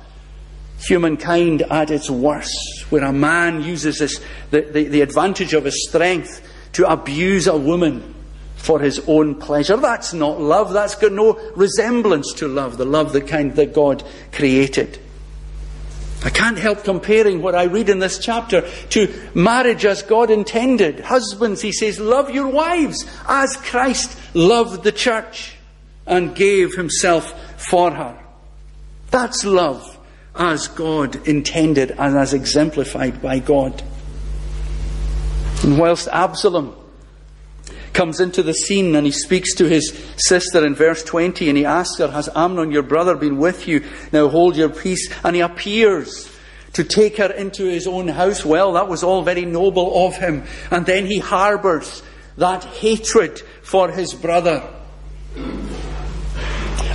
humankind 0.80 1.62
at 1.62 1.90
its 1.90 2.10
worst, 2.10 2.86
where 2.90 3.06
a 3.06 3.14
man 3.14 3.64
uses 3.64 4.00
this, 4.00 4.20
the, 4.52 4.60
the, 4.60 4.84
the 4.90 5.02
advantage 5.02 5.54
of 5.54 5.64
his 5.64 5.88
strength 5.88 6.46
to 6.74 6.86
abuse 6.92 7.48
a 7.48 7.56
woman 7.56 8.14
for 8.64 8.80
his 8.80 9.04
own 9.08 9.36
pleasure. 9.36 9.76
That's 9.76 10.14
not 10.14 10.40
love. 10.40 10.72
That's 10.72 10.96
got 10.96 11.12
no 11.12 11.34
resemblance 11.54 12.32
to 12.36 12.48
love, 12.48 12.78
the 12.78 12.86
love, 12.86 13.12
the 13.12 13.20
kind 13.20 13.54
that 13.58 13.74
God 13.74 14.06
created. 14.32 15.00
I 16.24 16.30
can't 16.30 16.58
help 16.58 16.86
comparing 16.86 17.42
what 17.42 17.56
I 17.56 17.66
read 17.66 17.90
in 17.90 18.00
this 18.00 18.20
chapter 18.20 18.62
to 18.92 19.30
marriage 19.36 19.84
as 19.84 20.02
God 20.02 20.32
intended. 20.32 21.02
Husbands, 21.02 21.62
he 21.62 21.74
says, 21.74 22.00
love 22.00 22.30
your 22.30 22.48
wives 22.48 23.06
as 23.28 23.58
Christ 23.58 24.18
loved 24.34 24.84
the 24.84 24.94
church 24.94 25.58
and 26.08 26.34
gave 26.34 26.76
himself 26.76 27.34
for 27.62 27.92
her. 27.92 28.18
That's 29.12 29.44
love 29.44 30.00
as 30.36 30.70
God 30.70 31.28
intended 31.28 31.92
and 31.92 32.18
as 32.18 32.34
exemplified 32.34 33.22
by 33.22 33.40
God. 33.40 33.84
And 35.64 35.78
whilst 35.78 36.08
Absalom 36.08 36.78
comes 37.94 38.20
into 38.20 38.44
the 38.44 38.54
scene 38.54 38.96
and 38.96 39.06
he 39.06 39.12
speaks 39.12 39.54
to 39.56 39.66
his 39.66 39.98
sister 40.18 40.66
in 40.66 40.76
verse 40.76 41.04
20 41.04 41.50
and 41.50 41.58
he 41.58 41.66
asks 41.66 42.00
her, 42.00 42.10
Has 42.10 42.30
Amnon, 42.36 42.72
your 42.72 42.84
brother, 42.84 43.16
been 43.16 43.38
with 43.38 43.68
you? 43.68 43.86
Now 44.12 44.28
hold 44.28 44.56
your 44.56 44.70
peace. 44.70 45.14
And 45.24 45.36
he 45.36 45.42
appears 45.42 46.30
to 46.74 46.84
take 46.84 47.18
her 47.18 47.32
into 47.32 47.66
his 47.66 47.88
own 47.88 48.08
house. 48.08 48.44
Well, 48.44 48.74
that 48.74 48.88
was 48.88 49.04
all 49.04 49.22
very 49.22 49.46
noble 49.46 50.08
of 50.08 50.18
him. 50.18 50.44
And 50.72 50.86
then 50.86 51.06
he 51.06 51.20
harbours 51.20 52.02
that 52.38 52.64
hatred 52.64 53.40
for 53.62 53.92
his 53.92 54.14
brother. 54.14 54.64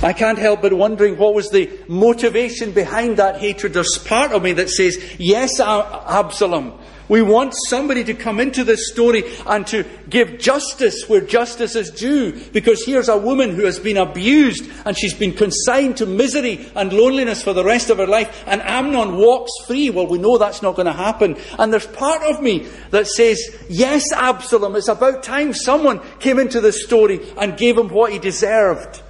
I 0.01 0.13
can't 0.13 0.37
help 0.37 0.61
but 0.61 0.71
wondering 0.71 1.17
what 1.17 1.33
was 1.33 1.49
the 1.49 1.69
motivation 1.89 2.71
behind 2.71 3.17
that 3.17 3.41
hatred. 3.41 3.73
There's 3.73 3.97
part 3.97 4.31
of 4.31 4.41
me 4.41 4.53
that 4.53 4.69
says, 4.69 4.97
yes, 5.19 5.59
Absalom, 5.59 6.79
we 7.09 7.21
want 7.21 7.53
somebody 7.67 8.05
to 8.05 8.13
come 8.13 8.39
into 8.39 8.63
this 8.63 8.89
story 8.91 9.23
and 9.45 9.67
to 9.67 9.83
give 10.09 10.39
justice 10.39 11.09
where 11.09 11.19
justice 11.19 11.75
is 11.75 11.89
due. 11.91 12.39
Because 12.53 12.85
here's 12.85 13.09
a 13.09 13.17
woman 13.17 13.55
who 13.55 13.65
has 13.65 13.77
been 13.77 13.97
abused 13.97 14.71
and 14.85 14.97
she's 14.97 15.15
been 15.15 15.33
consigned 15.33 15.97
to 15.97 16.05
misery 16.05 16.65
and 16.75 16.93
loneliness 16.93 17.43
for 17.43 17.51
the 17.51 17.65
rest 17.65 17.89
of 17.89 17.97
her 17.97 18.07
life. 18.07 18.43
And 18.47 18.61
Amnon 18.61 19.17
walks 19.17 19.51
free. 19.67 19.89
Well, 19.89 20.07
we 20.07 20.17
know 20.17 20.37
that's 20.37 20.61
not 20.61 20.75
going 20.75 20.85
to 20.85 20.93
happen. 20.93 21.35
And 21.57 21.73
there's 21.73 21.87
part 21.87 22.23
of 22.23 22.41
me 22.41 22.67
that 22.91 23.07
says, 23.07 23.41
yes, 23.67 24.13
Absalom, 24.13 24.77
it's 24.77 24.87
about 24.87 25.23
time 25.23 25.53
someone 25.53 25.99
came 26.19 26.39
into 26.39 26.61
this 26.61 26.85
story 26.85 27.19
and 27.37 27.57
gave 27.57 27.77
him 27.77 27.89
what 27.89 28.13
he 28.13 28.19
deserved. 28.19 29.01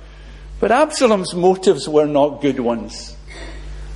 But 0.60 0.72
Absalom's 0.72 1.34
motives 1.34 1.88
were 1.88 2.08
not 2.08 2.42
good 2.42 2.60
ones. 2.60 3.16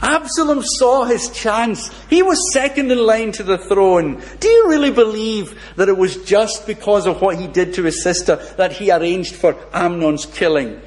Absalom 0.02 0.62
saw 0.62 1.06
his 1.06 1.30
chance. 1.30 1.90
He 2.10 2.22
was 2.22 2.52
second 2.52 2.92
in 2.92 2.98
line 2.98 3.32
to 3.34 3.44
the 3.44 3.58
throne. 3.58 4.22
Do 4.40 4.50
you 4.50 4.70
really 4.70 4.92
believe 4.92 5.58
that 5.78 5.88
it 5.88 5.98
was 5.98 6.18
just 6.26 6.68
because 6.68 7.08
of 7.08 7.22
what 7.22 7.38
he 7.38 7.48
did 7.48 7.74
to 7.76 7.84
his 7.84 8.04
sister 8.04 8.36
that 8.58 8.74
he 8.74 8.92
arranged 8.92 9.36
for 9.36 9.56
Amnon's 9.74 10.26
killing? 10.26 10.82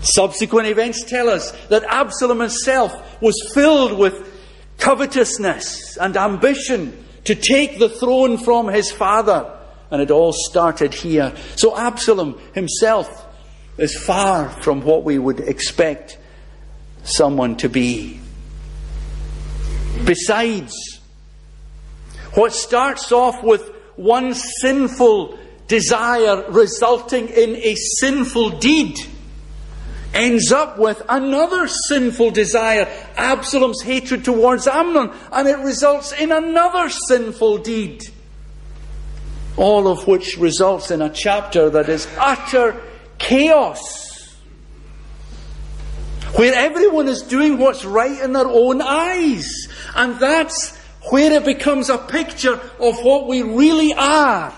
Subsequent 0.00 0.66
events 0.66 1.04
tell 1.04 1.28
us 1.28 1.52
that 1.68 1.84
Absalom 1.84 2.40
himself 2.40 3.22
was 3.22 3.36
filled 3.54 3.96
with 3.96 4.28
covetousness 4.78 5.96
and 5.96 6.16
ambition 6.16 7.04
to 7.24 7.36
take 7.36 7.78
the 7.78 7.88
throne 7.88 8.38
from 8.38 8.66
his 8.66 8.90
father. 8.90 9.48
And 9.92 10.02
it 10.02 10.10
all 10.10 10.32
started 10.32 10.94
here. 10.94 11.32
So 11.54 11.76
Absalom 11.76 12.40
himself 12.54 13.24
is 13.78 13.96
far 13.96 14.48
from 14.48 14.82
what 14.82 15.04
we 15.04 15.18
would 15.18 15.40
expect 15.40 16.18
someone 17.02 17.56
to 17.56 17.68
be. 17.68 18.20
Besides, 20.04 21.00
what 22.34 22.52
starts 22.52 23.12
off 23.12 23.42
with 23.42 23.70
one 23.96 24.34
sinful 24.34 25.38
desire 25.68 26.44
resulting 26.50 27.28
in 27.28 27.56
a 27.56 27.74
sinful 27.74 28.58
deed 28.58 28.98
ends 30.14 30.52
up 30.52 30.78
with 30.78 31.02
another 31.08 31.66
sinful 31.66 32.30
desire, 32.30 32.86
Absalom's 33.16 33.82
hatred 33.82 34.24
towards 34.24 34.66
Amnon, 34.66 35.10
and 35.30 35.48
it 35.48 35.58
results 35.60 36.12
in 36.12 36.32
another 36.32 36.90
sinful 36.90 37.58
deed. 37.58 38.02
All 39.56 39.88
of 39.88 40.06
which 40.06 40.36
results 40.36 40.90
in 40.90 41.00
a 41.00 41.10
chapter 41.10 41.70
that 41.70 41.88
is 41.88 42.06
utter 42.18 42.80
chaos 43.22 44.02
where 46.34 46.54
everyone 46.54 47.08
is 47.08 47.22
doing 47.22 47.58
what's 47.58 47.84
right 47.84 48.20
in 48.20 48.32
their 48.32 48.46
own 48.46 48.80
eyes. 48.80 49.68
And 49.94 50.18
that's 50.18 50.76
where 51.10 51.32
it 51.32 51.44
becomes 51.44 51.90
a 51.90 51.98
picture 51.98 52.54
of 52.54 53.02
what 53.02 53.26
we 53.26 53.42
really 53.42 53.92
are 53.94 54.52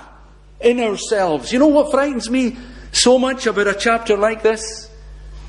in 0.60 0.80
ourselves. 0.80 1.52
You 1.52 1.58
know 1.58 1.68
what 1.68 1.90
frightens 1.90 2.30
me 2.30 2.56
so 2.92 3.18
much 3.18 3.46
about 3.46 3.66
a 3.66 3.74
chapter 3.74 4.16
like 4.16 4.42
this? 4.42 4.90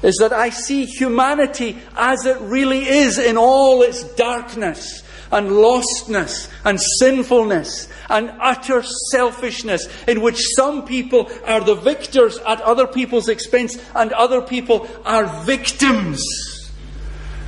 Is 0.02 0.18
that 0.18 0.34
I 0.34 0.50
see 0.50 0.86
humanity 0.86 1.78
as 1.96 2.26
it 2.26 2.40
really 2.42 2.88
is 2.88 3.18
in 3.18 3.38
all 3.38 3.82
its 3.82 4.04
darkness 4.16 5.04
and 5.32 5.50
lostness 5.50 6.50
and 6.64 6.80
sinfulness 7.00 7.88
and 8.10 8.32
utter 8.40 8.84
selfishness 9.12 9.88
in 10.08 10.22
which 10.22 10.42
some 10.56 10.86
people 10.86 11.30
are 11.46 11.62
the 11.62 11.76
victors 11.76 12.38
at 12.40 12.62
other 12.62 12.88
people's 12.88 13.30
expense 13.30 13.78
and 13.96 14.12
other 14.14 14.42
people 14.42 14.88
are 15.06 15.26
victims, 15.44 16.72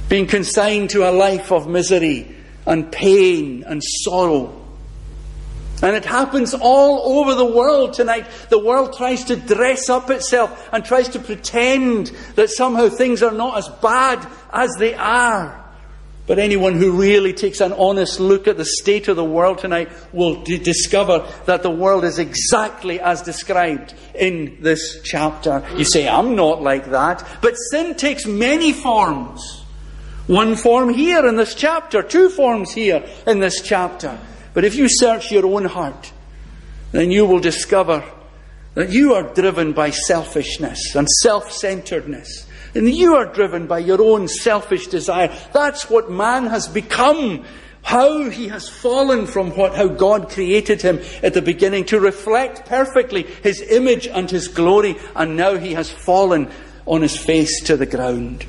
being 0.10 0.28
consigned 0.28 0.90
to 0.90 1.08
a 1.08 1.12
life 1.12 1.52
of 1.52 1.68
misery 1.68 2.36
and 2.66 2.92
pain 2.92 3.64
and 3.66 3.82
sorrow. 3.84 4.54
And 5.82 5.96
it 5.96 6.06
happens 6.06 6.56
all 6.56 7.20
over 7.20 7.36
the 7.36 7.46
world 7.46 7.94
tonight. 7.94 8.26
The 8.50 8.58
world 8.58 8.98
tries 8.98 9.26
to 9.26 9.36
dress 9.36 9.90
up 9.90 10.10
itself 10.10 10.70
and 10.74 10.84
tries 10.84 11.10
to 11.10 11.20
pretend 11.20 12.08
that 12.36 12.50
somehow 12.50 12.90
things 12.90 13.22
are 13.22 13.32
not 13.32 13.58
as 13.60 13.70
bad 13.82 14.28
as 14.52 14.72
they 14.80 14.96
are. 14.96 15.67
But 16.28 16.40
anyone 16.40 16.74
who 16.74 16.92
really 16.92 17.32
takes 17.32 17.62
an 17.62 17.72
honest 17.72 18.20
look 18.20 18.50
at 18.50 18.58
the 18.58 18.66
state 18.66 19.08
of 19.08 19.16
the 19.16 19.24
world 19.24 19.60
tonight 19.60 19.90
will 20.12 20.44
d- 20.44 20.58
discover 20.58 21.26
that 21.46 21.64
the 21.64 21.72
world 21.72 22.04
is 22.04 22.20
exactly 22.20 23.00
as 23.00 23.22
described 23.22 23.94
in 24.14 24.58
this 24.62 25.02
chapter. 25.04 25.66
You 25.78 25.86
say, 25.86 26.08
I'm 26.08 26.36
not 26.36 26.62
like 26.62 26.92
that. 26.92 27.26
But 27.42 27.56
sin 27.72 27.96
takes 27.96 28.26
many 28.26 28.74
forms. 28.74 29.64
One 30.28 30.58
form 30.58 30.94
here 30.94 31.26
in 31.26 31.38
this 31.38 31.56
chapter, 31.56 32.04
two 32.04 32.30
forms 32.30 32.74
here 32.74 33.06
in 33.26 33.40
this 33.40 33.62
chapter. 33.62 34.20
But 34.54 34.66
if 34.66 34.76
you 34.76 34.90
search 34.90 35.32
your 35.32 35.46
own 35.46 35.64
heart, 35.64 36.12
then 36.92 37.10
you 37.10 37.26
will 37.26 37.40
discover 37.40 38.04
that 38.74 38.90
you 38.90 39.14
are 39.14 39.34
driven 39.34 39.72
by 39.72 39.92
selfishness 39.92 40.94
and 40.94 41.08
self 41.08 41.54
centeredness 41.54 42.47
and 42.78 42.94
you 42.94 43.16
are 43.16 43.26
driven 43.26 43.66
by 43.66 43.80
your 43.80 44.00
own 44.02 44.28
selfish 44.28 44.86
desire. 44.88 45.36
That's 45.52 45.90
what 45.90 46.12
man 46.12 46.46
has 46.46 46.68
become. 46.68 47.44
How 47.82 48.30
he 48.30 48.50
has 48.50 48.70
fallen 48.70 49.26
from 49.26 49.52
what, 49.52 49.74
how 49.74 49.88
God 49.88 50.30
created 50.30 50.82
him 50.82 51.00
at 51.24 51.34
the 51.34 51.42
beginning 51.42 51.86
to 51.86 52.00
reflect 52.00 52.68
perfectly 52.68 53.24
his 53.24 53.62
image 53.62 54.08
and 54.08 54.30
his 54.30 54.48
glory. 54.48 54.98
And 55.16 55.36
now 55.36 55.56
he 55.58 55.74
has 55.74 55.90
fallen 55.90 56.52
on 56.86 57.02
his 57.02 57.18
face 57.18 57.64
to 57.64 57.78
the 57.78 57.86
ground. 57.88 58.46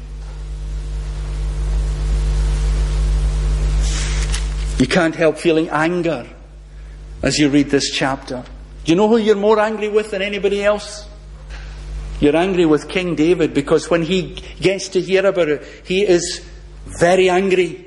You 4.79 4.87
can't 4.87 5.14
help 5.14 5.39
feeling 5.39 5.70
anger 5.70 6.26
as 7.22 7.39
you 7.39 7.49
read 7.49 7.70
this 7.70 7.91
chapter. 7.93 8.45
Do 8.85 8.93
you 8.93 8.97
know 8.97 9.09
who 9.09 9.16
you're 9.16 9.37
more 9.37 9.59
angry 9.59 9.89
with 9.89 10.11
than 10.11 10.20
anybody 10.20 10.62
else? 10.62 11.08
You're 12.21 12.37
angry 12.37 12.66
with 12.66 12.89
King 12.89 13.14
David 13.14 13.55
because 13.55 13.89
when 13.89 14.03
he 14.03 14.43
gets 14.61 14.89
to 14.89 15.01
hear 15.01 15.25
about 15.25 15.49
it, 15.49 15.83
he 15.85 16.05
is 16.05 16.45
very 17.01 17.29
angry. 17.31 17.85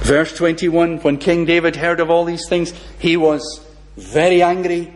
Verse 0.00 0.32
21 0.34 0.98
When 0.98 1.18
King 1.18 1.44
David 1.44 1.76
heard 1.76 2.00
of 2.00 2.10
all 2.10 2.24
these 2.24 2.48
things, 2.48 2.72
he 2.98 3.16
was 3.16 3.64
very 3.96 4.42
angry. 4.42 4.92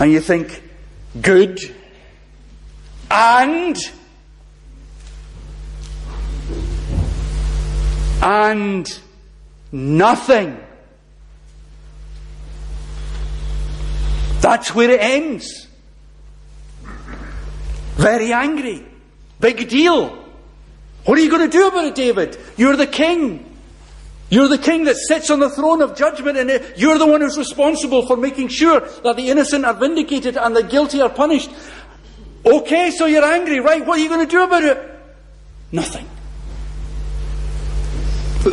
And 0.00 0.12
you 0.12 0.20
think, 0.20 0.62
good. 1.20 1.60
And. 3.10 3.76
And 8.22 8.98
nothing. 9.70 10.63
That's 14.44 14.74
where 14.74 14.90
it 14.90 15.00
ends. 15.00 15.68
Very 17.94 18.30
angry. 18.30 18.84
Big 19.40 19.70
deal. 19.70 20.22
What 21.06 21.16
are 21.16 21.22
you 21.22 21.30
going 21.30 21.50
to 21.50 21.58
do 21.58 21.66
about 21.66 21.86
it, 21.86 21.94
David? 21.94 22.36
You're 22.58 22.76
the 22.76 22.86
king. 22.86 23.56
You're 24.28 24.48
the 24.48 24.58
king 24.58 24.84
that 24.84 24.96
sits 24.96 25.30
on 25.30 25.40
the 25.40 25.48
throne 25.48 25.80
of 25.80 25.96
judgment, 25.96 26.36
and 26.36 26.62
you're 26.76 26.98
the 26.98 27.06
one 27.06 27.22
who's 27.22 27.38
responsible 27.38 28.06
for 28.06 28.18
making 28.18 28.48
sure 28.48 28.80
that 28.80 29.16
the 29.16 29.30
innocent 29.30 29.64
are 29.64 29.72
vindicated 29.72 30.36
and 30.36 30.54
the 30.54 30.62
guilty 30.62 31.00
are 31.00 31.08
punished. 31.08 31.48
Okay, 32.44 32.90
so 32.90 33.06
you're 33.06 33.24
angry, 33.24 33.60
right? 33.60 33.86
What 33.86 33.98
are 33.98 34.02
you 34.02 34.10
going 34.10 34.26
to 34.26 34.30
do 34.30 34.44
about 34.44 34.62
it? 34.62 34.78
Nothing. 35.72 36.06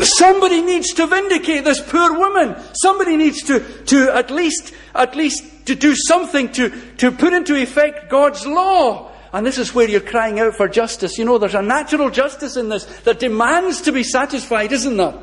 Somebody 0.04 0.62
needs 0.62 0.94
to 0.94 1.06
vindicate 1.06 1.66
this 1.66 1.82
poor 1.82 2.18
woman. 2.18 2.56
Somebody 2.82 3.18
needs 3.18 3.44
to, 3.44 3.60
to 3.88 4.10
at 4.16 4.32
least, 4.32 4.74
at 4.96 5.18
least 5.18 5.61
to 5.66 5.76
do 5.76 5.96
something 5.96 6.52
to, 6.54 6.70
to 6.98 7.12
put 7.12 7.34
into 7.34 7.56
effect 7.56 8.10
God's 8.10 8.46
law. 8.46 9.12
And 9.34 9.46
this 9.46 9.58
is 9.58 9.74
where 9.74 9.90
you're 9.90 10.02
crying 10.02 10.40
out 10.40 10.56
for 10.56 10.68
justice. 10.68 11.18
You 11.18 11.26
know, 11.26 11.38
there's 11.38 11.56
a 11.56 11.62
natural 11.62 12.10
justice 12.10 12.58
in 12.58 12.70
this 12.70 12.86
that 13.02 13.20
demands 13.20 13.82
to 13.82 13.92
be 13.92 14.04
satisfied, 14.04 14.72
isn't 14.72 14.98
there? 14.98 15.16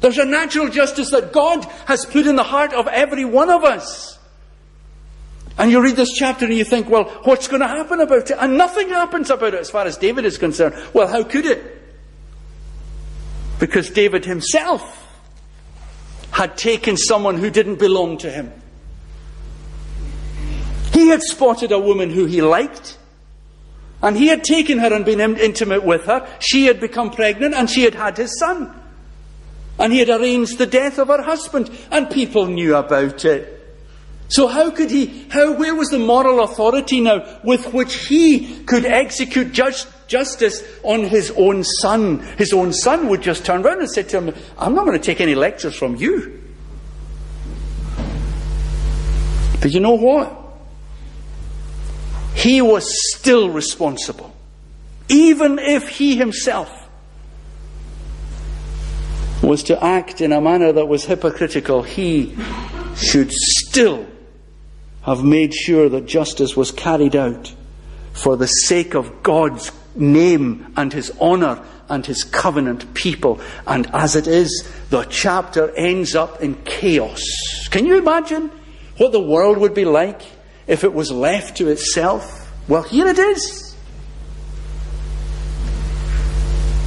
There's 0.00 0.18
a 0.18 0.24
natural 0.24 0.68
justice 0.68 1.10
that 1.10 1.32
God 1.32 1.64
has 1.86 2.04
put 2.04 2.26
in 2.26 2.36
the 2.36 2.42
heart 2.42 2.72
of 2.72 2.86
every 2.86 3.24
one 3.24 3.50
of 3.50 3.64
us. 3.64 4.18
And 5.58 5.70
you 5.70 5.82
read 5.82 5.96
this 5.96 6.12
chapter 6.12 6.44
and 6.44 6.54
you 6.54 6.64
think, 6.64 6.88
well, 6.88 7.04
what's 7.24 7.48
going 7.48 7.62
to 7.62 7.68
happen 7.68 8.00
about 8.00 8.30
it? 8.30 8.36
And 8.38 8.58
nothing 8.58 8.90
happens 8.90 9.30
about 9.30 9.54
it 9.54 9.60
as 9.60 9.70
far 9.70 9.86
as 9.86 9.96
David 9.96 10.26
is 10.26 10.36
concerned. 10.36 10.74
Well, 10.92 11.08
how 11.08 11.22
could 11.22 11.46
it? 11.46 11.82
Because 13.58 13.88
David 13.88 14.26
himself 14.26 15.02
had 16.30 16.58
taken 16.58 16.98
someone 16.98 17.38
who 17.38 17.48
didn't 17.48 17.78
belong 17.78 18.18
to 18.18 18.30
him. 18.30 18.52
He 20.96 21.08
had 21.08 21.20
spotted 21.20 21.72
a 21.72 21.78
woman 21.78 22.08
who 22.08 22.24
he 22.24 22.40
liked, 22.40 22.96
and 24.02 24.16
he 24.16 24.28
had 24.28 24.42
taken 24.42 24.78
her 24.78 24.94
and 24.94 25.04
been 25.04 25.20
intimate 25.20 25.84
with 25.84 26.06
her. 26.06 26.26
She 26.40 26.64
had 26.64 26.80
become 26.80 27.10
pregnant, 27.10 27.52
and 27.52 27.68
she 27.68 27.82
had 27.82 27.94
had 27.94 28.16
his 28.16 28.38
son. 28.38 28.74
And 29.78 29.92
he 29.92 29.98
had 29.98 30.08
arranged 30.08 30.56
the 30.56 30.64
death 30.64 30.98
of 30.98 31.08
her 31.08 31.20
husband, 31.20 31.70
and 31.90 32.08
people 32.08 32.46
knew 32.46 32.74
about 32.76 33.26
it. 33.26 33.76
So 34.28 34.46
how 34.46 34.70
could 34.70 34.90
he, 34.90 35.26
how, 35.28 35.52
where 35.52 35.74
was 35.74 35.90
the 35.90 35.98
moral 35.98 36.42
authority 36.42 37.02
now 37.02 37.40
with 37.44 37.74
which 37.74 38.06
he 38.06 38.64
could 38.64 38.86
execute 38.86 39.52
just, 39.52 39.88
justice 40.08 40.62
on 40.82 41.04
his 41.04 41.30
own 41.36 41.62
son? 41.62 42.20
His 42.38 42.54
own 42.54 42.72
son 42.72 43.08
would 43.08 43.20
just 43.20 43.44
turn 43.44 43.66
around 43.66 43.80
and 43.80 43.90
say 43.90 44.02
to 44.04 44.22
him, 44.22 44.34
I'm 44.56 44.74
not 44.74 44.86
going 44.86 44.98
to 44.98 45.04
take 45.04 45.20
any 45.20 45.34
lectures 45.34 45.76
from 45.76 45.96
you. 45.96 46.42
But 49.60 49.72
you 49.72 49.80
know 49.80 49.92
what? 49.92 50.44
He 52.36 52.60
was 52.60 52.86
still 53.14 53.48
responsible. 53.48 54.36
Even 55.08 55.58
if 55.58 55.88
he 55.88 56.16
himself 56.16 56.70
was 59.42 59.62
to 59.64 59.82
act 59.82 60.20
in 60.20 60.32
a 60.32 60.40
manner 60.40 60.70
that 60.70 60.86
was 60.86 61.06
hypocritical, 61.06 61.82
he 61.82 62.36
should 62.94 63.32
still 63.32 64.06
have 65.02 65.24
made 65.24 65.54
sure 65.54 65.88
that 65.88 66.04
justice 66.04 66.54
was 66.54 66.70
carried 66.70 67.16
out 67.16 67.54
for 68.12 68.36
the 68.36 68.46
sake 68.46 68.94
of 68.94 69.22
God's 69.22 69.72
name 69.94 70.72
and 70.76 70.92
his 70.92 71.10
honour 71.18 71.64
and 71.88 72.04
his 72.04 72.22
covenant 72.22 72.92
people. 72.92 73.40
And 73.66 73.88
as 73.94 74.14
it 74.14 74.26
is, 74.26 74.68
the 74.90 75.04
chapter 75.04 75.70
ends 75.70 76.14
up 76.14 76.42
in 76.42 76.54
chaos. 76.64 77.22
Can 77.70 77.86
you 77.86 77.96
imagine 77.96 78.50
what 78.98 79.12
the 79.12 79.20
world 79.20 79.56
would 79.56 79.74
be 79.74 79.86
like 79.86 80.22
if 80.66 80.84
it 80.84 80.92
was 80.92 81.10
left 81.10 81.58
to 81.58 81.68
itself? 81.68 82.52
Well, 82.68 82.82
here 82.82 83.06
it 83.06 83.18
is. 83.18 83.66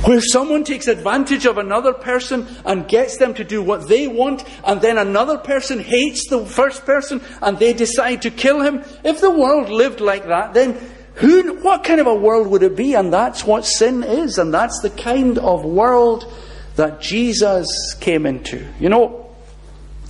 where 0.09 0.21
someone 0.21 0.63
takes 0.63 0.87
advantage 0.87 1.45
of 1.45 1.59
another 1.59 1.93
person 1.93 2.47
and 2.65 2.87
gets 2.87 3.17
them 3.17 3.33
to 3.35 3.43
do 3.43 3.61
what 3.61 3.87
they 3.87 4.07
want, 4.07 4.43
and 4.63 4.81
then 4.81 4.97
another 4.97 5.37
person 5.37 5.77
hates 5.77 6.27
the 6.29 6.43
first 6.45 6.83
person 6.83 7.21
and 7.43 7.59
they 7.59 7.73
decide 7.73 8.21
to 8.23 8.31
kill 8.31 8.61
him. 8.61 8.83
If 9.03 9.21
the 9.21 9.29
world 9.29 9.69
lived 9.69 9.99
like 9.99 10.25
that, 10.25 10.55
then 10.55 10.79
who, 11.15 11.53
what 11.61 11.83
kind 11.83 11.99
of 11.99 12.07
a 12.07 12.15
world 12.15 12.47
would 12.47 12.63
it 12.63 12.75
be? 12.75 12.95
And 12.95 13.13
that's 13.13 13.43
what 13.43 13.65
sin 13.65 14.03
is, 14.03 14.37
and 14.37 14.53
that's 14.53 14.79
the 14.81 14.89
kind 14.89 15.37
of 15.37 15.65
world 15.65 16.25
that 16.75 17.01
Jesus 17.01 17.67
came 17.99 18.25
into. 18.25 18.65
You 18.79 18.89
know, 18.89 19.35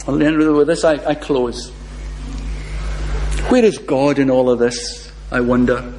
with 0.07 0.67
this 0.67 0.85
I, 0.85 0.93
I 1.05 1.15
close. 1.15 1.73
Where 3.49 3.65
is 3.65 3.79
God 3.79 4.19
in 4.19 4.29
all 4.29 4.49
of 4.49 4.59
this? 4.59 5.11
I 5.31 5.41
wonder. 5.41 5.93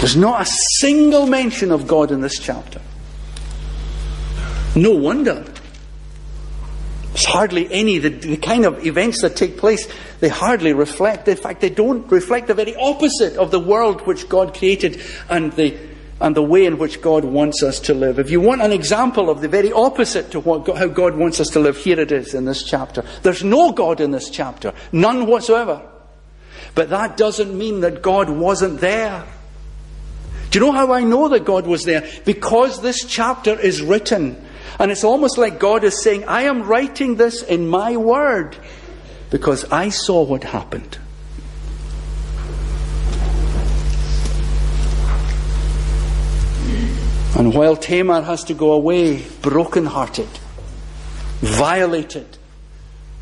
There's 0.00 0.16
not 0.16 0.42
a 0.42 0.50
single 0.78 1.26
mention 1.26 1.70
of 1.70 1.86
God 1.86 2.10
in 2.10 2.20
this 2.20 2.38
chapter. 2.38 2.80
No 4.76 4.92
wonder. 4.92 5.44
There's 7.08 7.24
hardly 7.24 7.70
any, 7.72 7.98
the, 7.98 8.10
the, 8.10 8.36
kind 8.36 8.64
of 8.64 8.86
events 8.86 9.22
that 9.22 9.36
take 9.36 9.56
place, 9.56 9.88
they 10.20 10.28
hardly 10.28 10.72
reflect, 10.72 11.28
in 11.28 11.36
fact, 11.36 11.60
they 11.60 11.70
don't 11.70 12.10
reflect 12.10 12.46
the 12.46 12.54
very 12.54 12.76
opposite 12.76 13.36
of 13.36 13.50
the 13.50 13.58
world 13.58 14.06
which 14.06 14.28
God 14.28 14.54
created 14.54 15.02
and 15.28 15.52
the, 15.52 15.76
and 16.20 16.36
the 16.36 16.42
way 16.42 16.66
in 16.66 16.78
which 16.78 17.00
God 17.00 17.24
wants 17.24 17.62
us 17.62 17.80
to 17.80 17.94
live. 17.94 18.18
If 18.18 18.30
you 18.30 18.40
want 18.40 18.60
an 18.62 18.72
example 18.72 19.30
of 19.30 19.40
the 19.40 19.48
very 19.48 19.72
opposite 19.72 20.30
to 20.32 20.40
what, 20.40 20.76
how 20.76 20.86
God 20.86 21.16
wants 21.16 21.40
us 21.40 21.48
to 21.50 21.60
live, 21.60 21.78
here 21.78 21.98
it 21.98 22.12
is 22.12 22.34
in 22.34 22.44
this 22.44 22.62
chapter. 22.62 23.04
There's 23.22 23.42
no 23.42 23.72
God 23.72 24.00
in 24.00 24.10
this 24.10 24.28
chapter, 24.28 24.74
none 24.92 25.26
whatsoever. 25.26 25.82
But 26.74 26.90
that 26.90 27.16
doesn't 27.16 27.56
mean 27.56 27.80
that 27.80 28.02
God 28.02 28.28
wasn't 28.28 28.80
there. 28.80 29.24
Do 30.50 30.58
you 30.58 30.66
know 30.66 30.72
how 30.72 30.92
I 30.92 31.04
know 31.04 31.28
that 31.28 31.44
God 31.44 31.66
was 31.66 31.84
there? 31.84 32.08
Because 32.24 32.82
this 32.82 33.04
chapter 33.04 33.58
is 33.58 33.82
written. 33.82 34.46
And 34.78 34.90
it's 34.90 35.04
almost 35.04 35.38
like 35.38 35.58
God 35.58 35.84
is 35.84 36.02
saying, 36.02 36.24
I 36.24 36.42
am 36.42 36.62
writing 36.62 37.16
this 37.16 37.42
in 37.42 37.68
my 37.68 37.96
word 37.96 38.56
because 39.30 39.64
I 39.70 39.90
saw 39.90 40.22
what 40.22 40.44
happened. 40.44 40.98
And 47.40 47.54
while 47.54 47.74
Tamar 47.74 48.20
has 48.20 48.44
to 48.44 48.54
go 48.54 48.72
away 48.72 49.24
broken-hearted, 49.40 50.28
violated, 51.38 52.36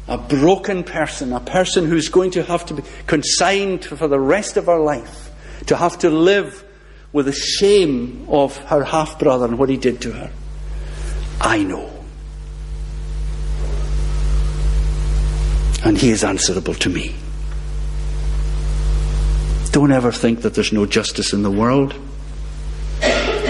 a 0.08 0.18
broken 0.18 0.82
person, 0.82 1.32
a 1.32 1.38
person 1.38 1.86
who's 1.86 2.08
going 2.08 2.32
to 2.32 2.42
have 2.42 2.66
to 2.66 2.74
be 2.74 2.82
consigned 3.06 3.84
for 3.84 4.08
the 4.08 4.18
rest 4.18 4.56
of 4.56 4.66
her 4.66 4.80
life, 4.80 5.30
to 5.66 5.76
have 5.76 6.00
to 6.00 6.10
live 6.10 6.64
with 7.12 7.26
the 7.26 7.32
shame 7.32 8.26
of 8.28 8.56
her 8.56 8.82
half 8.82 9.20
brother 9.20 9.44
and 9.44 9.56
what 9.56 9.68
he 9.68 9.76
did 9.76 10.00
to 10.00 10.10
her. 10.10 10.32
I 11.40 11.62
know. 11.62 11.88
And 15.84 15.96
he 15.96 16.10
is 16.10 16.24
answerable 16.24 16.74
to 16.74 16.90
me. 16.90 17.14
Don't 19.70 19.92
ever 19.92 20.10
think 20.10 20.42
that 20.42 20.54
there's 20.54 20.72
no 20.72 20.86
justice 20.86 21.32
in 21.32 21.44
the 21.44 21.52
world. 21.52 21.94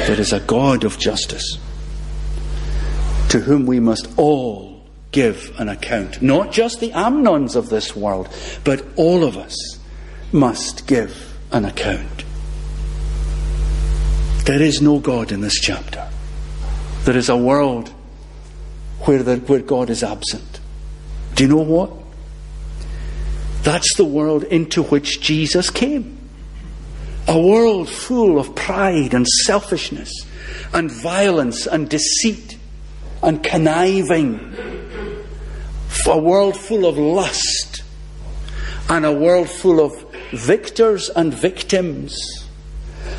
There 0.09 0.19
is 0.19 0.33
a 0.33 0.41
God 0.41 0.85
of 0.85 0.99
justice 0.99 1.59
to 3.29 3.41
whom 3.41 3.67
we 3.67 3.79
must 3.79 4.09
all 4.17 4.83
give 5.13 5.55
an 5.59 5.69
account. 5.69 6.23
Not 6.23 6.51
just 6.51 6.81
the 6.81 6.93
Amnons 6.93 7.57
of 7.57 7.69
this 7.69 7.95
world, 7.95 8.31
but 8.65 8.83
all 8.97 9.23
of 9.23 9.37
us 9.37 9.55
must 10.33 10.87
give 10.87 11.37
an 11.53 11.67
account. 11.67 12.25
There 14.47 14.63
is 14.63 14.81
no 14.81 14.99
God 14.99 15.31
in 15.31 15.43
this 15.43 15.61
chapter. 15.61 16.09
There 17.05 17.19
is 17.19 17.29
a 17.29 17.37
world 17.37 17.91
where, 19.01 19.23
the, 19.23 19.37
where 19.37 19.61
God 19.61 19.91
is 19.91 20.03
absent. 20.03 20.61
Do 21.35 21.45
you 21.45 21.51
know 21.51 21.57
what? 21.59 21.93
That's 23.63 23.95
the 23.99 24.07
world 24.07 24.45
into 24.45 24.85
which 24.85 25.21
Jesus 25.21 25.69
came. 25.69 26.18
A 27.29 27.39
world 27.39 27.89
full 27.89 28.39
of 28.39 28.55
pride 28.55 29.15
and 29.15 29.29
selfishness 29.29 30.11
and 30.73 30.91
violence 30.91 31.67
and 31.67 31.89
deceit 31.89 32.59
and 33.23 33.43
conniving. 33.43 34.55
A 36.07 36.19
world 36.19 36.57
full 36.57 36.87
of 36.87 36.97
lust 36.97 37.83
and 38.89 39.05
a 39.05 39.13
world 39.13 39.51
full 39.51 39.85
of 39.85 39.93
victors 40.33 41.11
and 41.11 41.35
victims 41.35 42.19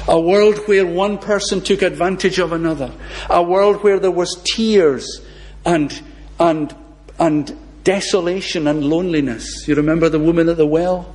a 0.08 0.20
world 0.20 0.58
where 0.68 0.86
one 0.86 1.18
person 1.18 1.62
took 1.62 1.82
advantage 1.82 2.40
of 2.40 2.52
another. 2.52 2.92
A 3.30 3.44
world 3.44 3.84
where 3.84 4.00
there 4.00 4.12
was 4.12 4.42
tears 4.44 5.22
and, 5.66 6.02
and, 6.40 6.76
and 7.20 7.56
desolation 7.84 8.68
and 8.68 8.84
loneliness. 8.84 9.68
You 9.68 9.76
remember 9.76 10.10
the 10.10 10.20
woman 10.20 10.50
at 10.50 10.58
the 10.58 10.66
well? 10.66 11.14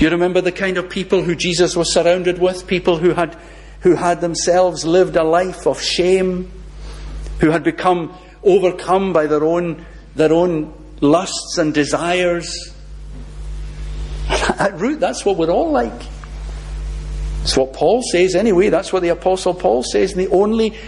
You 0.00 0.08
remember 0.08 0.40
the 0.40 0.50
kind 0.50 0.78
of 0.78 0.88
people 0.88 1.22
who 1.22 1.36
Jesus 1.36 1.76
was 1.76 1.92
surrounded 1.92 2.38
with? 2.38 2.66
People 2.66 2.96
who 2.96 3.12
had, 3.12 3.36
who 3.80 3.96
had 3.96 4.22
themselves 4.22 4.86
lived 4.86 5.14
a 5.14 5.22
life 5.22 5.66
of 5.66 5.78
shame, 5.78 6.50
who 7.40 7.50
had 7.50 7.62
become 7.62 8.16
overcome 8.42 9.12
by 9.12 9.26
their 9.26 9.44
own, 9.44 9.84
their 10.14 10.32
own 10.32 10.72
lusts 11.02 11.58
and 11.58 11.74
desires. 11.74 12.74
At 14.30 14.80
root, 14.80 15.00
that's 15.00 15.26
what 15.26 15.36
we're 15.36 15.50
all 15.50 15.70
like. 15.70 16.02
That's 17.40 17.58
what 17.58 17.74
Paul 17.74 18.02
says 18.02 18.34
anyway. 18.34 18.70
That's 18.70 18.94
what 18.94 19.02
the 19.02 19.10
Apostle 19.10 19.52
Paul 19.52 19.82
says. 19.82 20.12
And 20.12 20.20
the 20.22 20.28
only 20.28 20.78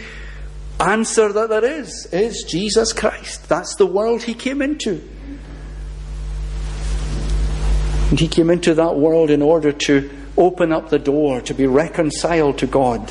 answer 0.80 1.30
that 1.30 1.50
there 1.50 1.64
is 1.66 2.06
is 2.12 2.46
Jesus 2.48 2.94
Christ. 2.94 3.46
That's 3.46 3.76
the 3.76 3.86
world 3.86 4.22
he 4.22 4.32
came 4.32 4.62
into. 4.62 5.06
And 8.12 8.20
he 8.20 8.28
came 8.28 8.50
into 8.50 8.74
that 8.74 8.96
world 8.96 9.30
in 9.30 9.40
order 9.40 9.72
to 9.72 10.10
open 10.36 10.70
up 10.70 10.90
the 10.90 10.98
door, 10.98 11.40
to 11.40 11.54
be 11.54 11.66
reconciled 11.66 12.58
to 12.58 12.66
God. 12.66 13.10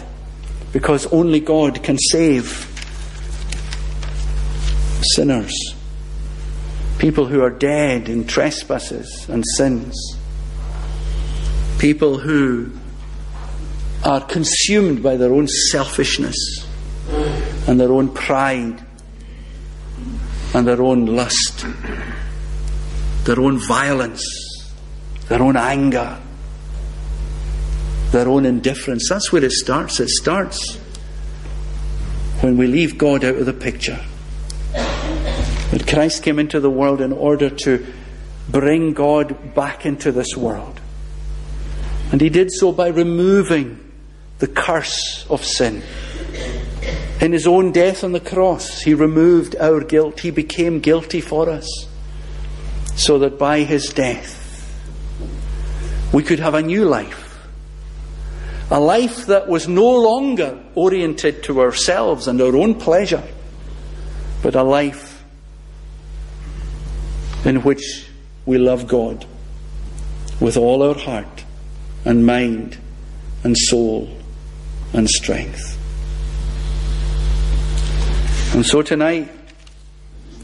Because 0.74 1.08
only 1.08 1.40
God 1.40 1.82
can 1.82 1.98
save 1.98 2.68
sinners, 5.16 5.56
people 7.00 7.26
who 7.26 7.42
are 7.42 7.50
dead 7.50 8.10
in 8.10 8.28
trespasses 8.28 9.28
and 9.28 9.44
sins, 9.58 9.98
people 11.80 12.20
who 12.20 12.72
are 14.06 14.22
consumed 14.22 15.02
by 15.02 15.16
their 15.16 15.34
own 15.34 15.48
selfishness 15.48 16.38
and 17.68 17.80
their 17.80 17.92
own 17.92 18.14
pride 18.14 18.86
and 20.54 20.68
their 20.68 20.84
own 20.84 21.08
lust, 21.08 21.66
their 23.24 23.40
own 23.40 23.58
violence, 23.58 24.51
their 25.32 25.42
own 25.42 25.56
anger, 25.56 26.20
their 28.12 28.28
own 28.28 28.46
indifference. 28.46 29.08
That's 29.08 29.32
where 29.32 29.42
it 29.46 29.54
starts. 29.54 30.02
It 30.02 30.10
starts 30.10 30.76
when 32.42 32.58
we 32.58 32.68
leave 32.68 32.98
God 32.98 33.24
out 33.24 33.36
of 33.36 33.46
the 33.46 33.54
picture. 33.54 33.98
But 34.74 35.88
Christ 35.88 36.22
came 36.22 36.38
into 36.38 36.60
the 36.60 36.70
world 36.70 37.00
in 37.00 37.14
order 37.14 37.50
to 37.50 37.88
bring 38.50 38.92
God 38.92 39.56
back 39.56 39.86
into 39.86 40.12
this 40.12 40.36
world. 40.36 40.82
And 42.12 42.20
he 42.20 42.28
did 42.28 42.52
so 42.52 42.74
by 42.74 42.90
removing 42.90 43.90
the 44.40 44.48
curse 44.48 45.26
of 45.30 45.46
sin. 45.46 45.82
In 47.22 47.32
his 47.32 47.48
own 47.48 47.72
death 47.72 48.04
on 48.04 48.12
the 48.12 48.20
cross, 48.20 48.82
he 48.82 48.94
removed 48.94 49.56
our 49.56 49.80
guilt. 49.80 50.20
He 50.20 50.32
became 50.32 50.82
guilty 50.82 51.22
for 51.22 51.50
us. 51.50 51.88
So 52.98 53.18
that 53.20 53.40
by 53.40 53.60
his 53.60 53.94
death, 53.94 54.41
we 56.12 56.24
could 56.24 56.40
have 56.40 56.54
a 56.54 56.62
new 56.62 56.86
life. 56.86 57.48
A 58.70 58.80
life 58.80 59.26
that 59.26 59.48
was 59.48 59.68
no 59.68 59.90
longer 60.02 60.58
oriented 60.76 61.44
to 61.44 61.62
ourselves 61.62 62.28
and 62.28 62.42
our 62.42 62.56
own 62.56 62.76
pleasure, 62.76 63.24
but 64.42 64.56
a 64.56 64.64
life 64.64 65.24
in 67.44 67.64
which 67.64 68.10
we 68.46 68.58
love 68.58 68.88
God 68.88 69.26
with 70.40 70.58
all 70.58 70.84
our 70.84 70.98
heart 70.98 71.46
and 72.06 72.26
mind 72.26 72.78
and 73.44 73.58
soul 73.58 74.10
and 74.94 75.10
strength. 75.10 75.78
And 78.54 78.66
so 78.66 78.82
tonight, 78.82 79.30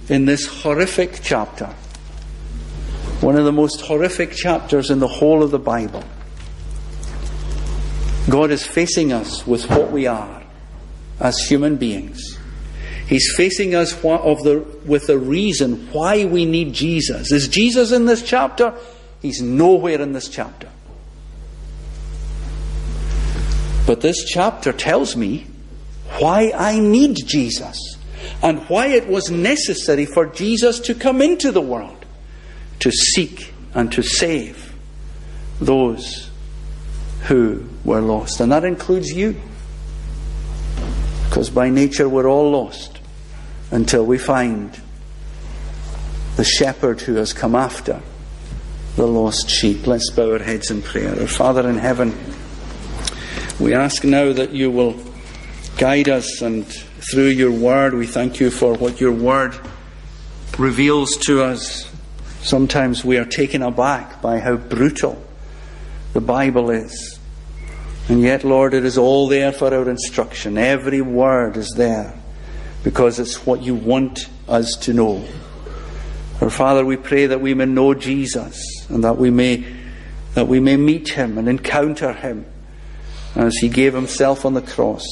in 0.09 0.25
this 0.25 0.45
horrific 0.45 1.19
chapter, 1.21 1.73
one 3.21 3.35
of 3.35 3.45
the 3.45 3.51
most 3.51 3.81
horrific 3.81 4.31
chapters 4.31 4.91
in 4.91 4.99
the 4.99 5.07
whole 5.07 5.41
of 5.41 5.51
the 5.51 5.59
Bible, 5.59 6.03
God 8.29 8.51
is 8.51 8.65
facing 8.65 9.11
us 9.11 9.47
with 9.47 9.69
what 9.69 9.91
we 9.91 10.05
are 10.05 10.43
as 11.19 11.39
human 11.39 11.77
beings. 11.77 12.37
He's 13.07 13.33
facing 13.35 13.73
us 13.73 13.93
the, 13.93 14.65
with 14.85 15.07
the 15.07 15.17
reason 15.17 15.91
why 15.91 16.25
we 16.25 16.45
need 16.45 16.73
Jesus. 16.73 17.31
Is 17.31 17.47
Jesus 17.47 17.91
in 17.91 18.05
this 18.05 18.21
chapter? 18.21 18.73
He's 19.21 19.41
nowhere 19.41 20.01
in 20.01 20.11
this 20.11 20.27
chapter. 20.27 20.69
But 23.87 24.01
this 24.01 24.25
chapter 24.25 24.73
tells 24.73 25.15
me 25.15 25.47
why 26.19 26.51
I 26.55 26.79
need 26.79 27.15
Jesus 27.25 27.97
and 28.43 28.59
why 28.67 28.87
it 28.87 29.07
was 29.07 29.31
necessary 29.31 30.05
for 30.05 30.25
Jesus 30.25 30.81
to 30.81 30.93
come 30.93 31.21
into 31.21 31.51
the 31.51 31.61
world 31.61 31.96
to 32.79 32.91
seek 32.91 33.53
and 33.73 33.91
to 33.91 34.01
save 34.01 34.73
those 35.59 36.29
who 37.23 37.67
were 37.83 38.01
lost. 38.01 38.39
And 38.39 38.51
that 38.51 38.63
includes 38.63 39.11
you. 39.11 39.35
Because 41.25 41.49
by 41.49 41.69
nature 41.69 42.07
we're 42.07 42.29
all 42.29 42.51
lost 42.51 42.99
until 43.71 44.05
we 44.05 44.17
find 44.17 44.79
the 46.35 46.43
shepherd 46.43 47.01
who 47.01 47.15
has 47.15 47.33
come 47.33 47.55
after 47.55 48.01
the 48.95 49.07
lost 49.07 49.49
sheep. 49.49 49.85
Let's 49.85 50.09
bow 50.09 50.33
our 50.33 50.39
heads 50.39 50.71
in 50.71 50.81
prayer. 50.81 51.19
Our 51.19 51.27
Father 51.27 51.69
in 51.69 51.77
heaven, 51.77 52.17
we 53.59 53.73
ask 53.73 54.03
now 54.03 54.33
that 54.33 54.51
you 54.51 54.71
will 54.71 54.95
guide 55.77 56.09
us 56.09 56.41
and 56.41 56.65
through 57.11 57.27
your 57.27 57.51
word, 57.51 57.93
we 57.93 58.07
thank 58.07 58.39
you 58.39 58.49
for 58.49 58.73
what 58.73 58.99
your 58.99 59.11
word 59.11 59.55
reveals 60.57 61.15
to 61.17 61.43
us. 61.43 61.89
Sometimes 62.47 63.03
we 63.03 63.17
are 63.17 63.25
taken 63.25 63.61
aback 63.61 64.21
by 64.21 64.39
how 64.39 64.55
brutal 64.55 65.21
the 66.13 66.21
Bible 66.21 66.69
is. 66.69 67.19
And 68.07 68.21
yet, 68.21 68.45
Lord, 68.45 68.73
it 68.73 68.85
is 68.85 68.97
all 68.97 69.27
there 69.27 69.51
for 69.51 69.73
our 69.73 69.89
instruction. 69.89 70.57
Every 70.57 71.01
word 71.01 71.57
is 71.57 71.73
there 71.75 72.17
because 72.85 73.19
it's 73.19 73.45
what 73.45 73.63
you 73.63 73.75
want 73.75 74.29
us 74.47 74.77
to 74.83 74.93
know. 74.93 75.27
Our 76.39 76.49
Father, 76.49 76.85
we 76.85 76.95
pray 76.95 77.25
that 77.25 77.41
we 77.41 77.53
may 77.53 77.65
know 77.65 77.93
Jesus 77.93 78.63
and 78.87 79.03
that 79.03 79.17
we 79.17 79.29
may, 79.29 79.65
that 80.33 80.47
we 80.47 80.61
may 80.61 80.77
meet 80.77 81.09
him 81.09 81.37
and 81.37 81.49
encounter 81.49 82.13
him 82.13 82.45
as 83.35 83.57
he 83.57 83.67
gave 83.67 83.93
himself 83.93 84.45
on 84.45 84.53
the 84.53 84.61
cross 84.61 85.03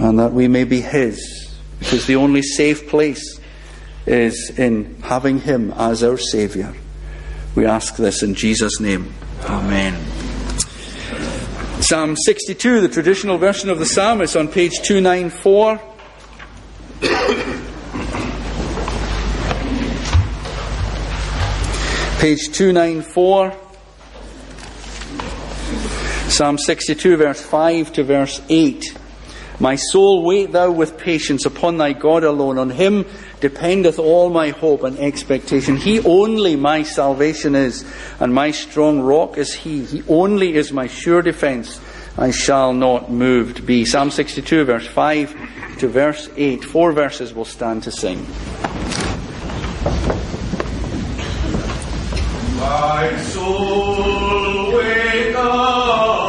and 0.00 0.18
that 0.18 0.32
we 0.32 0.48
may 0.48 0.64
be 0.64 0.80
his 0.80 1.56
because 1.78 2.08
the 2.08 2.16
only 2.16 2.42
safe 2.42 2.88
place 2.88 3.38
is 4.06 4.50
in 4.58 4.96
having 5.02 5.40
him 5.40 5.72
as 5.72 6.02
our 6.02 6.18
Saviour. 6.18 6.74
We 7.54 7.66
ask 7.66 7.96
this 7.96 8.22
in 8.22 8.34
Jesus' 8.34 8.80
name. 8.80 9.12
Amen. 9.44 10.02
Psalm 11.82 12.16
62, 12.16 12.80
the 12.80 12.88
traditional 12.88 13.38
version 13.38 13.68
of 13.68 13.78
the 13.78 13.86
psalm, 13.86 14.20
is 14.20 14.36
on 14.36 14.48
page 14.48 14.80
294. 14.82 15.80
page 22.22 22.52
294. 22.52 23.52
Psalm 26.28 26.56
62, 26.56 27.16
verse 27.16 27.42
5 27.42 27.92
to 27.94 28.04
verse 28.04 28.40
8. 28.48 28.96
My 29.58 29.74
soul, 29.74 30.22
wait 30.22 30.52
thou 30.52 30.70
with 30.70 30.96
patience 30.96 31.46
upon 31.46 31.78
thy 31.78 31.92
God 31.92 32.22
alone. 32.22 32.58
On 32.58 32.70
him 32.70 33.06
dependeth 33.42 33.98
all 33.98 34.30
my 34.30 34.50
hope 34.50 34.84
and 34.84 34.98
expectation. 34.98 35.76
He 35.76 36.00
only 36.00 36.56
my 36.56 36.84
salvation 36.84 37.54
is, 37.54 37.84
and 38.20 38.32
my 38.32 38.52
strong 38.52 39.00
rock 39.00 39.36
is 39.36 39.52
he. 39.52 39.84
He 39.84 40.02
only 40.08 40.54
is 40.54 40.72
my 40.72 40.86
sure 40.86 41.20
defence. 41.20 41.80
I 42.16 42.30
shall 42.30 42.72
not 42.72 43.10
moved 43.10 43.66
be. 43.66 43.84
Psalm 43.84 44.10
62, 44.10 44.64
verse 44.64 44.86
5 44.86 45.78
to 45.78 45.88
verse 45.88 46.30
8. 46.36 46.64
Four 46.64 46.92
verses 46.92 47.34
will 47.34 47.44
stand 47.44 47.82
to 47.82 47.90
sing. 47.90 48.26
My 52.60 53.18
soul, 53.22 54.72
wait 54.76 55.32
thou 55.32 56.21